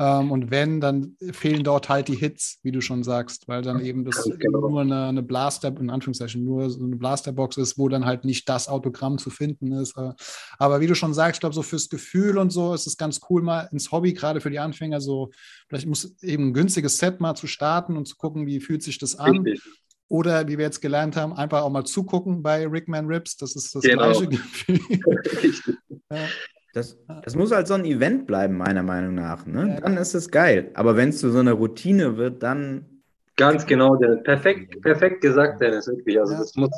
Ähm, 0.01 0.31
und 0.31 0.49
wenn, 0.49 0.81
dann 0.81 1.15
fehlen 1.31 1.63
dort 1.63 1.87
halt 1.87 2.07
die 2.07 2.15
Hits, 2.15 2.59
wie 2.63 2.71
du 2.71 2.81
schon 2.81 3.03
sagst, 3.03 3.47
weil 3.47 3.61
dann 3.61 3.85
eben 3.85 4.03
das 4.03 4.27
genau. 4.39 4.67
nur 4.67 4.81
eine, 4.81 5.05
eine, 5.05 5.21
Blaster, 5.21 5.67
in 5.79 5.91
Anführungszeichen, 5.91 6.43
nur 6.43 6.71
so 6.71 6.83
eine 6.83 6.95
Blasterbox 6.95 7.57
ist, 7.57 7.77
wo 7.77 7.87
dann 7.87 8.05
halt 8.05 8.25
nicht 8.25 8.49
das 8.49 8.67
Autogramm 8.67 9.19
zu 9.19 9.29
finden 9.29 9.71
ist. 9.73 9.95
Äh, 9.97 10.13
aber 10.57 10.81
wie 10.81 10.87
du 10.87 10.95
schon 10.95 11.13
sagst, 11.13 11.35
ich 11.35 11.39
glaube, 11.41 11.53
so 11.53 11.61
fürs 11.61 11.87
Gefühl 11.87 12.39
und 12.39 12.49
so 12.49 12.73
ist 12.73 12.87
es 12.87 12.97
ganz 12.97 13.21
cool, 13.29 13.43
mal 13.43 13.69
ins 13.71 13.91
Hobby, 13.91 14.13
gerade 14.13 14.41
für 14.41 14.49
die 14.49 14.57
Anfänger, 14.57 15.01
so 15.01 15.29
vielleicht 15.69 15.85
muss 15.85 16.19
eben 16.23 16.47
ein 16.47 16.53
günstiges 16.53 16.97
Set 16.97 17.21
mal 17.21 17.35
zu 17.35 17.45
starten 17.45 17.95
und 17.95 18.07
zu 18.07 18.15
gucken, 18.15 18.47
wie 18.47 18.59
fühlt 18.59 18.81
sich 18.81 18.97
das 18.97 19.15
an. 19.15 19.41
Richtig. 19.41 19.61
Oder 20.07 20.47
wie 20.47 20.57
wir 20.57 20.65
jetzt 20.65 20.81
gelernt 20.81 21.15
haben, 21.15 21.31
einfach 21.31 21.61
auch 21.61 21.69
mal 21.69 21.85
zugucken 21.85 22.41
bei 22.41 22.67
Rickman 22.67 23.05
Rips. 23.05 23.37
Das 23.37 23.55
ist 23.55 23.73
das 23.75 23.83
genau. 23.83 24.11
gleiche 24.11 24.27
Gefühl. 24.29 24.79
ja. 26.11 26.27
Das, 26.73 26.97
das 27.23 27.35
muss 27.35 27.51
halt 27.51 27.67
so 27.67 27.73
ein 27.73 27.85
Event 27.85 28.27
bleiben, 28.27 28.57
meiner 28.57 28.83
Meinung 28.83 29.15
nach. 29.15 29.45
Ne? 29.45 29.79
Dann 29.81 29.97
ist 29.97 30.13
es 30.13 30.29
geil. 30.29 30.71
Aber 30.73 30.95
wenn 30.95 31.09
es 31.09 31.19
zu 31.19 31.29
so 31.29 31.39
einer 31.39 31.53
Routine 31.53 32.17
wird, 32.17 32.43
dann. 32.43 33.03
Ganz 33.35 33.65
genau, 33.65 33.95
Dennis. 33.97 34.23
Perfekt, 34.23 34.81
perfekt 34.81 35.21
gesagt, 35.21 35.61
Dennis, 35.61 35.87
wirklich. 35.87 36.19
Also, 36.19 36.33
ja. 36.33 36.39
das 36.39 36.55
muss 36.55 36.71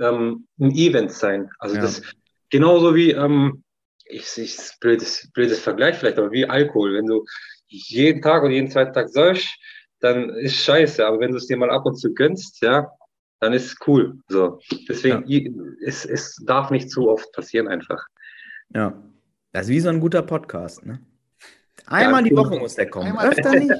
ähm, 0.00 0.46
ein 0.58 0.72
Event 0.72 1.12
sein. 1.12 1.48
Also, 1.58 1.76
ja. 1.76 1.82
das 1.82 2.02
genauso 2.50 2.94
wie, 2.94 3.12
ähm, 3.12 3.62
ich, 4.06 4.38
ich 4.38 4.58
blödes, 4.80 5.30
blödes 5.32 5.60
Vergleich 5.60 5.96
vielleicht, 5.96 6.18
aber 6.18 6.32
wie 6.32 6.46
Alkohol. 6.46 6.94
Wenn 6.94 7.06
du 7.06 7.24
jeden 7.66 8.22
Tag 8.22 8.42
oder 8.42 8.52
jeden 8.52 8.70
zweiten 8.70 8.92
Tag 8.92 9.08
säufst, 9.08 9.48
dann 10.00 10.30
ist 10.30 10.56
scheiße. 10.56 11.06
Aber 11.06 11.20
wenn 11.20 11.30
du 11.30 11.36
es 11.36 11.46
dir 11.46 11.56
mal 11.56 11.70
ab 11.70 11.86
und 11.86 11.96
zu 11.96 12.12
gönnst, 12.14 12.60
ja, 12.62 12.90
dann 13.40 13.52
ist 13.52 13.66
es 13.66 13.76
cool. 13.86 14.18
So. 14.28 14.58
Deswegen, 14.88 15.24
ja. 15.26 15.42
es, 15.84 16.04
es 16.04 16.42
darf 16.46 16.70
nicht 16.70 16.90
zu 16.90 17.08
oft 17.08 17.30
passieren 17.32 17.68
einfach. 17.68 18.04
Ja. 18.74 19.00
Das 19.52 19.66
ist 19.66 19.70
wie 19.70 19.80
so 19.80 19.88
ein 19.88 20.00
guter 20.00 20.22
Podcast, 20.22 20.84
ne? 20.84 21.00
Einmal 21.86 22.22
ja, 22.22 22.28
die 22.28 22.36
Woche 22.36 22.58
muss 22.58 22.74
der 22.74 22.90
kommen. 22.90 23.06
Einmal 23.06 23.30
Öfter 23.30 23.54
nicht. 23.54 23.72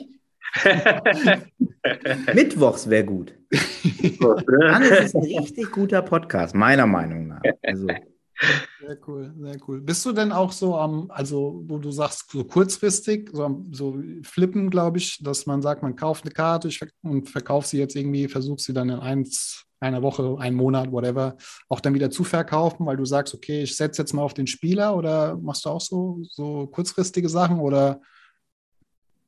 Mittwochs 2.35 2.88
wäre 2.88 3.04
gut. 3.04 3.35
Dann 3.50 4.83
ist 4.83 5.00
es 5.00 5.14
ein 5.14 5.22
richtig 5.22 5.70
guter 5.70 6.00
Podcast, 6.00 6.54
meiner 6.54 6.87
Meinung 6.87 7.28
nach. 7.28 7.42
Also. 7.62 7.87
Sehr 7.87 8.98
cool, 9.07 9.35
sehr 9.37 9.57
cool. 9.66 9.81
Bist 9.81 10.07
du 10.07 10.12
denn 10.12 10.33
auch 10.33 10.52
so 10.52 10.76
am, 10.76 11.11
also 11.11 11.64
wo 11.66 11.78
du 11.78 11.90
sagst, 11.90 12.31
so 12.31 12.44
kurzfristig, 12.44 13.31
so, 13.33 13.64
so 13.70 13.98
flippen, 14.22 14.70
glaube 14.70 14.98
ich, 14.98 15.18
dass 15.22 15.44
man 15.44 15.61
sagt, 15.61 15.83
man 15.83 15.96
kauft 15.96 16.24
eine 16.24 16.33
Karte 16.33 16.70
und 17.02 17.28
verkauft 17.28 17.68
sie 17.68 17.78
jetzt 17.78 17.96
irgendwie, 17.96 18.28
versucht 18.28 18.61
sie 18.61 18.72
dann 18.72 18.88
in 18.88 19.00
eins, 19.00 19.64
einer 19.80 20.02
Woche, 20.02 20.36
einen 20.38 20.56
Monat, 20.56 20.92
whatever, 20.92 21.36
auch 21.68 21.80
dann 21.80 21.94
wieder 21.94 22.10
zu 22.10 22.24
verkaufen, 22.24 22.86
weil 22.86 22.96
du 22.96 23.04
sagst, 23.04 23.34
okay, 23.34 23.62
ich 23.62 23.76
setze 23.76 24.02
jetzt 24.02 24.12
mal 24.12 24.22
auf 24.22 24.34
den 24.34 24.46
Spieler 24.46 24.96
oder 24.96 25.36
machst 25.36 25.64
du 25.64 25.70
auch 25.70 25.80
so, 25.80 26.18
so 26.22 26.66
kurzfristige 26.66 27.28
Sachen 27.28 27.60
oder? 27.60 28.00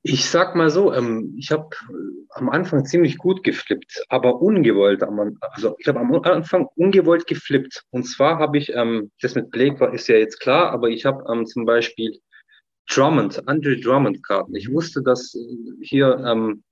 Ich 0.02 0.30
sag 0.30 0.56
mal 0.56 0.70
so, 0.70 0.94
ähm, 0.94 1.34
ich 1.36 1.50
habe 1.50 1.68
am 2.30 2.48
Anfang 2.48 2.86
ziemlich 2.86 3.18
gut 3.18 3.44
geflippt, 3.44 4.02
aber 4.08 4.40
ungewollt. 4.40 5.02
Also 5.02 5.76
ich 5.78 5.86
habe 5.88 6.00
am 6.00 6.14
Anfang 6.14 6.68
ungewollt 6.74 7.26
geflippt. 7.26 7.84
Und 7.90 8.04
zwar 8.04 8.38
habe 8.38 8.56
ich, 8.56 8.72
ähm, 8.74 9.10
das 9.20 9.34
mit 9.34 9.50
Blake 9.50 9.78
war, 9.78 9.92
ist 9.92 10.08
ja 10.08 10.16
jetzt 10.16 10.40
klar, 10.40 10.70
aber 10.70 10.88
ich 10.88 11.04
habe 11.04 11.22
ähm, 11.30 11.44
zum 11.44 11.66
Beispiel 11.66 12.18
Drummond, 12.88 13.46
Andre 13.46 13.78
Drummond 13.78 14.26
Karten. 14.26 14.54
Ich 14.56 14.72
wusste, 14.72 15.02
dass 15.02 15.36
hier 15.82 16.16
ähm, 16.26 16.62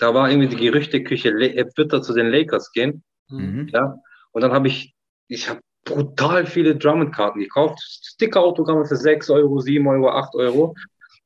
da 0.00 0.14
war 0.14 0.30
irgendwie 0.30 0.48
die 0.48 0.56
Gerüchteküche, 0.56 1.28
er 1.28 1.66
wird 1.76 1.92
da 1.92 2.02
zu 2.02 2.14
den 2.14 2.28
Lakers 2.28 2.72
gehen. 2.72 3.04
Mhm. 3.28 3.68
Ja. 3.72 3.96
Und 4.32 4.42
dann 4.42 4.52
habe 4.52 4.68
ich, 4.68 4.94
ich 5.28 5.48
habe 5.48 5.60
brutal 5.84 6.46
viele 6.46 6.76
Drummond-Karten 6.76 7.40
gekauft. 7.40 7.78
Sticker-Autogramme 7.80 8.86
für 8.86 8.96
6 8.96 9.30
Euro, 9.30 9.60
7 9.60 9.86
Euro, 9.86 10.10
8 10.10 10.34
Euro. 10.34 10.74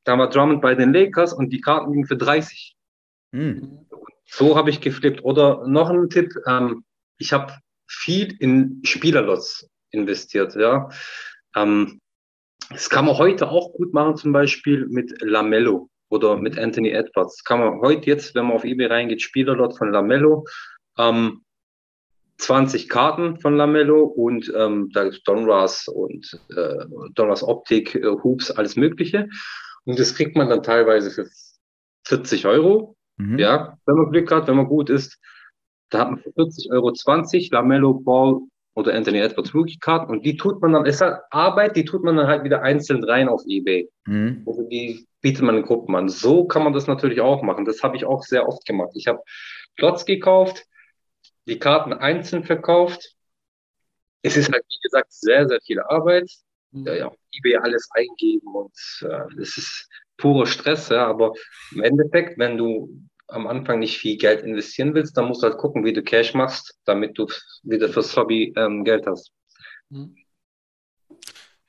Da 0.03 0.17
war 0.17 0.29
Drummond 0.29 0.61
bei 0.61 0.75
den 0.75 0.93
Lakers 0.93 1.33
und 1.33 1.51
die 1.51 1.61
Karten 1.61 1.93
gingen 1.93 2.05
für 2.05 2.17
30. 2.17 2.75
Mhm. 3.31 3.85
So 4.25 4.57
habe 4.57 4.69
ich 4.69 4.81
geflippt. 4.81 5.23
Oder 5.23 5.65
noch 5.67 5.89
ein 5.89 6.09
Tipp, 6.09 6.33
ähm, 6.45 6.83
ich 7.17 7.31
habe 7.31 7.53
viel 7.87 8.35
in 8.39 8.81
Spielerlots 8.83 9.69
investiert. 9.91 10.55
Ja. 10.55 10.89
Ähm, 11.55 12.01
das 12.69 12.89
kann 12.89 13.05
man 13.05 13.17
heute 13.17 13.49
auch 13.49 13.73
gut 13.73 13.93
machen, 13.93 14.17
zum 14.17 14.31
Beispiel 14.31 14.87
mit 14.87 15.21
Lamello 15.21 15.89
oder 16.09 16.37
mit 16.37 16.57
Anthony 16.57 16.89
Edwards. 16.89 17.43
Kann 17.43 17.59
man 17.59 17.79
heute 17.81 18.07
jetzt, 18.07 18.35
wenn 18.35 18.45
man 18.45 18.55
auf 18.55 18.63
eBay 18.63 18.87
reingeht, 18.87 19.21
Spieler 19.21 19.55
dort 19.55 19.77
von 19.77 19.91
Lamello, 19.91 20.45
ähm, 20.97 21.41
20 22.37 22.89
Karten 22.89 23.39
von 23.39 23.55
Lamello 23.55 24.03
und 24.03 24.51
ähm, 24.55 24.89
da 24.93 25.03
ist 25.03 25.23
Donruss 25.25 25.87
und 25.87 26.39
äh, 26.55 26.85
Donruss 27.13 27.43
Optik, 27.43 27.95
äh, 27.95 28.03
Hoops, 28.05 28.51
alles 28.51 28.75
Mögliche. 28.75 29.29
Und 29.85 29.99
das 29.99 30.15
kriegt 30.15 30.35
man 30.35 30.49
dann 30.49 30.63
teilweise 30.63 31.11
für 31.11 31.27
40 32.07 32.45
Euro. 32.45 32.97
Mhm. 33.17 33.39
Ja, 33.39 33.77
wenn 33.85 33.95
man 33.95 34.11
Glück 34.11 34.31
hat, 34.31 34.47
wenn 34.47 34.57
man 34.57 34.67
gut 34.67 34.89
ist. 34.89 35.17
Da 35.89 35.99
hat 35.99 36.11
man 36.11 36.19
für 36.19 36.33
40 36.33 36.71
Euro 36.71 36.91
20 36.91 37.51
Lamello 37.51 37.93
Ball 37.93 38.41
oder 38.75 38.93
Anthony 38.93 39.19
Edwards 39.19 39.53
Rookie-Karten 39.53 40.11
und 40.11 40.25
die 40.25 40.35
tut 40.35 40.61
man 40.61 40.73
dann, 40.73 40.85
ist 40.85 41.01
halt 41.01 41.21
Arbeit, 41.31 41.75
die 41.77 41.85
tut 41.85 42.03
man 42.03 42.17
dann 42.17 42.27
halt 42.27 42.43
wieder 42.43 42.61
einzeln 42.61 43.03
rein 43.03 43.29
auf 43.29 43.41
Ebay. 43.47 43.89
Mhm. 44.05 44.43
Also 44.45 44.63
die 44.67 45.07
bietet 45.21 45.43
man 45.43 45.57
in 45.57 45.63
Gruppen 45.63 45.95
an. 45.95 46.09
So 46.09 46.45
kann 46.45 46.63
man 46.63 46.73
das 46.73 46.85
natürlich 46.85 47.21
auch 47.21 47.41
machen. 47.41 47.65
Das 47.65 47.81
habe 47.83 47.95
ich 47.95 48.05
auch 48.05 48.21
sehr 48.23 48.47
oft 48.47 48.65
gemacht. 48.65 48.91
Ich 48.93 49.07
habe 49.07 49.21
Plots 49.77 50.05
gekauft, 50.05 50.65
die 51.47 51.57
Karten 51.57 51.93
einzeln 51.93 52.43
verkauft. 52.43 53.15
Es 54.21 54.35
ist 54.35 54.51
halt, 54.51 54.63
wie 54.67 54.79
gesagt, 54.83 55.11
sehr, 55.11 55.47
sehr 55.47 55.61
viel 55.61 55.79
Arbeit. 55.79 56.29
Mhm. 56.71 56.85
Ja, 56.85 57.07
auf 57.07 57.15
Ebay 57.31 57.55
alles 57.55 57.87
eingeben 57.93 58.53
und 58.53 58.73
äh, 59.01 59.41
es 59.41 59.57
ist 59.57 59.89
purer 60.17 60.45
Stress, 60.45 60.89
ja, 60.89 61.07
aber 61.07 61.33
im 61.71 61.83
Endeffekt, 61.83 62.37
wenn 62.37 62.57
du 62.57 62.89
am 63.27 63.47
Anfang 63.47 63.79
nicht 63.79 63.97
viel 63.97 64.17
Geld 64.17 64.43
investieren 64.43 64.93
willst, 64.93 65.17
dann 65.17 65.27
musst 65.27 65.43
du 65.43 65.47
halt 65.47 65.57
gucken, 65.57 65.83
wie 65.83 65.93
du 65.93 66.03
Cash 66.03 66.33
machst, 66.33 66.77
damit 66.85 67.17
du 67.17 67.27
wieder 67.63 67.89
fürs 67.89 68.15
Hobby 68.15 68.53
ähm, 68.55 68.83
Geld 68.83 69.05
hast. 69.07 69.31
Mhm. 69.89 70.15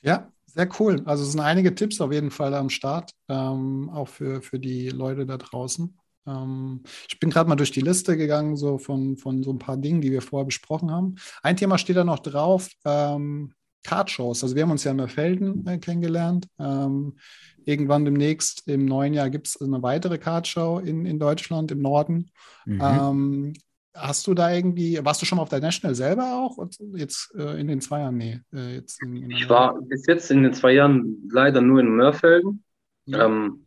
Ja, 0.03 0.31
sehr 0.47 0.69
cool. 0.79 1.03
Also 1.05 1.25
es 1.25 1.33
sind 1.33 1.41
einige 1.41 1.75
Tipps 1.75 2.01
auf 2.01 2.13
jeden 2.13 2.31
Fall 2.31 2.55
am 2.55 2.71
Start, 2.71 3.11
ähm, 3.29 3.91
auch 3.91 4.09
für, 4.09 4.43
für 4.43 4.59
die 4.59 4.89
Leute 4.91 5.27
da 5.27 5.37
draußen. 5.37 5.99
Ähm, 6.27 6.83
ich 7.09 7.19
bin 7.19 7.31
gerade 7.31 7.49
mal 7.49 7.57
durch 7.57 7.73
die 7.73 7.81
Liste 7.81 8.17
gegangen, 8.17 8.57
so 8.57 8.79
von, 8.79 9.17
von 9.17 9.43
so 9.43 9.53
ein 9.53 9.59
paar 9.59 9.77
Dingen, 9.77 10.01
die 10.01 10.13
wir 10.13 10.23
vorher 10.23 10.47
besprochen 10.47 10.91
haben. 10.91 11.17
Ein 11.43 11.57
Thema 11.57 11.79
steht 11.79 11.97
da 11.97 12.05
noch 12.05 12.21
drauf, 12.21 12.69
ähm, 12.85 13.53
Kartshows. 13.87 14.43
Also 14.43 14.55
wir 14.55 14.63
haben 14.63 14.71
uns 14.71 14.85
ja 14.85 14.91
in 14.91 14.99
der 14.99 15.09
Felden 15.09 15.67
äh, 15.67 15.79
kennengelernt. 15.79 16.49
Ähm, 16.59 17.17
irgendwann 17.65 18.05
demnächst 18.05 18.69
im 18.69 18.85
neuen 18.85 19.15
Jahr 19.15 19.31
gibt 19.31 19.47
es 19.47 19.61
eine 19.61 19.83
weitere 19.83 20.19
Kartshow 20.19 20.79
in, 20.79 21.07
in 21.07 21.19
Deutschland, 21.19 21.71
im 21.71 21.81
Norden. 21.81 22.31
Mhm. 22.65 22.81
Ähm, 22.83 23.53
hast 23.95 24.27
du 24.27 24.35
da 24.35 24.53
irgendwie, 24.53 24.99
warst 25.05 25.23
du 25.23 25.27
schon 25.27 25.37
mal 25.37 25.43
auf 25.43 25.49
der 25.49 25.61
National 25.61 25.95
selber 25.95 26.35
auch? 26.35 26.59
Und 26.59 26.79
jetzt 26.95 27.35
äh, 27.37 27.61
in 27.61 27.69
den 27.69 27.81
zwei 27.81 28.01
Jahren? 28.01 28.17
Nee. 28.17 28.41
Äh, 28.53 28.75
jetzt 28.75 29.03
in, 29.03 29.17
in 29.17 29.31
Ich 29.31 29.49
war 29.49 29.81
bis 29.81 30.07
jetzt 30.07 30.31
in 30.31 30.43
den 30.43 30.53
zwei 30.53 30.73
Jahren 30.73 31.29
leider 31.33 31.61
nur 31.61 31.81
in 31.81 31.89
Mörfelden. 31.89 32.63
Ja. 33.07 33.27
Ähm, 33.27 33.67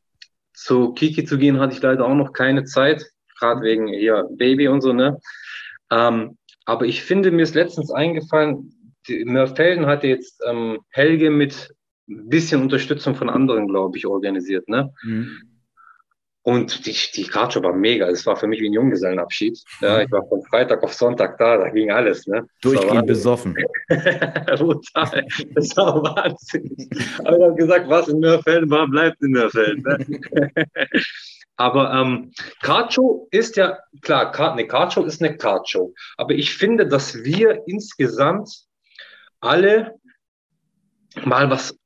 zu 0.53 0.93
Kiki 0.93 1.23
zu 1.23 1.38
gehen 1.38 1.60
hatte 1.60 1.75
ich 1.75 1.82
leider 1.82 2.05
auch 2.05 2.15
noch 2.15 2.34
keine 2.34 2.65
Zeit, 2.65 3.10
gerade 3.39 3.62
wegen 3.62 3.88
hier 3.88 4.27
Baby 4.32 4.67
und 4.67 4.82
so, 4.82 4.91
ne? 4.91 5.17
Ähm, 5.89 6.38
aber 6.65 6.86
ich 6.86 7.01
finde, 7.01 7.32
mir 7.32 7.43
ist 7.43 7.55
letztens 7.55 7.89
eingefallen, 7.89 8.75
Mörfelden 9.26 9.86
hatte 9.86 10.08
jetzt 10.08 10.41
ähm, 10.48 10.80
Helge 10.89 11.30
mit 11.30 11.74
ein 12.10 12.30
bisschen 12.30 12.62
Unterstützung 12.62 13.15
von 13.15 13.30
anderen, 13.30 13.67
glaube 13.67 13.98
ich, 13.98 14.08
organisiert, 14.08 14.67
ne? 14.67 14.93
Mhm. 15.04 15.50
Und 16.41 16.86
die, 16.86 16.95
die 17.15 17.26
Kartshow 17.26 17.62
war 17.62 17.74
mega. 17.74 18.08
Es 18.08 18.26
war 18.26 18.36
für 18.36 18.48
mich 18.48 18.62
wie 18.62 18.69
ein 18.69 18.74
Junggesellenabschied. 18.74 19.62
Ja, 19.82 20.02
ich 20.02 20.12
war 20.12 20.26
von 20.28 20.41
Freitag 20.43 20.82
auf 20.84 20.93
Sonntag 20.93 21.38
da, 21.38 21.58
da 21.58 21.69
ging 21.69 21.91
alles, 21.91 22.26
ne? 22.28 22.48
Durchgehend 22.62 23.06
besoffen. 23.06 23.56
Brutal. 23.88 25.26
Das 25.54 25.78
war 25.78 26.02
Wahnsinn. 26.02 26.76
Aber 27.19 27.38
ich 27.38 27.43
habe 27.43 27.56
gesagt, 27.56 27.89
was 27.89 28.08
in 28.08 28.19
Mörfelden 28.19 28.69
war, 28.69 28.88
bleibt 28.88 29.22
in 29.22 29.32
Mörfelden. 29.32 29.84
Ne? 29.84 30.56
Aber 31.58 31.91
ähm, 31.93 32.32
Kartshow 32.62 33.28
ist 33.32 33.58
ja, 33.58 33.78
klar, 34.02 34.34
eine 34.54 34.65
Kartshow 34.65 35.04
ist 35.04 35.22
eine 35.22 35.36
Kartshow. 35.36 35.93
Aber 36.15 36.34
ich 36.34 36.54
finde, 36.54 36.88
dass 36.88 37.26
wir 37.26 37.63
insgesamt 37.67 38.68
alle 39.41 39.95
mal 41.25 41.49
was 41.49 41.78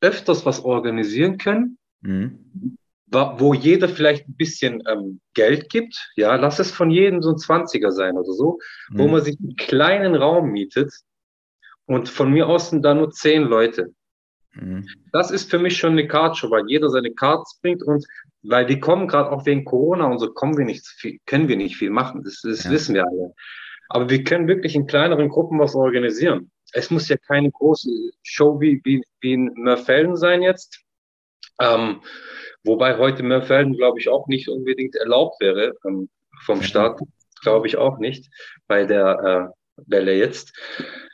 öfters 0.00 0.46
was 0.46 0.60
organisieren 0.64 1.38
können, 1.38 1.78
Mhm. 2.00 2.76
wo 3.10 3.54
jeder 3.54 3.88
vielleicht 3.88 4.28
ein 4.28 4.36
bisschen 4.36 4.82
ähm, 4.86 5.20
Geld 5.34 5.68
gibt. 5.70 6.10
Ja, 6.14 6.36
lass 6.36 6.58
es 6.60 6.70
von 6.70 6.90
jedem 6.90 7.22
so 7.22 7.30
ein 7.30 7.36
20er 7.36 7.90
sein 7.90 8.16
oder 8.16 8.32
so 8.32 8.58
wo 8.92 9.06
Mhm. 9.06 9.10
man 9.12 9.22
sich 9.22 9.38
einen 9.40 9.56
kleinen 9.56 10.14
Raum 10.14 10.50
mietet 10.50 10.92
und 11.86 12.08
von 12.08 12.30
mir 12.32 12.46
aus 12.46 12.70
sind 12.70 12.82
da 12.84 12.94
nur 12.94 13.10
zehn 13.10 13.42
Leute. 13.42 13.92
Mhm. 14.54 14.86
Das 15.12 15.30
ist 15.30 15.50
für 15.50 15.58
mich 15.58 15.76
schon 15.76 15.92
eine 15.92 16.06
Kartshow, 16.06 16.50
weil 16.50 16.64
jeder 16.68 16.90
seine 16.90 17.12
Cards 17.12 17.58
bringt 17.62 17.82
und 17.82 18.06
weil 18.42 18.68
wir 18.68 18.78
kommen 18.78 19.08
gerade 19.08 19.32
auch 19.32 19.44
wegen 19.46 19.64
Corona 19.64 20.06
und 20.06 20.18
so 20.20 20.32
kommen 20.32 20.56
wir 20.56 20.64
nicht 20.64 20.86
viel, 20.86 21.18
können 21.26 21.48
wir 21.48 21.56
nicht 21.56 21.76
viel 21.76 21.90
machen. 21.90 22.22
Das, 22.22 22.40
das 22.42 22.64
Ja. 22.64 22.70
wissen 22.70 22.94
wir 22.94 23.04
alle. 23.06 23.34
Aber 23.88 24.08
wir 24.10 24.22
können 24.22 24.46
wirklich 24.46 24.74
in 24.76 24.86
kleineren 24.86 25.28
Gruppen 25.30 25.58
was 25.58 25.74
organisieren. 25.74 26.50
Es 26.72 26.90
muss 26.90 27.08
ja 27.08 27.16
keine 27.16 27.50
große 27.50 27.90
Show 28.22 28.60
wie, 28.60 28.80
wie, 28.84 29.02
wie 29.20 29.32
in 29.32 29.52
Mörfelden 29.54 30.16
sein 30.16 30.42
jetzt. 30.42 30.82
Ähm, 31.60 32.02
wobei 32.62 32.96
heute 32.98 33.22
Mörfelden, 33.22 33.76
glaube 33.76 33.98
ich, 33.98 34.08
auch 34.08 34.26
nicht 34.28 34.48
unbedingt 34.48 34.94
erlaubt 34.96 35.40
wäre 35.40 35.74
ähm, 35.86 36.08
vom 36.44 36.60
Ja. 36.60 36.66
Staat. 36.66 37.00
Glaube 37.40 37.68
ich 37.68 37.76
auch 37.76 37.98
nicht 37.98 38.28
bei 38.66 38.84
der 38.84 39.52
äh, 39.54 39.82
Welle 39.86 40.14
jetzt. 40.14 40.52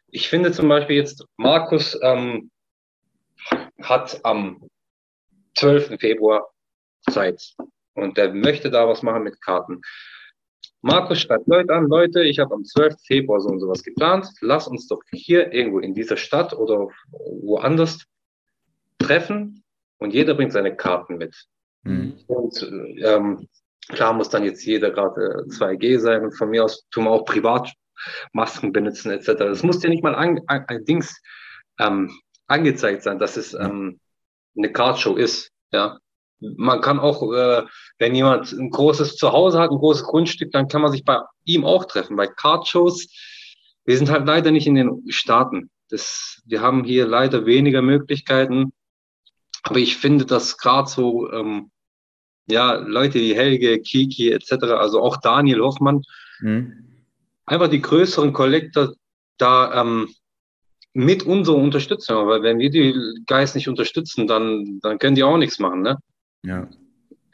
Ich 0.09 0.29
finde 0.29 0.53
zum 0.53 0.69
Beispiel 0.69 0.97
jetzt, 0.97 1.25
Markus 1.37 1.99
ähm, 2.03 2.51
hat 3.83 4.21
am 4.25 4.69
12. 5.57 6.01
Februar 6.01 6.51
Zeit 7.11 7.55
und 7.95 8.17
der 8.17 8.33
möchte 8.33 8.71
da 8.71 8.89
was 8.89 9.03
machen 9.03 9.25
mit 9.25 9.41
Karten. 9.43 9.83
Markus 10.85 11.23
schreibt 11.23 11.47
Leute 11.47 11.73
an, 11.73 11.89
Leute, 11.89 12.23
ich 12.25 12.39
habe 12.39 12.55
am 12.55 12.63
12. 12.63 12.97
Februar 13.07 13.41
so 13.41 13.49
und 13.49 13.59
sowas 13.59 13.83
geplant. 13.83 14.29
Lass 14.43 14.69
uns 14.69 14.87
doch 14.87 15.01
hier 15.11 15.51
irgendwo 15.51 15.79
in 15.79 15.95
dieser 15.95 16.19
Stadt 16.19 16.53
oder 16.53 16.89
woanders 17.43 18.05
treffen 18.99 19.65
und 19.97 20.13
jeder 20.13 20.35
bringt 20.35 20.53
seine 20.53 20.77
Karten 20.77 21.17
mit. 21.17 21.35
Mhm. 21.85 22.19
Und 22.27 22.63
äh, 22.63 23.01
ähm, 23.01 23.49
klar 23.89 24.13
muss 24.13 24.29
dann 24.29 24.45
jetzt 24.45 24.63
jeder 24.67 24.91
gerade 24.91 25.47
äh, 25.47 25.51
2G 25.51 25.99
sein 26.01 26.23
und 26.23 26.37
von 26.37 26.51
mir 26.51 26.65
aus 26.65 26.87
tun 26.91 27.05
wir 27.05 27.13
auch 27.13 27.25
privat 27.25 27.73
Masken 28.35 28.71
benutzen 28.71 29.11
etc. 29.11 29.29
Es 29.41 29.63
muss 29.63 29.83
ja 29.83 29.89
nicht 29.89 30.03
mal 30.03 30.15
an, 30.15 30.39
an, 30.49 30.67
an 30.69 30.85
Dings 30.85 31.19
ähm, 31.79 32.11
angezeigt 32.47 33.05
sein, 33.05 33.19
dass 33.19 33.39
es 33.39 33.55
ähm, 33.55 34.01
eine 34.55 34.71
Cardshow 34.71 35.17
ist. 35.17 35.51
Ja, 35.73 35.97
man 36.57 36.81
kann 36.81 36.99
auch, 36.99 37.33
äh, 37.33 37.63
wenn 37.99 38.15
jemand 38.15 38.53
ein 38.53 38.71
großes 38.71 39.17
Zuhause 39.17 39.59
hat, 39.59 39.71
ein 39.71 39.79
großes 39.79 40.05
Grundstück, 40.05 40.53
dann 40.53 40.69
kann 40.69 40.83
man 40.83 40.93
sich 40.93 41.05
bei 41.05 41.19
ihm 41.45 41.65
auch 41.65 41.85
treffen. 41.85 42.17
Bei 42.17 42.27
Cardshows, 42.27 43.09
wir 43.85 43.97
sind 43.97 44.11
halt 44.11 44.27
leider 44.27 44.51
nicht 44.51 44.67
in 44.67 44.75
den 44.75 45.03
Staaten. 45.09 45.71
Das, 45.91 46.43
wir 46.47 46.61
haben 46.61 46.85
hier 46.85 47.07
leider 47.07 47.47
weniger 47.47 47.83
Möglichkeiten. 47.83 48.73
Aber 49.63 49.79
ich 49.79 49.97
finde, 49.97 50.27
dass 50.27 50.59
gerade 50.59 50.89
so 50.89 51.31
ähm, 51.33 51.71
ja, 52.47 52.75
Leute 52.75 53.21
wie 53.21 53.35
Helge, 53.35 53.81
Kiki 53.81 54.31
etc., 54.31 54.53
also 54.65 55.01
auch 55.01 55.17
Daniel 55.19 55.61
Hoffmann, 55.61 56.03
Mhm. 56.41 56.85
einfach 57.47 57.69
die 57.69 57.81
größeren 57.81 58.33
Collector 58.33 58.95
da 59.39 59.81
ähm, 59.81 60.09
mit 60.93 61.23
unserer 61.25 61.57
Unterstützung, 61.57 62.27
weil 62.29 62.43
wenn 62.43 62.59
wir 62.59 62.71
die 62.71 62.95
Guys 63.27 63.55
nicht 63.55 63.69
unterstützen, 63.69 64.27
dann, 64.27 64.81
dann 64.83 64.99
können 64.99 65.17
die 65.17 65.25
auch 65.25 65.39
nichts 65.39 65.59
machen, 65.59 65.83
ne? 65.83 65.99
Ja. 66.45 66.69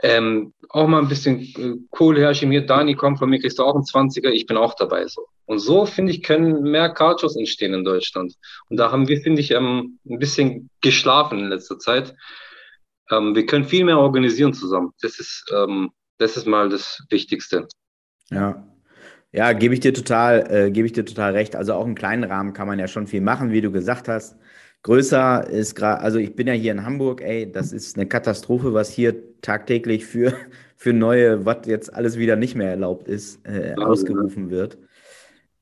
Ähm, 0.03 0.55
auch 0.71 0.87
mal 0.87 1.03
ein 1.03 1.09
bisschen 1.09 1.41
äh, 1.41 1.77
Kohle 1.91 2.21
herrschieben. 2.21 2.53
Hier, 2.53 2.65
Dani, 2.65 2.95
komm, 2.95 3.17
von 3.17 3.29
mir 3.29 3.39
kriegst 3.39 3.59
du 3.59 3.65
auch 3.65 3.75
einen 3.75 3.85
20er, 3.85 4.31
ich 4.31 4.47
bin 4.47 4.57
auch 4.57 4.75
dabei, 4.75 5.07
so. 5.07 5.27
Und 5.45 5.59
so, 5.59 5.85
finde 5.85 6.13
ich, 6.13 6.23
können 6.23 6.63
mehr 6.63 6.91
Cardshows 6.91 7.37
entstehen 7.37 7.75
in 7.75 7.85
Deutschland. 7.85 8.35
Und 8.69 8.77
da 8.77 8.93
haben 8.93 9.09
wir, 9.09 9.21
finde 9.21 9.41
ich, 9.41 9.51
ähm, 9.51 9.99
ein 10.09 10.19
bisschen 10.19 10.71
geschlafen 10.81 11.41
in 11.41 11.49
letzter 11.49 11.79
Zeit. 11.79 12.15
Ähm, 13.11 13.35
wir 13.35 13.45
können 13.47 13.65
viel 13.65 13.85
mehr 13.85 13.99
organisieren 13.99 14.55
zusammen. 14.55 14.93
Das 15.03 15.19
ist, 15.19 15.45
ähm, 15.53 15.91
das 16.19 16.37
ist 16.37 16.47
mal 16.47 16.69
das 16.69 17.03
Wichtigste. 17.11 17.67
Ja. 18.31 18.65
Ja, 19.33 19.53
gebe 19.53 19.75
ich 19.75 19.81
dir 19.81 19.95
total, 19.95 20.47
äh, 20.51 20.71
gebe 20.71 20.87
ich 20.87 20.93
dir 20.93 21.05
total 21.05 21.33
recht. 21.33 21.55
Also 21.55 21.75
auch 21.75 21.85
im 21.85 21.95
kleinen 21.95 22.25
Rahmen 22.25 22.53
kann 22.53 22.67
man 22.67 22.79
ja 22.79 22.89
schon 22.89 23.07
viel 23.07 23.21
machen, 23.21 23.53
wie 23.53 23.61
du 23.61 23.71
gesagt 23.71 24.09
hast. 24.09 24.37
Größer 24.83 25.49
ist 25.49 25.75
gerade, 25.75 26.01
also 26.01 26.19
ich 26.19 26.35
bin 26.35 26.47
ja 26.47 26.55
hier 26.55 26.73
in 26.73 26.85
Hamburg, 26.85 27.21
ey, 27.21 27.51
das 27.51 27.73
ist 27.73 27.97
eine 27.97 28.07
Katastrophe, 28.07 28.73
was 28.73 28.91
hier 28.91 29.41
tagtäglich 29.43 30.07
für, 30.07 30.33
für 30.77 30.93
neue, 30.93 31.45
was 31.45 31.67
jetzt 31.67 31.93
alles 31.93 32.17
wieder 32.19 32.37
nicht 32.37 32.55
mehr 32.55 32.71
erlaubt 32.71 33.09
ist, 33.09 33.47
äh, 33.47 33.75
ausgerufen 33.77 34.51
wird. 34.51 34.79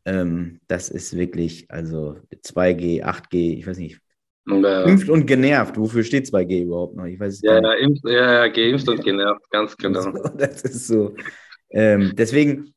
Ähm, 0.05 0.61
das 0.69 0.89
ist 0.89 1.17
wirklich, 1.17 1.71
also 1.71 2.17
2G, 2.33 3.03
8G, 3.03 3.59
ich 3.59 3.67
weiß 3.67 3.79
nicht, 3.79 4.01
äh, 4.49 4.91
Impft 4.91 5.09
und 5.11 5.27
genervt. 5.27 5.77
Wofür 5.77 6.03
steht 6.03 6.27
2G 6.27 6.63
überhaupt 6.63 6.97
noch? 6.97 7.05
Ich 7.05 7.21
weiß 7.21 7.35
es 7.35 7.43
ja, 7.43 7.61
ja, 7.61 7.75
impf, 7.75 8.01
ja, 8.05 8.45
ja, 8.45 8.49
geimpft 8.49 8.89
und 8.89 9.05
genervt, 9.05 9.51
ganz 9.51 9.77
genau. 9.79 10.13
Das 10.37 10.63
ist 10.63 10.87
so. 10.87 11.15
Ähm, 11.71 12.13
deswegen, 12.15 12.73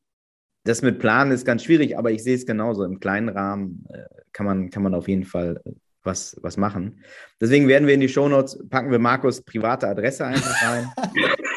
das 0.65 0.81
mit 0.81 0.99
Planen 0.99 1.31
ist 1.31 1.45
ganz 1.45 1.63
schwierig, 1.63 1.97
aber 1.97 2.11
ich 2.11 2.23
sehe 2.23 2.35
es 2.35 2.45
genauso. 2.45 2.83
Im 2.83 2.99
kleinen 2.99 3.29
Rahmen 3.29 3.85
äh, 3.89 4.03
kann, 4.33 4.45
man, 4.45 4.69
kann 4.69 4.83
man 4.83 4.93
auf 4.93 5.07
jeden 5.07 5.23
Fall 5.23 5.61
äh, 5.63 5.71
was, 6.03 6.35
was 6.41 6.57
machen. 6.57 7.03
Deswegen 7.39 7.67
werden 7.67 7.87
wir 7.87 7.93
in 7.93 7.99
die 7.99 8.09
Shownotes, 8.09 8.67
packen 8.69 8.91
wir 8.91 8.99
Markus 8.99 9.41
private 9.41 9.87
Adresse 9.87 10.25
einfach 10.25 10.61
rein. 10.63 10.91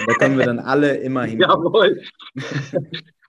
da 0.07 0.15
können 0.15 0.39
wir 0.39 0.47
dann 0.47 0.59
alle 0.59 0.97
immer 0.97 1.25
hin. 1.25 1.41
Jawohl. 1.41 2.03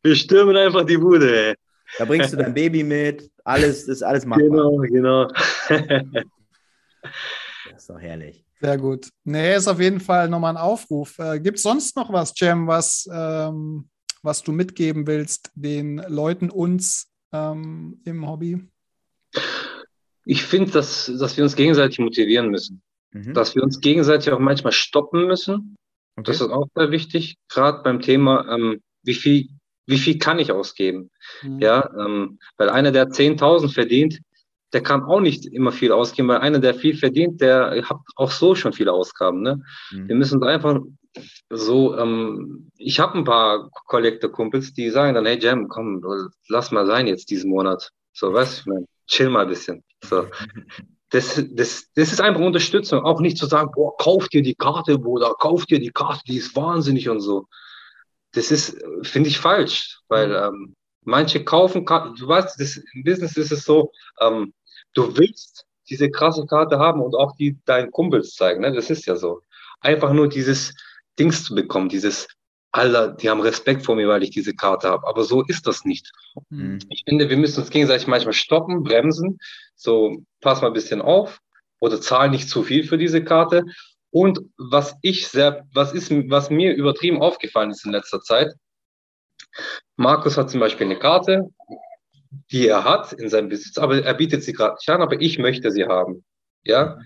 Wir 0.03 0.16
stürmen 0.16 0.55
einfach 0.55 0.86
die 0.86 0.97
Bude, 0.97 1.49
ey. 1.49 1.55
Da 1.97 2.05
bringst 2.05 2.34
du 2.34 2.38
dein 2.38 2.53
Baby 2.53 2.84
mit, 2.84 3.30
alles, 3.43 3.86
das 3.86 3.97
ist 3.97 4.03
alles 4.03 4.26
machbar. 4.26 4.47
Genau, 4.47 4.78
genau. 4.78 5.28
Das 7.72 7.82
ist 7.82 7.89
doch 7.89 7.99
herrlich. 7.99 8.45
Sehr 8.61 8.78
gut. 8.78 9.09
Nee, 9.24 9.55
ist 9.55 9.68
auf 9.68 9.80
jeden 9.80 9.99
Fall 9.99 10.30
nochmal 10.30 10.55
ein 10.55 10.61
Aufruf. 10.61 11.20
Äh, 11.20 11.39
Gibt 11.39 11.57
es 11.57 11.63
sonst 11.63 11.95
noch 11.95 12.11
was, 12.11 12.34
Cem, 12.34 12.68
was, 12.68 13.07
ähm, 13.11 13.89
was 14.24 14.43
du 14.43 14.51
mitgeben 14.51 15.05
willst, 15.07 15.51
den 15.55 15.97
Leuten, 16.07 16.49
uns 16.49 17.11
ähm, 17.34 18.01
im 18.05 18.28
Hobby? 18.28 18.68
Ich 20.26 20.43
finde, 20.43 20.71
dass, 20.71 21.11
dass 21.19 21.38
wir 21.38 21.43
uns 21.43 21.55
gegenseitig 21.55 21.99
motivieren 21.99 22.49
müssen. 22.49 22.82
Mhm. 23.11 23.34
Dass 23.34 23.55
wir 23.55 23.63
uns 23.63 23.80
gegenseitig 23.80 24.32
auch 24.34 24.39
manchmal 24.39 24.73
stoppen 24.73 25.28
müssen. 25.28 25.76
Okay. 26.17 26.32
Das 26.32 26.41
ist 26.41 26.49
auch 26.49 26.67
sehr 26.76 26.91
wichtig, 26.91 27.38
gerade 27.49 27.84
beim 27.84 28.01
Thema, 28.01 28.47
ähm, 28.53 28.82
wie 29.03 29.13
viel, 29.13 29.49
wie 29.86 29.97
viel 29.97 30.17
kann 30.17 30.39
ich 30.39 30.51
ausgeben? 30.51 31.11
Mhm. 31.43 31.59
Ja, 31.59 31.89
ähm, 31.97 32.39
weil 32.57 32.69
einer, 32.69 32.91
der 32.91 33.09
10.000 33.09 33.73
verdient, 33.73 34.19
der 34.73 34.82
kann 34.82 35.03
auch 35.03 35.21
nicht 35.21 35.45
immer 35.45 35.71
viel 35.71 35.91
ausgeben, 35.91 36.28
weil 36.28 36.39
einer, 36.39 36.59
der 36.59 36.73
viel 36.73 36.97
verdient, 36.97 37.39
der 37.39 37.84
hat 37.88 37.97
auch 38.15 38.32
so 38.32 38.55
schon 38.55 38.73
viele 38.73 38.91
Ausgaben. 38.91 39.41
Ne? 39.41 39.61
Mhm. 39.91 40.09
Wir 40.09 40.15
müssen 40.15 40.43
einfach 40.43 40.80
so, 41.49 41.97
ähm, 41.97 42.69
ich 42.78 42.99
habe 42.99 43.17
ein 43.17 43.23
paar 43.23 43.69
Collector-Kumpels, 43.86 44.73
die 44.73 44.89
sagen 44.89 45.13
dann, 45.13 45.26
hey 45.26 45.39
Jam, 45.39 45.67
komm, 45.69 46.01
lass 46.49 46.71
mal 46.71 46.86
sein 46.86 47.07
jetzt 47.07 47.30
diesen 47.30 47.51
Monat. 47.51 47.91
So, 48.11 48.34
weißt 48.34 48.65
du, 48.65 48.86
chill 49.08 49.30
mal 49.30 49.43
ein 49.43 49.49
bisschen. 49.49 49.84
So. 50.03 50.28
Das, 51.10 51.41
das, 51.51 51.91
das 51.93 52.12
ist 52.12 52.22
einfach 52.22 52.41
Unterstützung. 52.41 53.03
Auch 53.03 53.22
nicht 53.22 53.38
zu 53.38 53.45
sagen, 53.45 53.72
boah, 53.74 53.95
kauf 53.97 54.28
dir 54.28 54.41
die 54.41 54.56
Karte, 54.56 54.97
Bruder, 54.99 55.34
kauf 55.39 55.66
dir 55.66 55.80
die 55.80 55.91
Karte, 55.91 56.22
die 56.28 56.38
ist 56.38 56.56
wahnsinnig 56.56 57.10
und 57.10 57.22
so. 57.22 57.47
Das 58.34 58.51
ist, 58.51 58.78
finde 59.03 59.30
ich, 59.30 59.39
falsch, 59.39 59.99
weil 60.08 60.30
mhm. 60.30 60.36
ähm, 60.36 60.76
manche 61.01 61.43
kaufen, 61.43 61.86
du 61.86 62.28
weißt, 62.28 62.60
das, 62.60 62.78
im 62.93 63.03
Business 63.03 63.38
ist 63.38 63.51
es 63.51 63.64
so, 63.64 63.91
ähm, 64.20 64.53
du 64.93 65.16
willst 65.16 65.66
diese 65.89 66.10
krasse 66.10 66.45
Karte 66.45 66.80
haben 66.80 67.01
und 67.01 67.16
auch 67.16 67.36
die 67.38 67.58
deinen 67.66 67.91
Kumpels 67.91 68.34
zeigen, 68.34 68.62
ne? 68.62 68.74
das 68.74 68.89
ist 68.89 69.06
ja 69.06 69.16
so. 69.16 69.41
Einfach 69.80 70.12
nur 70.14 70.28
dieses 70.28 70.74
Dings 71.18 71.43
zu 71.43 71.53
bekommen, 71.53 71.89
dieses, 71.89 72.28
Alter, 72.76 73.09
die 73.09 73.30
haben 73.30 73.39
Respekt 73.39 73.86
vor 73.86 73.95
mir, 73.95 74.07
weil 74.09 74.23
ich 74.23 74.32
diese 74.32 74.53
Karte 74.53 74.89
habe. 74.89 75.07
Aber 75.07 75.23
so 75.23 75.43
ist 75.43 75.65
das 75.65 75.86
nicht. 75.86 76.11
Mhm. 76.49 76.80
Ich 76.89 77.03
finde, 77.07 77.30
wir 77.30 77.38
müssen 77.38 77.61
uns 77.61 77.69
gegenseitig 77.69 78.07
manchmal 78.07 78.34
stoppen, 78.34 78.84
bremsen. 78.84 79.38
So, 79.76 80.23
pass 80.41 80.61
mal 80.61 80.67
ein 80.67 80.73
bisschen 80.73 81.01
auf 81.01 81.39
oder 81.80 82.01
zahl 82.01 82.30
nicht 82.30 82.49
zu 82.49 82.63
viel 82.63 82.84
für 82.84 82.97
diese 82.97 83.23
Karte. 83.23 83.63
Und 84.11 84.41
was 84.57 84.95
ich 85.01 85.28
sehr, 85.28 85.65
was 85.73 85.93
ist, 85.93 86.11
was 86.30 86.49
mir 86.49 86.73
übertrieben 86.73 87.21
aufgefallen 87.21 87.71
ist 87.71 87.86
in 87.86 87.91
letzter 87.91 88.21
Zeit, 88.21 88.53
Markus 89.95 90.38
hat 90.38 90.49
zum 90.49 90.59
Beispiel 90.59 90.86
eine 90.86 90.99
Karte, 90.99 91.49
die 92.51 92.67
er 92.67 92.84
hat 92.84 93.13
in 93.13 93.30
seinem 93.30 93.47
Besitz, 93.47 93.78
aber 93.78 94.03
er 94.03 94.13
bietet 94.13 94.43
sie 94.43 94.51
gerade 94.51 94.76
nicht 94.76 94.89
an, 94.89 95.01
aber 95.01 95.21
ich 95.21 95.39
möchte 95.39 95.71
sie 95.71 95.86
haben. 95.86 96.26
Ja. 96.63 96.99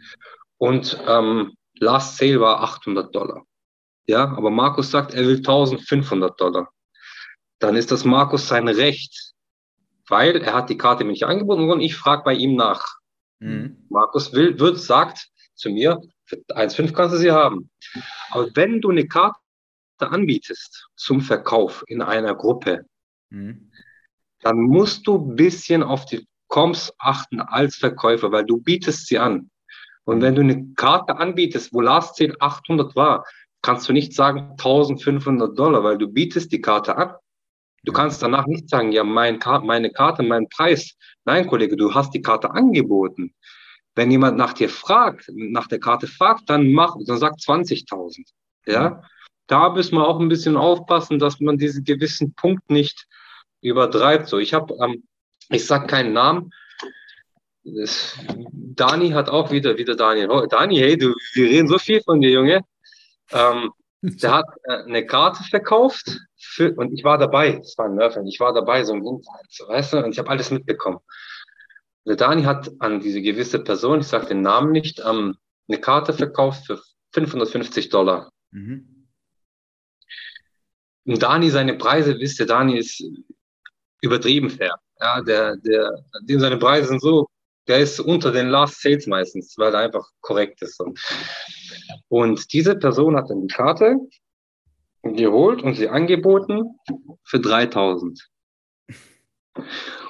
Und 0.58 1.00
ähm, 1.08 1.54
Last 1.76 2.18
Sale 2.18 2.40
war 2.42 2.62
800 2.64 3.14
Dollar. 3.14 3.46
Ja, 4.08 4.24
aber 4.24 4.50
Markus 4.50 4.92
sagt, 4.92 5.14
er 5.14 5.26
will 5.26 5.38
1500 5.38 6.40
Dollar. 6.40 6.72
Dann 7.60 7.76
ist 7.76 7.92
das 7.92 8.06
Markus 8.06 8.48
sein 8.48 8.68
Recht, 8.68 9.34
weil 10.08 10.38
er 10.38 10.54
hat 10.54 10.70
die 10.70 10.78
Karte 10.78 11.04
mir 11.04 11.12
nicht 11.12 11.26
angeboten 11.26 11.70
und 11.70 11.82
ich 11.82 11.96
frage 11.96 12.24
bei 12.24 12.34
ihm 12.34 12.56
nach. 12.56 12.84
Mhm. 13.40 13.86
Markus 13.90 14.34
will, 14.34 14.60
wird, 14.60 14.80
sagt 14.80 15.30
zu 15.56 15.70
mir, 15.70 16.02
für 16.26 16.38
1,5 16.50 16.94
kannst 16.94 17.16
du 17.16 17.20
sie 17.20 17.32
haben. 17.32 17.70
Aber 18.32 18.50
wenn 18.56 18.82
du 18.82 18.90
eine 18.90 19.08
Karte 19.08 19.40
anbietest 20.00 20.88
zum 20.96 21.22
Verkauf 21.22 21.84
in 21.88 22.02
einer 22.02 22.36
Gruppe, 22.36 22.86
mhm. 23.30 23.72
dann 24.42 24.58
musst 24.58 25.06
du 25.08 25.18
ein 25.18 25.36
bisschen 25.36 25.84
auf 25.84 26.06
die 26.06 26.28
Comps 26.48 26.94
achten 26.98 27.42
als 27.42 27.76
Verkäufer, 27.76 28.32
weil 28.32 28.46
du 28.46 28.58
bietest 28.58 29.08
sie 29.08 29.20
an. 29.20 29.52
Und 30.04 30.22
wenn 30.22 30.34
du 30.34 30.42
eine 30.42 30.74
Karte 30.74 31.18
anbietest, 31.18 31.72
wo 31.74 31.82
Last 31.82 32.16
Sale 32.16 32.36
800 32.40 32.96
war, 32.96 33.26
kannst 33.62 33.88
du 33.90 33.94
nicht 33.94 34.14
sagen 34.14 34.52
1500 34.52 35.58
Dollar, 35.58 35.84
weil 35.84 35.98
du 35.98 36.08
bietest 36.08 36.52
die 36.52 36.62
Karte 36.62 36.98
an. 36.98 37.14
Du 37.84 37.94
kannst 37.94 38.22
danach 38.22 38.46
nicht 38.46 38.70
sagen, 38.70 38.92
ja, 38.92 39.04
mein 39.04 39.40
Karte, 39.40 39.66
meine 39.66 39.90
Karte, 39.90 40.24
mein 40.24 40.50
Preis. 40.50 40.96
Nein, 41.26 41.48
Kollege, 41.48 41.78
du 41.78 41.94
hast 41.94 42.14
die 42.14 42.22
Karte 42.22 42.52
angeboten. 42.52 43.34
Wenn 43.96 44.12
jemand 44.12 44.38
nach 44.38 44.54
dir 44.54 44.70
fragt, 44.70 45.30
nach 45.34 45.68
der 45.68 45.80
Karte 45.80 46.08
fragt, 46.08 46.50
dann 46.50 46.72
mach, 46.72 46.96
dann 47.06 47.18
sag 47.18 47.34
20.000. 47.34 48.26
Ja, 48.66 49.04
da 49.48 49.70
müssen 49.70 49.96
wir 49.96 50.08
auch 50.08 50.20
ein 50.20 50.30
bisschen 50.30 50.58
aufpassen, 50.58 51.20
dass 51.20 51.40
man 51.40 51.58
diesen 51.58 51.84
gewissen 51.84 52.34
Punkt 52.36 52.70
nicht 52.70 53.08
übertreibt. 53.62 54.28
So, 54.28 54.38
ich 54.38 54.54
habe, 54.54 54.76
ähm, 54.82 55.04
ich 55.50 55.66
sag 55.66 55.88
keinen 55.88 56.14
Namen. 56.14 56.52
Das, 57.64 58.18
Dani 58.54 59.10
hat 59.10 59.30
auch 59.30 59.52
wieder, 59.52 59.78
wieder 59.78 59.96
Daniel. 59.96 60.48
Dani, 60.50 60.78
hey, 60.78 60.98
du, 60.98 61.14
wir 61.34 61.50
reden 61.50 61.68
so 61.68 61.78
viel 61.78 62.02
von 62.02 62.22
dir, 62.22 62.30
Junge. 62.30 62.64
Ähm, 63.32 63.72
der 64.02 64.34
hat 64.34 64.46
äh, 64.64 64.84
eine 64.84 65.06
Karte 65.06 65.44
verkauft 65.44 66.20
für, 66.38 66.74
und 66.76 66.94
ich 66.94 67.04
war 67.04 67.18
dabei. 67.18 67.54
Das 67.54 67.78
war 67.78 67.86
ein 67.86 67.96
Nerven. 67.96 68.26
Ich 68.28 68.40
war 68.40 68.54
dabei, 68.54 68.84
so 68.84 68.94
im 68.94 69.00
Internet, 69.00 69.48
so, 69.50 69.68
weißt 69.68 69.94
du, 69.94 69.98
und 70.04 70.12
ich 70.12 70.20
habe 70.20 70.30
alles 70.30 70.52
mitbekommen. 70.52 71.00
Der 72.06 72.16
Dani 72.16 72.44
hat 72.44 72.72
an 72.80 73.02
diese 73.02 73.22
gewisse 73.22 73.60
Person, 73.60 74.00
ich 74.00 74.08
sage 74.08 74.28
den 74.28 74.42
Namen 74.42 74.72
nicht, 74.72 75.02
ähm, 75.06 75.38
eine 75.68 75.80
Karte 75.80 76.14
verkauft 76.14 76.66
für 76.66 76.82
550 77.14 77.90
Dollar. 77.90 78.32
Mhm. 78.52 79.08
Und 81.06 81.22
Dani, 81.22 81.50
seine 81.50 81.76
Preise, 81.76 82.18
wisst 82.20 82.40
ihr, 82.40 82.46
Dani 82.46 82.78
ist 82.78 83.04
übertrieben 84.02 84.50
fair. 84.50 84.80
Ja, 85.00 85.22
der, 85.22 85.58
der, 85.58 86.04
dem 86.22 86.40
seine 86.40 86.58
Preise 86.58 86.90
sind 86.90 87.02
so 87.02 87.28
der 87.70 87.80
ist 87.80 88.00
unter 88.00 88.32
den 88.32 88.48
Last 88.50 88.82
Sales 88.82 89.06
meistens, 89.06 89.54
weil 89.58 89.74
er 89.74 89.82
einfach 89.82 90.10
korrekt 90.22 90.62
ist. 90.64 90.80
Und 90.82 91.00
diese 92.54 92.76
Person 92.78 93.16
hat 93.16 93.30
dann 93.30 93.42
die 93.42 93.54
Karte 93.54 93.98
geholt 95.04 95.62
und 95.62 95.76
sie 95.76 95.88
angeboten 95.88 96.80
für 97.24 97.40
3000. 97.40 98.30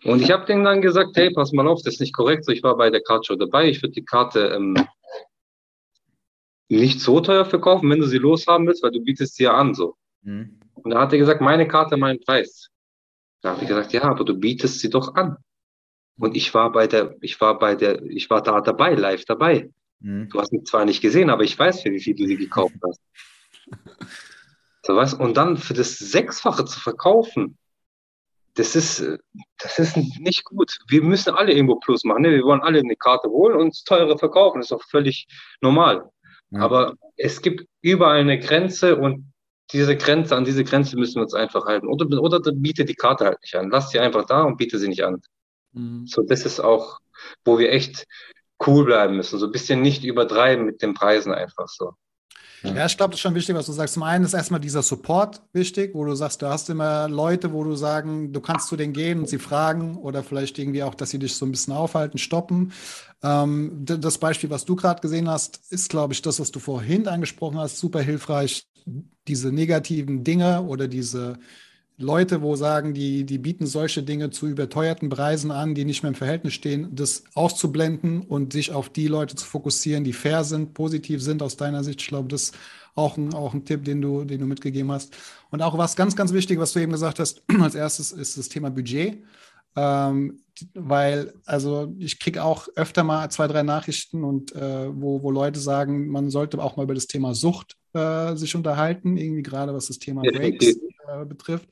Und 0.04 0.22
ich 0.22 0.32
habe 0.32 0.46
denen 0.46 0.64
dann 0.64 0.82
gesagt, 0.82 1.12
hey, 1.16 1.32
pass 1.32 1.52
mal 1.52 1.68
auf, 1.68 1.82
das 1.84 1.96
ist 1.96 2.02
nicht 2.02 2.16
korrekt. 2.16 2.46
So, 2.46 2.52
ich 2.52 2.64
war 2.64 2.78
bei 2.78 2.90
der 2.90 3.02
Card 3.02 3.26
Show 3.26 3.36
dabei. 3.36 3.70
Ich 3.70 3.82
würde 3.82 3.94
die 3.94 4.06
Karte 4.06 4.48
ähm, 4.56 4.76
nicht 6.70 7.02
so 7.02 7.20
teuer 7.20 7.46
verkaufen, 7.46 7.90
wenn 7.90 8.00
du 8.00 8.08
sie 8.08 8.18
loshaben 8.18 8.68
willst, 8.68 8.84
weil 8.84 8.92
du 8.92 9.02
bietest 9.02 9.36
sie 9.36 9.44
ja 9.44 9.54
an. 9.54 9.74
so. 9.74 9.96
Mhm. 10.22 10.60
Und 10.76 10.92
da 10.92 11.02
hat 11.02 11.14
er 11.14 11.20
gesagt, 11.20 11.42
meine 11.42 11.68
Karte, 11.68 11.98
mein 11.98 12.20
Preis. 12.20 12.70
Da 13.42 13.52
habe 13.52 13.62
ich 13.64 13.68
gesagt, 13.68 13.92
ja, 13.94 14.04
aber 14.04 14.24
du 14.24 14.38
bietest 14.38 14.80
sie 14.80 14.90
doch 14.90 15.16
an. 15.16 15.38
Und 16.18 16.36
ich 16.36 16.54
war 16.54 16.72
bei 16.72 16.88
der, 16.88 17.16
ich 17.22 17.40
war 17.40 17.58
bei 17.58 17.76
der, 17.76 18.04
ich 18.04 18.30
war 18.30 18.42
da 18.42 18.62
dabei, 18.62 18.94
live 18.94 19.26
dabei. 19.26 19.70
Mhm. 20.00 20.30
Du 20.30 20.40
hast 20.40 20.52
mich 20.54 20.66
zwar 20.66 20.86
nicht 20.86 21.02
gesehen, 21.02 21.30
aber 21.30 21.44
ich 21.44 21.58
weiß, 21.58 21.82
für 21.82 21.92
wie 21.92 22.00
viel 22.00 22.16
du 22.16 22.26
sie 22.26 22.38
gekauft 22.38 22.76
hast. 22.84 23.02
so 24.84 24.96
was? 24.96 25.14
Und 25.14 25.38
dann 25.38 25.58
für 25.58 25.74
das 25.74 25.98
Sechsfache 25.98 26.66
zu 26.66 26.80
verkaufen, 26.80 27.58
das 28.56 28.76
ist, 28.76 29.06
das 29.58 29.80
ist 29.80 29.96
nicht 30.20 30.44
gut. 30.44 30.80
Wir 30.88 31.02
müssen 31.02 31.34
alle 31.34 31.54
irgendwo 31.54 31.76
Plus 31.76 32.04
machen. 32.04 32.24
Ne? 32.24 32.32
Wir 32.32 32.44
wollen 32.44 32.62
alle 32.62 32.80
eine 32.80 32.96
Karte 32.96 33.30
holen 33.30 33.56
und 33.56 33.86
teure 33.86 34.18
verkaufen. 34.18 34.60
Das 34.60 34.68
ist 34.68 34.74
auch 34.74 34.84
völlig 34.90 35.28
normal. 35.62 36.10
Ja. 36.52 36.62
Aber 36.62 36.96
es 37.16 37.42
gibt 37.42 37.68
überall 37.82 38.20
eine 38.20 38.40
Grenze 38.40 38.98
und 38.98 39.32
diese 39.72 39.96
Grenze, 39.96 40.36
an 40.36 40.46
diese 40.46 40.64
Grenze 40.64 40.98
müssen 40.98 41.16
wir 41.16 41.24
uns 41.24 41.34
einfach 41.34 41.66
halten. 41.66 41.88
Oder, 41.88 42.06
oder 42.22 42.40
biete 42.52 42.86
die 42.86 42.96
Karte 42.96 43.26
halt 43.26 43.38
nicht 43.42 43.56
an. 43.56 43.70
Lass 43.70 43.92
sie 43.92 44.00
einfach 44.00 44.26
da 44.26 44.44
und 44.44 44.58
biete 44.58 44.80
sie 44.80 44.88
nicht 44.88 45.04
an. 45.04 45.22
Mhm. 45.74 46.08
So, 46.08 46.24
das 46.24 46.46
ist 46.46 46.60
auch, 46.60 47.00
wo 47.46 47.60
wir 47.60 47.72
echt 47.72 48.08
cool 48.66 48.86
bleiben 48.86 49.16
müssen. 49.16 49.40
So 49.40 49.46
ein 49.46 49.52
bisschen 49.52 49.82
nicht 49.82 50.04
übertreiben 50.04 50.66
mit 50.66 50.82
den 50.82 50.94
Preisen 50.94 51.34
einfach 51.34 51.68
so. 51.68 51.94
Ja, 52.64 52.86
ich 52.86 52.98
glaube, 52.98 53.12
das 53.12 53.20
ist 53.20 53.22
schon 53.22 53.36
wichtig, 53.36 53.56
was 53.56 53.68
du 53.68 53.72
sagst. 53.72 53.94
Zum 53.94 54.04
einen 54.04 54.26
ist 54.26 54.34
erstmal 54.34 54.60
dieser 54.60 54.82
Support 54.82 55.42
wichtig, 55.54 55.96
wo 55.96 56.04
du 56.04 56.14
sagst, 56.16 56.42
du 56.42 56.48
hast 56.48 56.70
immer 56.70 57.08
Leute, 57.08 57.54
wo 57.54 57.64
du 57.64 57.76
sagen, 57.76 58.34
du 58.34 58.42
kannst 58.42 58.68
zu 58.68 58.76
denen 58.76 58.92
gehen 58.92 59.20
und 59.20 59.30
sie 59.30 59.40
fragen 59.40 59.96
oder 59.96 60.24
vielleicht 60.24 60.60
irgendwie 60.60 60.84
auch, 60.84 60.94
dass 60.94 61.12
sie 61.12 61.20
dich 61.20 61.36
so 61.36 61.46
ein 61.46 61.52
bisschen 61.52 61.74
aufhalten, 61.74 62.18
stoppen. 62.18 62.74
Ähm, 63.24 63.86
das 63.86 64.18
Beispiel, 64.18 64.50
was 64.50 64.66
du 64.66 64.76
gerade 64.76 65.00
gesehen 65.00 65.30
hast, 65.30 65.72
ist, 65.72 65.90
glaube 65.90 66.14
ich, 66.14 66.22
das, 66.22 66.40
was 66.40 66.52
du 66.52 66.60
vorhin 66.60 67.08
angesprochen 67.08 67.58
hast, 67.58 67.78
super 67.78 68.02
hilfreich. 68.02 68.66
Diese 69.28 69.52
negativen 69.52 70.24
Dinge 70.24 70.64
oder 70.64 70.88
diese 70.88 71.38
Leute, 72.02 72.42
wo 72.42 72.56
sagen, 72.56 72.94
die, 72.94 73.26
die 73.26 73.38
bieten 73.38 73.68
solche 73.68 74.04
Dinge 74.04 74.30
zu 74.30 74.48
überteuerten 74.48 75.10
Preisen 75.10 75.52
an, 75.52 75.76
die 75.76 75.84
nicht 75.84 76.02
mehr 76.02 76.12
im 76.12 76.16
Verhältnis 76.16 76.54
stehen, 76.54 76.96
das 76.96 77.26
auszublenden 77.34 78.22
und 78.22 78.54
sich 78.54 78.72
auf 78.72 78.88
die 78.88 79.08
Leute 79.08 79.36
zu 79.36 79.46
fokussieren, 79.46 80.06
die 80.06 80.14
fair 80.14 80.46
sind, 80.46 80.74
positiv 80.74 81.22
sind 81.22 81.44
aus 81.44 81.58
deiner 81.58 81.84
Sicht. 81.84 82.02
Ich 82.02 82.08
glaube, 82.08 82.30
das 82.30 82.44
ist 82.44 82.58
auch 82.96 83.18
ein, 83.18 83.34
auch 83.34 83.54
ein 83.54 83.66
Tipp, 83.66 83.84
den 83.84 84.02
du, 84.02 84.24
den 84.24 84.40
du 84.40 84.46
mitgegeben 84.46 84.94
hast. 84.94 85.14
Und 85.52 85.62
auch 85.62 85.78
was 85.78 85.98
ganz, 85.98 86.16
ganz 86.16 86.32
wichtig, 86.32 86.58
was 86.58 86.72
du 86.72 86.80
eben 86.80 86.94
gesagt 86.94 87.20
hast, 87.20 87.44
als 87.60 87.76
erstes 87.76 88.14
ist 88.14 88.38
das 88.38 88.48
Thema 88.48 88.70
Budget. 88.72 89.22
Ähm, 89.76 90.40
weil, 90.74 91.34
also 91.46 91.94
ich 92.00 92.18
kriege 92.20 92.44
auch 92.46 92.70
öfter 92.76 93.04
mal 93.04 93.30
zwei, 93.30 93.48
drei 93.48 93.64
Nachrichten 93.64 94.24
und 94.24 94.56
äh, 94.56 94.90
wo, 94.90 95.22
wo 95.22 95.32
Leute 95.32 95.60
sagen, 95.60 96.08
man 96.08 96.30
sollte 96.30 96.64
auch 96.64 96.78
mal 96.78 96.84
über 96.84 96.96
das 96.96 97.08
Thema 97.08 97.36
Sucht 97.36 97.76
äh, 97.94 98.36
sich 98.36 98.56
unterhalten, 98.56 99.18
irgendwie 99.18 99.42
gerade 99.42 99.74
was 99.74 99.88
das 99.88 100.00
Thema 100.00 100.22
Breaks 100.22 100.66
äh, 100.66 101.26
betrifft, 101.26 101.68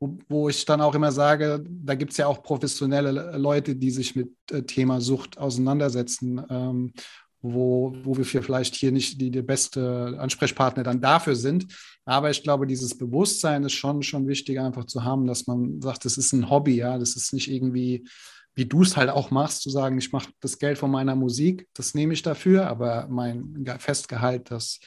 wo, 0.00 0.18
wo, 0.28 0.48
ich 0.48 0.64
dann 0.64 0.80
auch 0.80 0.94
immer 0.94 1.12
sage, 1.12 1.64
da 1.68 1.94
gibt 1.94 2.12
es 2.12 2.18
ja 2.18 2.26
auch 2.26 2.42
professionelle 2.42 3.36
Leute, 3.36 3.76
die 3.76 3.90
sich 3.90 4.16
mit 4.16 4.30
äh, 4.50 4.62
Thema 4.62 5.00
Sucht 5.00 5.38
auseinandersetzen, 5.38 6.44
ähm, 6.50 6.92
wo, 7.40 7.96
wo 8.02 8.16
wir 8.16 8.24
vielleicht 8.24 8.74
hier 8.76 8.92
nicht 8.92 9.20
die, 9.20 9.30
die 9.30 9.42
beste 9.42 10.16
Ansprechpartner 10.18 10.84
dann 10.84 11.00
dafür 11.00 11.34
sind. 11.34 11.66
Aber 12.04 12.30
ich 12.30 12.42
glaube, 12.42 12.66
dieses 12.66 12.96
Bewusstsein 12.96 13.64
ist 13.64 13.72
schon, 13.72 14.02
schon 14.02 14.28
wichtig, 14.28 14.60
einfach 14.60 14.84
zu 14.84 15.02
haben, 15.02 15.26
dass 15.26 15.46
man 15.46 15.80
sagt, 15.80 16.04
das 16.04 16.16
ist 16.16 16.32
ein 16.32 16.50
Hobby, 16.50 16.76
ja, 16.76 16.98
das 16.98 17.16
ist 17.16 17.32
nicht 17.32 17.50
irgendwie 17.50 18.04
wie 18.54 18.66
du 18.66 18.82
es 18.82 18.96
halt 18.96 19.08
auch 19.08 19.30
machst, 19.30 19.62
zu 19.62 19.70
sagen, 19.70 19.98
ich 19.98 20.12
mache 20.12 20.30
das 20.40 20.58
Geld 20.58 20.78
von 20.78 20.90
meiner 20.90 21.16
Musik, 21.16 21.68
das 21.74 21.94
nehme 21.94 22.12
ich 22.12 22.22
dafür, 22.22 22.66
aber 22.66 23.08
mein 23.08 23.64
Festgehalt, 23.78 24.50
das, 24.50 24.78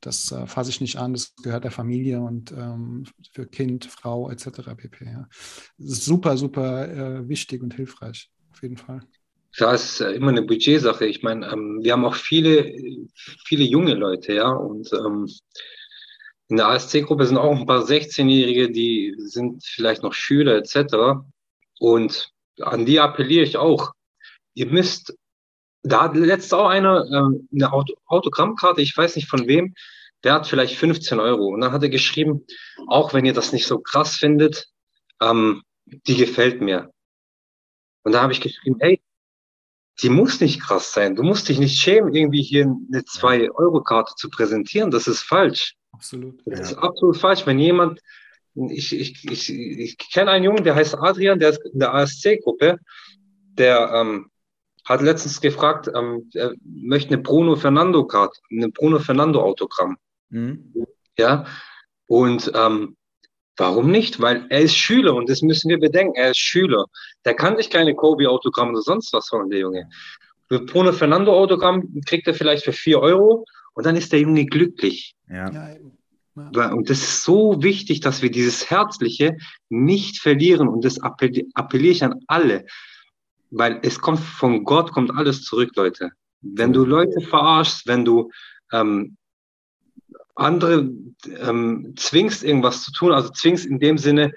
das 0.00 0.32
äh, 0.32 0.46
fasse 0.46 0.70
ich 0.70 0.80
nicht 0.80 0.96
an, 0.96 1.12
das 1.12 1.34
gehört 1.42 1.64
der 1.64 1.70
Familie 1.70 2.20
und 2.20 2.52
ähm, 2.52 3.04
für 3.32 3.46
Kind, 3.46 3.86
Frau 3.86 4.30
etc. 4.30 4.74
pp. 4.76 5.04
Ja. 5.04 5.28
Das 5.78 6.04
super, 6.04 6.36
super 6.36 6.88
äh, 6.88 7.28
wichtig 7.28 7.62
und 7.62 7.74
hilfreich, 7.74 8.30
auf 8.52 8.62
jeden 8.62 8.76
Fall. 8.76 9.02
Es 9.52 10.00
ist 10.00 10.00
immer 10.00 10.28
eine 10.28 10.42
Budgetsache. 10.42 11.06
Ich 11.06 11.22
meine, 11.22 11.50
ähm, 11.52 11.80
wir 11.82 11.92
haben 11.92 12.04
auch 12.04 12.14
viele, 12.14 12.72
viele 13.44 13.64
junge 13.64 13.94
Leute, 13.94 14.34
ja, 14.34 14.50
und 14.50 14.92
ähm, 14.92 15.28
in 16.48 16.56
der 16.56 16.68
ASC-Gruppe 16.68 17.26
sind 17.26 17.38
auch 17.38 17.56
ein 17.56 17.66
paar 17.66 17.84
16-Jährige, 17.84 18.70
die 18.70 19.14
sind 19.18 19.64
vielleicht 19.64 20.02
noch 20.02 20.14
Schüler 20.14 20.56
etc. 20.56 21.22
Und 21.78 22.32
an 22.60 22.86
die 22.86 23.00
appelliere 23.00 23.44
ich 23.44 23.56
auch. 23.56 23.92
Ihr 24.54 24.66
müsst, 24.66 25.16
da 25.82 26.02
hat 26.02 26.16
letztens 26.16 26.52
auch 26.52 26.68
einer 26.68 27.04
äh, 27.04 27.54
eine 27.54 27.72
Auto, 27.72 27.94
Autogrammkarte, 28.06 28.82
ich 28.82 28.96
weiß 28.96 29.16
nicht 29.16 29.28
von 29.28 29.46
wem, 29.46 29.74
der 30.24 30.34
hat 30.34 30.46
vielleicht 30.46 30.76
15 30.76 31.18
Euro. 31.20 31.46
Und 31.46 31.60
dann 31.62 31.72
hat 31.72 31.82
er 31.82 31.88
geschrieben, 31.88 32.44
auch 32.86 33.14
wenn 33.14 33.24
ihr 33.24 33.32
das 33.32 33.52
nicht 33.52 33.66
so 33.66 33.78
krass 33.78 34.16
findet, 34.16 34.68
ähm, 35.20 35.62
die 35.86 36.16
gefällt 36.16 36.60
mir. 36.60 36.90
Und 38.02 38.12
da 38.12 38.22
habe 38.22 38.32
ich 38.32 38.40
geschrieben, 38.40 38.76
hey, 38.80 39.00
die 40.02 40.08
muss 40.08 40.40
nicht 40.40 40.60
krass 40.60 40.92
sein. 40.92 41.14
Du 41.14 41.22
musst 41.22 41.48
dich 41.48 41.58
nicht 41.58 41.78
schämen, 41.78 42.14
irgendwie 42.14 42.42
hier 42.42 42.64
eine 42.64 43.02
2-Euro-Karte 43.02 44.14
zu 44.16 44.30
präsentieren. 44.30 44.90
Das 44.90 45.06
ist 45.06 45.22
falsch. 45.22 45.76
Absolut. 45.92 46.40
Das 46.46 46.72
ist 46.72 46.78
absolut 46.78 47.18
falsch. 47.18 47.46
Wenn 47.46 47.58
jemand, 47.58 48.00
ich, 48.54 48.94
ich, 48.98 49.24
ich, 49.30 49.50
ich 49.50 49.98
kenne 49.98 50.30
einen 50.30 50.44
Jungen, 50.44 50.64
der 50.64 50.74
heißt 50.74 50.96
Adrian, 50.96 51.38
der 51.38 51.50
ist 51.50 51.60
in 51.72 51.80
der 51.80 51.92
ASC-Gruppe, 51.94 52.78
der 53.58 53.92
ähm, 53.94 54.30
hat 54.84 55.02
letztens 55.02 55.40
gefragt, 55.40 55.90
ähm, 55.94 56.30
er 56.34 56.54
möchte 56.64 57.14
eine 57.14 57.22
Bruno 57.22 57.56
Fernando-Karte, 57.56 58.40
eine 58.50 58.68
Bruno 58.68 58.98
Fernando-Autogramm. 58.98 59.96
Mhm. 60.30 60.72
Ja, 61.18 61.44
und 62.06 62.50
ähm, 62.54 62.96
warum 63.56 63.90
nicht? 63.90 64.20
Weil 64.20 64.46
er 64.48 64.60
ist 64.60 64.76
Schüler 64.76 65.14
und 65.14 65.28
das 65.28 65.42
müssen 65.42 65.68
wir 65.68 65.78
bedenken. 65.78 66.14
Er 66.16 66.30
ist 66.30 66.38
Schüler. 66.38 66.86
Der 67.24 67.34
kann 67.34 67.56
sich 67.56 67.70
keine 67.70 67.94
Kobe-Autogramm 67.94 68.70
oder 68.70 68.82
sonst 68.82 69.12
was 69.12 69.30
holen, 69.32 69.50
der 69.50 69.60
Junge. 69.60 69.88
Für 70.48 70.60
Bruno 70.60 70.92
Fernando-Autogramm 70.92 72.00
kriegt 72.06 72.26
er 72.26 72.34
vielleicht 72.34 72.64
für 72.64 72.72
vier 72.72 73.00
Euro 73.00 73.44
und 73.74 73.86
dann 73.86 73.96
ist 73.96 74.12
der 74.12 74.20
Junge 74.20 74.46
glücklich. 74.46 75.14
Ja. 75.28 75.50
ja. 75.50 75.76
Und 76.72 76.88
das 76.90 76.98
ist 76.98 77.24
so 77.24 77.62
wichtig, 77.62 78.00
dass 78.00 78.22
wir 78.22 78.30
dieses 78.30 78.70
Herzliche 78.70 79.36
nicht 79.68 80.20
verlieren. 80.20 80.68
Und 80.68 80.84
das 80.84 81.00
appelliere 81.00 81.92
ich 81.92 82.02
an 82.02 82.20
alle. 82.26 82.64
Weil 83.50 83.80
es 83.82 84.00
kommt 84.00 84.20
von 84.20 84.64
Gott, 84.64 84.92
kommt 84.92 85.16
alles 85.16 85.42
zurück, 85.42 85.70
Leute. 85.76 86.10
Wenn 86.40 86.72
du 86.72 86.84
Leute 86.84 87.20
verarschst, 87.20 87.86
wenn 87.86 88.04
du 88.04 88.30
ähm, 88.72 89.16
andere 90.34 90.90
ähm, 91.40 91.94
zwingst, 91.96 92.44
irgendwas 92.44 92.82
zu 92.82 92.92
tun, 92.92 93.12
also 93.12 93.30
zwingst 93.30 93.66
in 93.66 93.78
dem 93.78 93.98
Sinne, 93.98 94.32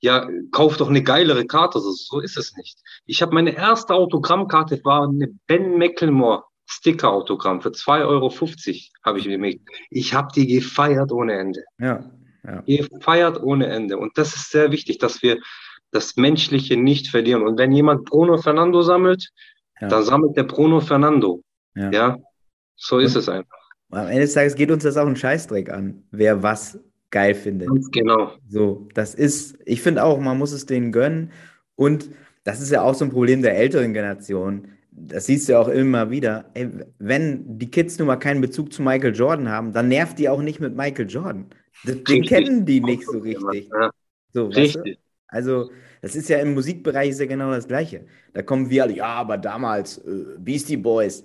ja, 0.00 0.28
kauf 0.50 0.76
doch 0.76 0.88
eine 0.88 1.02
geilere 1.02 1.46
Karte. 1.46 1.80
So, 1.80 1.92
so 1.92 2.20
ist 2.20 2.36
es 2.36 2.54
nicht. 2.56 2.78
Ich 3.06 3.22
habe 3.22 3.34
meine 3.34 3.56
erste 3.56 3.94
Autogrammkarte, 3.94 4.84
war 4.84 5.08
eine 5.08 5.28
Ben 5.46 5.78
McLemore 5.78 6.44
Sticker-Autogramm 6.66 7.62
für 7.62 7.70
2,50 7.70 8.06
Euro 8.06 8.30
habe 9.04 9.18
ich 9.18 9.26
mir 9.26 9.58
Ich 9.90 10.14
habe 10.14 10.28
die 10.34 10.46
gefeiert 10.46 11.12
ohne 11.12 11.34
Ende. 11.34 11.64
Ja, 11.78 12.10
ja. 12.44 12.62
Gefeiert 12.66 13.42
ohne 13.42 13.68
Ende. 13.68 13.98
Und 13.98 14.18
das 14.18 14.34
ist 14.34 14.50
sehr 14.50 14.72
wichtig, 14.72 14.98
dass 14.98 15.22
wir 15.22 15.38
das 15.92 16.16
Menschliche 16.16 16.76
nicht 16.76 17.08
verlieren. 17.08 17.42
Und 17.42 17.58
wenn 17.58 17.72
jemand 17.72 18.04
Bruno 18.04 18.38
Fernando 18.38 18.82
sammelt, 18.82 19.30
ja. 19.80 19.88
dann 19.88 20.02
sammelt 20.02 20.36
der 20.36 20.44
Bruno 20.44 20.80
Fernando. 20.80 21.42
Ja, 21.74 21.90
ja? 21.90 22.18
so 22.76 22.98
ist 22.98 23.14
Und 23.14 23.20
es 23.20 23.28
einfach. 23.28 23.58
Am 23.90 24.08
Ende 24.08 24.22
des 24.22 24.34
Tages 24.34 24.54
geht 24.56 24.70
uns 24.70 24.82
das 24.82 24.96
auch 24.96 25.06
einen 25.06 25.16
Scheißdreck 25.16 25.70
an, 25.70 26.02
wer 26.10 26.42
was 26.42 26.78
geil 27.10 27.34
findet. 27.34 27.68
Ganz 27.68 27.90
genau. 27.90 28.32
So, 28.48 28.88
das 28.94 29.14
ist, 29.14 29.58
ich 29.64 29.80
finde 29.80 30.02
auch, 30.02 30.18
man 30.18 30.38
muss 30.38 30.52
es 30.52 30.66
denen 30.66 30.90
gönnen. 30.90 31.30
Und 31.76 32.10
das 32.44 32.60
ist 32.60 32.72
ja 32.72 32.82
auch 32.82 32.94
so 32.94 33.04
ein 33.04 33.10
Problem 33.10 33.42
der 33.42 33.56
älteren 33.56 33.92
Generation 33.92 34.68
das 34.96 35.26
siehst 35.26 35.48
du 35.48 35.52
ja 35.52 35.60
auch 35.60 35.68
immer 35.68 36.10
wieder, 36.10 36.46
ey, 36.54 36.68
wenn 36.98 37.58
die 37.58 37.70
Kids 37.70 37.98
nun 37.98 38.08
mal 38.08 38.16
keinen 38.16 38.40
Bezug 38.40 38.72
zu 38.72 38.82
Michael 38.82 39.14
Jordan 39.14 39.48
haben, 39.48 39.72
dann 39.72 39.88
nervt 39.88 40.18
die 40.18 40.28
auch 40.28 40.40
nicht 40.40 40.58
mit 40.58 40.74
Michael 40.74 41.08
Jordan. 41.08 41.46
Den 41.84 41.98
richtig. 41.98 42.28
kennen 42.28 42.64
die 42.64 42.80
nicht 42.80 43.04
so 43.04 43.18
richtig. 43.18 43.68
So, 44.32 44.46
richtig. 44.46 44.98
Also, 45.36 45.70
das 46.00 46.16
ist 46.16 46.28
ja 46.28 46.38
im 46.38 46.54
Musikbereich 46.54 47.10
ist 47.10 47.20
ja 47.20 47.26
genau 47.26 47.50
das 47.50 47.68
Gleiche. 47.68 48.06
Da 48.32 48.42
kommen 48.42 48.70
wir 48.70 48.84
alle, 48.84 48.96
ja, 48.96 49.06
aber 49.06 49.36
damals 49.36 49.98
äh, 49.98 50.24
Beastie 50.38 50.76
Boys. 50.78 51.24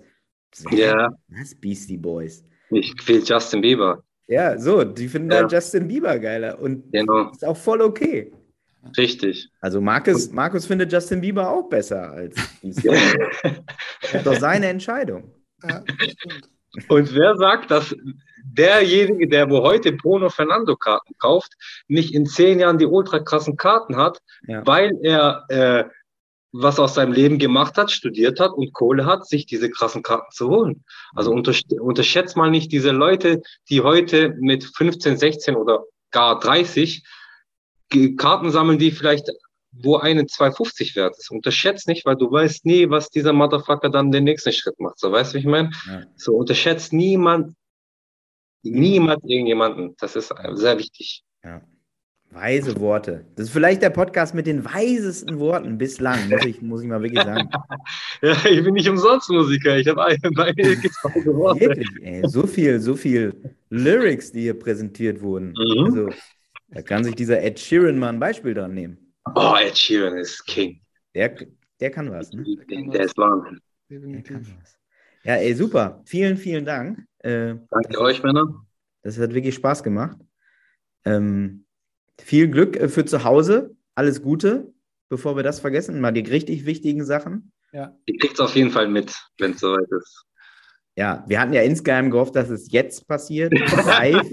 Ja. 0.72 1.10
Was 1.30 1.56
Beastie 1.56 1.98
Boys? 1.98 2.44
Ich 2.72 2.94
will 3.08 3.24
Justin 3.26 3.62
Bieber. 3.62 4.04
Ja, 4.28 4.58
so, 4.58 4.84
die 4.84 5.08
finden 5.08 5.32
ja. 5.32 5.48
Justin 5.48 5.88
Bieber 5.88 6.20
geiler. 6.20 6.60
Und 6.60 6.92
genau. 6.92 7.32
ist 7.32 7.46
auch 7.46 7.58
voll 7.58 7.82
okay. 7.82 8.32
Richtig. 8.98 9.50
Also 9.62 9.80
Markus, 9.80 10.32
Markus 10.32 10.66
findet 10.66 10.92
Justin 10.92 11.22
Bieber 11.22 11.50
auch 11.50 11.70
besser 11.70 12.12
als 12.12 12.36
Bieber. 12.62 12.96
das 14.02 14.14
ist 14.14 14.26
doch 14.26 14.40
seine 14.40 14.68
Entscheidung. 14.68 15.32
Ja, 15.64 15.84
Und 16.88 17.14
wer 17.14 17.36
sagt, 17.38 17.70
dass 17.72 17.96
derjenige, 18.44 19.28
der 19.28 19.50
wo 19.50 19.62
heute 19.62 19.92
Bruno 19.92 20.30
Fernando 20.30 20.76
Karten 20.76 21.14
kauft, 21.18 21.54
nicht 21.88 22.14
in 22.14 22.26
zehn 22.26 22.60
Jahren 22.60 22.78
die 22.78 22.86
ultra 22.86 23.20
krassen 23.20 23.58
Karten 23.58 23.98
hat, 23.98 24.20
ja. 24.48 24.66
weil 24.66 24.98
er 25.04 25.46
äh, 25.50 25.84
was 26.54 26.80
aus 26.80 26.96
seinem 26.96 27.14
Leben 27.14 27.40
gemacht 27.40 27.78
hat, 27.78 27.92
studiert 27.92 28.40
hat 28.40 28.52
und 28.52 28.74
Kohle 28.74 29.06
hat, 29.06 29.28
sich 29.28 29.46
diese 29.46 29.70
krassen 29.70 30.04
Karten 30.04 30.32
zu 30.32 30.50
holen. 30.50 30.84
Also 31.14 31.32
unter, 31.32 31.54
unterschätzt 31.80 32.36
mal 32.36 32.50
nicht 32.52 32.72
diese 32.72 32.92
Leute, 32.92 33.42
die 33.70 33.82
heute 33.82 34.36
mit 34.40 34.64
15, 34.64 35.18
16 35.18 35.56
oder 35.56 35.84
gar 36.12 36.40
30 36.40 37.04
Karten 38.18 38.52
sammeln, 38.52 38.80
die 38.80 38.92
vielleicht, 38.92 39.30
wo 39.72 39.98
eine 39.98 40.24
2,50 40.24 40.96
wert 40.96 41.16
ist. 41.18 41.32
Unterschätzt 41.32 41.88
nicht, 41.88 42.06
weil 42.06 42.18
du 42.18 42.30
weißt 42.30 42.66
nie, 42.66 42.90
was 42.90 43.10
dieser 43.10 43.34
Motherfucker 43.34 43.90
dann 43.90 44.12
den 44.12 44.26
nächsten 44.26 44.52
Schritt 44.52 44.80
macht. 44.80 45.00
So, 45.00 45.12
weißt 45.12 45.34
du, 45.34 45.36
wie 45.36 45.40
ich 45.40 45.46
meine? 45.46 45.72
Ja. 45.88 46.04
So, 46.16 46.34
unterschätzt 46.34 46.92
niemand, 46.92 47.56
niemand 48.64 49.24
irgendjemanden. 49.24 49.96
Das 50.00 50.16
ist 50.16 50.34
sehr 50.54 50.78
wichtig. 50.78 51.24
Ja. 51.44 51.62
Weise 52.32 52.80
Worte. 52.80 53.26
Das 53.36 53.48
ist 53.48 53.52
vielleicht 53.52 53.82
der 53.82 53.90
Podcast 53.90 54.34
mit 54.34 54.48
den 54.48 54.64
weisesten 54.64 55.38
Worten 55.40 55.78
bislang, 55.78 56.30
muss 56.30 56.46
ich, 56.46 56.62
muss 56.62 56.82
ich 56.82 56.88
mal 56.88 57.02
wirklich 57.02 57.22
sagen. 57.22 57.50
ja, 58.22 58.36
ich 58.46 58.64
bin 58.64 58.74
nicht 58.74 58.88
umsonst 58.88 59.30
Musiker. 59.30 59.78
Ich 59.78 59.88
habe 59.88 60.04
einige 60.06 60.30
Worte. 61.36 61.60
Wirklich, 61.60 61.90
ey, 62.02 62.22
so 62.26 62.48
viel, 62.48 62.80
so 62.80 62.96
viel 62.96 63.34
Lyrics, 63.70 64.32
die 64.32 64.44
hier 64.44 64.58
präsentiert 64.58 65.22
wurden. 65.22 65.54
Mhm. 65.58 65.84
Also, 65.84 66.10
da 66.70 66.82
kann 66.82 67.04
sich 67.04 67.16
dieser 67.16 67.42
Ed 67.42 67.60
Sheeran 67.60 68.00
mal 68.00 68.10
ein 68.10 68.20
Beispiel 68.20 68.54
dran 68.54 68.74
nehmen. 68.74 69.14
Oh, 69.36 69.56
Ed 69.60 69.78
Sheeran 69.78 70.18
ist 70.18 70.46
King. 70.46 70.80
Der, 71.14 71.36
der 71.82 71.92
kann 71.92 72.10
was, 72.12 72.32
ne? 72.32 72.46
Der, 72.70 72.82
der 72.82 73.02
ist 73.02 73.18
Wahnsinn. 73.18 73.60
Der 73.90 74.22
kann 74.24 74.48
was. 74.62 74.81
Ja, 75.24 75.36
ey, 75.36 75.54
super. 75.54 76.02
Vielen, 76.06 76.38
vielen 76.38 76.66
Dank. 76.66 77.06
Äh, 77.20 77.56
Danke 77.70 78.00
euch, 78.00 78.24
Männer. 78.24 78.66
Das 79.04 79.20
hat 79.20 79.34
wirklich 79.34 79.56
Spaß 79.56 79.84
gemacht. 79.84 80.18
Ähm, 81.06 81.66
viel 82.20 82.48
Glück 82.50 82.76
äh, 82.76 82.88
für 82.88 83.06
zu 83.06 83.24
Hause. 83.24 83.76
Alles 83.96 84.22
Gute, 84.22 84.74
bevor 85.10 85.36
wir 85.36 85.44
das 85.44 85.60
vergessen. 85.60 86.02
Mal 86.02 86.12
die 86.12 86.22
richtig 86.22 86.66
wichtigen 86.66 87.06
Sachen. 87.06 87.52
Ja. 87.72 87.96
Ihr 88.06 88.18
kriegt 88.18 88.34
es 88.34 88.40
auf 88.40 88.56
jeden 88.56 88.72
Fall 88.72 88.88
mit, 88.88 89.16
wenn 89.38 89.52
es 89.52 89.60
soweit 89.60 89.90
ist. 89.92 90.26
Ja, 90.98 91.24
wir 91.26 91.40
hatten 91.40 91.54
ja 91.54 91.62
insgeheim 91.62 92.12
gehofft, 92.12 92.36
dass 92.36 92.50
es 92.50 92.70
jetzt 92.72 93.08
passiert, 93.08 93.54
live. 93.54 94.28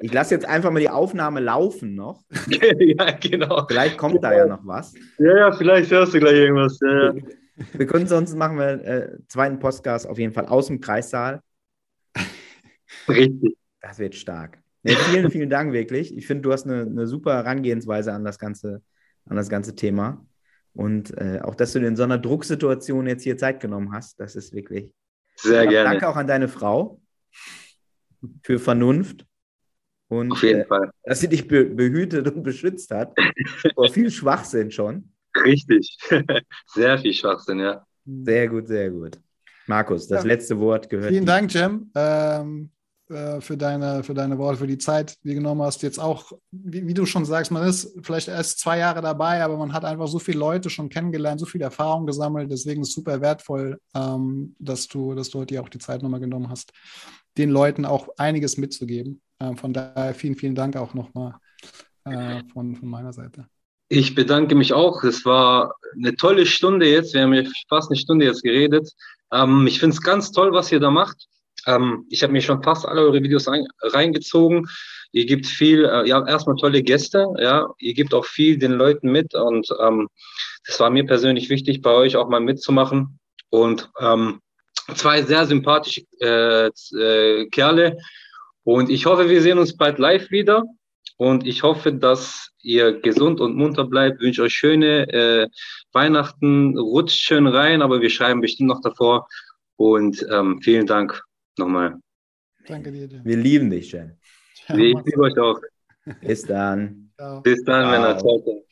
ich 0.00 0.12
lasse 0.12 0.34
jetzt 0.34 0.44
einfach 0.44 0.70
mal 0.70 0.80
die 0.80 0.90
Aufnahme 0.90 1.40
laufen 1.40 1.94
noch. 1.94 2.24
ja, 2.50 3.10
genau. 3.12 3.64
Vielleicht 3.66 3.96
kommt 3.96 4.22
da 4.22 4.36
ja 4.36 4.46
noch 4.46 4.60
was. 4.64 4.92
Ja, 5.18 5.38
ja, 5.38 5.52
vielleicht 5.52 5.90
hörst 5.90 6.12
du 6.12 6.20
gleich 6.20 6.34
irgendwas. 6.34 6.78
Ja, 6.82 7.14
ja. 7.14 7.22
Wir 7.72 7.86
können 7.86 8.06
sonst 8.06 8.34
machen 8.34 8.58
wir 8.58 8.84
äh, 8.84 9.18
zweiten 9.28 9.58
Podcast 9.58 10.06
auf 10.06 10.18
jeden 10.18 10.32
Fall 10.32 10.46
aus 10.46 10.66
dem 10.66 10.80
Kreissaal. 10.80 11.40
Richtig. 13.08 13.56
Das 13.80 13.98
wird 13.98 14.14
stark. 14.14 14.58
Nee, 14.82 14.96
vielen, 14.96 15.30
vielen 15.30 15.50
Dank 15.50 15.72
wirklich. 15.72 16.16
Ich 16.16 16.26
finde, 16.26 16.42
du 16.42 16.52
hast 16.52 16.66
eine, 16.66 16.82
eine 16.82 17.06
super 17.06 17.34
Herangehensweise 17.34 18.12
an 18.12 18.24
das 18.24 18.38
ganze, 18.38 18.82
an 19.24 19.36
das 19.36 19.48
ganze 19.48 19.74
Thema. 19.74 20.26
Und 20.74 21.16
äh, 21.16 21.40
auch, 21.42 21.54
dass 21.54 21.72
du 21.72 21.78
in 21.78 21.96
so 21.96 22.02
einer 22.02 22.18
Drucksituation 22.18 23.06
jetzt 23.06 23.22
hier 23.22 23.38
Zeit 23.38 23.60
genommen 23.60 23.92
hast, 23.92 24.18
das 24.20 24.36
ist 24.36 24.52
wirklich. 24.52 24.92
Sehr 25.36 25.66
gerne. 25.66 25.90
Danke 25.90 26.08
auch 26.08 26.16
an 26.16 26.26
deine 26.26 26.48
Frau 26.48 27.00
für 28.42 28.58
Vernunft. 28.58 29.26
Und, 30.08 30.32
Auf 30.32 30.42
jeden 30.42 30.62
äh, 30.62 30.66
Fall. 30.66 30.90
Dass 31.02 31.20
sie 31.20 31.28
dich 31.28 31.48
be 31.48 31.64
behütet 31.64 32.28
und 32.28 32.42
beschützt 32.42 32.90
hat. 32.90 33.14
Vor 33.74 33.88
viel 33.88 34.10
Schwachsinn 34.10 34.70
schon. 34.70 35.13
Richtig. 35.42 35.96
Sehr 36.66 36.98
viel 36.98 37.12
Schwachsinn, 37.12 37.60
ja. 37.60 37.86
Sehr 38.06 38.48
gut, 38.48 38.68
sehr 38.68 38.90
gut. 38.90 39.18
Markus, 39.66 40.06
das 40.06 40.24
ja. 40.24 40.28
letzte 40.28 40.58
Wort 40.60 40.90
gehört. 40.90 41.08
Vielen 41.08 41.24
Dank, 41.24 41.52
Jem. 41.54 41.90
Ähm, 41.94 42.70
äh, 43.08 43.40
für, 43.40 43.56
deine, 43.56 44.02
für 44.02 44.14
deine 44.14 44.38
Worte, 44.38 44.58
für 44.58 44.66
die 44.66 44.78
Zeit, 44.78 45.22
die 45.22 45.28
du 45.28 45.34
genommen 45.34 45.62
hast. 45.62 45.82
Jetzt 45.82 45.98
auch, 45.98 46.32
wie, 46.50 46.86
wie, 46.86 46.94
du 46.94 47.04
schon 47.04 47.24
sagst, 47.26 47.50
man 47.50 47.66
ist 47.66 47.94
vielleicht 48.02 48.28
erst 48.28 48.60
zwei 48.60 48.78
Jahre 48.78 49.02
dabei, 49.02 49.42
aber 49.42 49.58
man 49.58 49.72
hat 49.72 49.84
einfach 49.84 50.08
so 50.08 50.18
viele 50.18 50.38
Leute 50.38 50.70
schon 50.70 50.88
kennengelernt, 50.88 51.38
so 51.38 51.46
viel 51.46 51.60
Erfahrung 51.60 52.06
gesammelt. 52.06 52.50
Deswegen 52.50 52.82
ist 52.82 52.88
es 52.88 52.94
super 52.94 53.20
wertvoll, 53.20 53.78
ähm, 53.94 54.56
dass, 54.58 54.88
du, 54.88 55.14
dass 55.14 55.30
du 55.30 55.40
heute 55.40 55.60
auch 55.60 55.68
die 55.68 55.78
Zeit 55.78 56.02
nochmal 56.02 56.20
genommen 56.20 56.48
hast, 56.48 56.72
den 57.36 57.50
Leuten 57.50 57.84
auch 57.84 58.08
einiges 58.16 58.56
mitzugeben. 58.56 59.20
Ähm, 59.38 59.56
von 59.56 59.72
daher 59.72 60.14
vielen, 60.14 60.36
vielen 60.36 60.54
Dank 60.54 60.76
auch 60.76 60.94
nochmal 60.94 61.34
äh, 62.04 62.42
von, 62.52 62.74
von 62.74 62.88
meiner 62.88 63.12
Seite. 63.12 63.46
Ich 63.96 64.16
bedanke 64.16 64.56
mich 64.56 64.72
auch. 64.72 65.04
Es 65.04 65.24
war 65.24 65.76
eine 65.96 66.16
tolle 66.16 66.46
Stunde 66.46 66.90
jetzt. 66.90 67.14
Wir 67.14 67.22
haben 67.22 67.48
fast 67.68 67.92
eine 67.92 67.96
Stunde 67.96 68.24
jetzt 68.24 68.42
geredet. 68.42 68.90
Ähm, 69.32 69.68
ich 69.68 69.78
finde 69.78 69.94
es 69.94 70.02
ganz 70.02 70.32
toll, 70.32 70.52
was 70.52 70.72
ihr 70.72 70.80
da 70.80 70.90
macht. 70.90 71.28
Ähm, 71.68 72.04
ich 72.10 72.24
habe 72.24 72.32
mir 72.32 72.42
schon 72.42 72.60
fast 72.60 72.86
alle 72.86 73.02
eure 73.02 73.22
Videos 73.22 73.46
ein, 73.46 73.64
reingezogen. 73.82 74.66
Ihr 75.12 75.26
gebt 75.26 75.46
viel, 75.46 75.84
äh, 75.84 76.08
ja, 76.08 76.26
erstmal 76.26 76.56
tolle 76.56 76.82
Gäste, 76.82 77.24
ja. 77.38 77.68
Ihr 77.78 77.94
gebt 77.94 78.14
auch 78.14 78.24
viel 78.24 78.58
den 78.58 78.72
Leuten 78.72 79.12
mit 79.12 79.32
und 79.36 79.68
ähm, 79.80 80.08
das 80.66 80.80
war 80.80 80.90
mir 80.90 81.06
persönlich 81.06 81.48
wichtig, 81.48 81.80
bei 81.80 81.92
euch 81.92 82.16
auch 82.16 82.28
mal 82.28 82.40
mitzumachen. 82.40 83.20
Und 83.48 83.92
ähm, 84.00 84.40
zwei 84.96 85.22
sehr 85.22 85.46
sympathische 85.46 86.02
äh, 86.20 86.66
äh, 86.98 87.46
Kerle. 87.48 87.98
Und 88.64 88.90
ich 88.90 89.06
hoffe, 89.06 89.28
wir 89.28 89.40
sehen 89.40 89.58
uns 89.58 89.76
bald 89.76 90.00
live 90.00 90.32
wieder. 90.32 90.64
Und 91.16 91.46
ich 91.46 91.62
hoffe, 91.62 91.92
dass 91.92 92.50
ihr 92.62 93.00
gesund 93.00 93.40
und 93.40 93.56
munter 93.56 93.84
bleibt. 93.84 94.16
Ich 94.16 94.26
wünsche 94.26 94.42
euch 94.42 94.54
schöne 94.54 95.08
äh, 95.12 95.48
Weihnachten. 95.92 96.76
Rutscht 96.78 97.20
schön 97.20 97.46
rein, 97.46 97.82
aber 97.82 98.00
wir 98.00 98.10
schreiben 98.10 98.40
bestimmt 98.40 98.70
noch 98.70 98.80
davor. 98.80 99.26
Und 99.76 100.26
ähm, 100.30 100.60
vielen 100.62 100.86
Dank 100.86 101.22
nochmal. 101.56 101.96
Danke 102.66 102.90
dir. 102.90 103.06
Jim. 103.06 103.24
Wir 103.24 103.36
lieben 103.36 103.70
dich, 103.70 103.92
Jen. 103.92 104.18
ich 104.68 104.74
liebe 104.74 105.20
euch 105.20 105.38
auch. 105.38 105.60
Bis 106.20 106.42
dann. 106.42 107.10
Ciao. 107.16 107.40
Bis 107.42 107.62
dann, 107.64 107.90
Männer. 107.90 108.18
Ciao. 108.18 108.64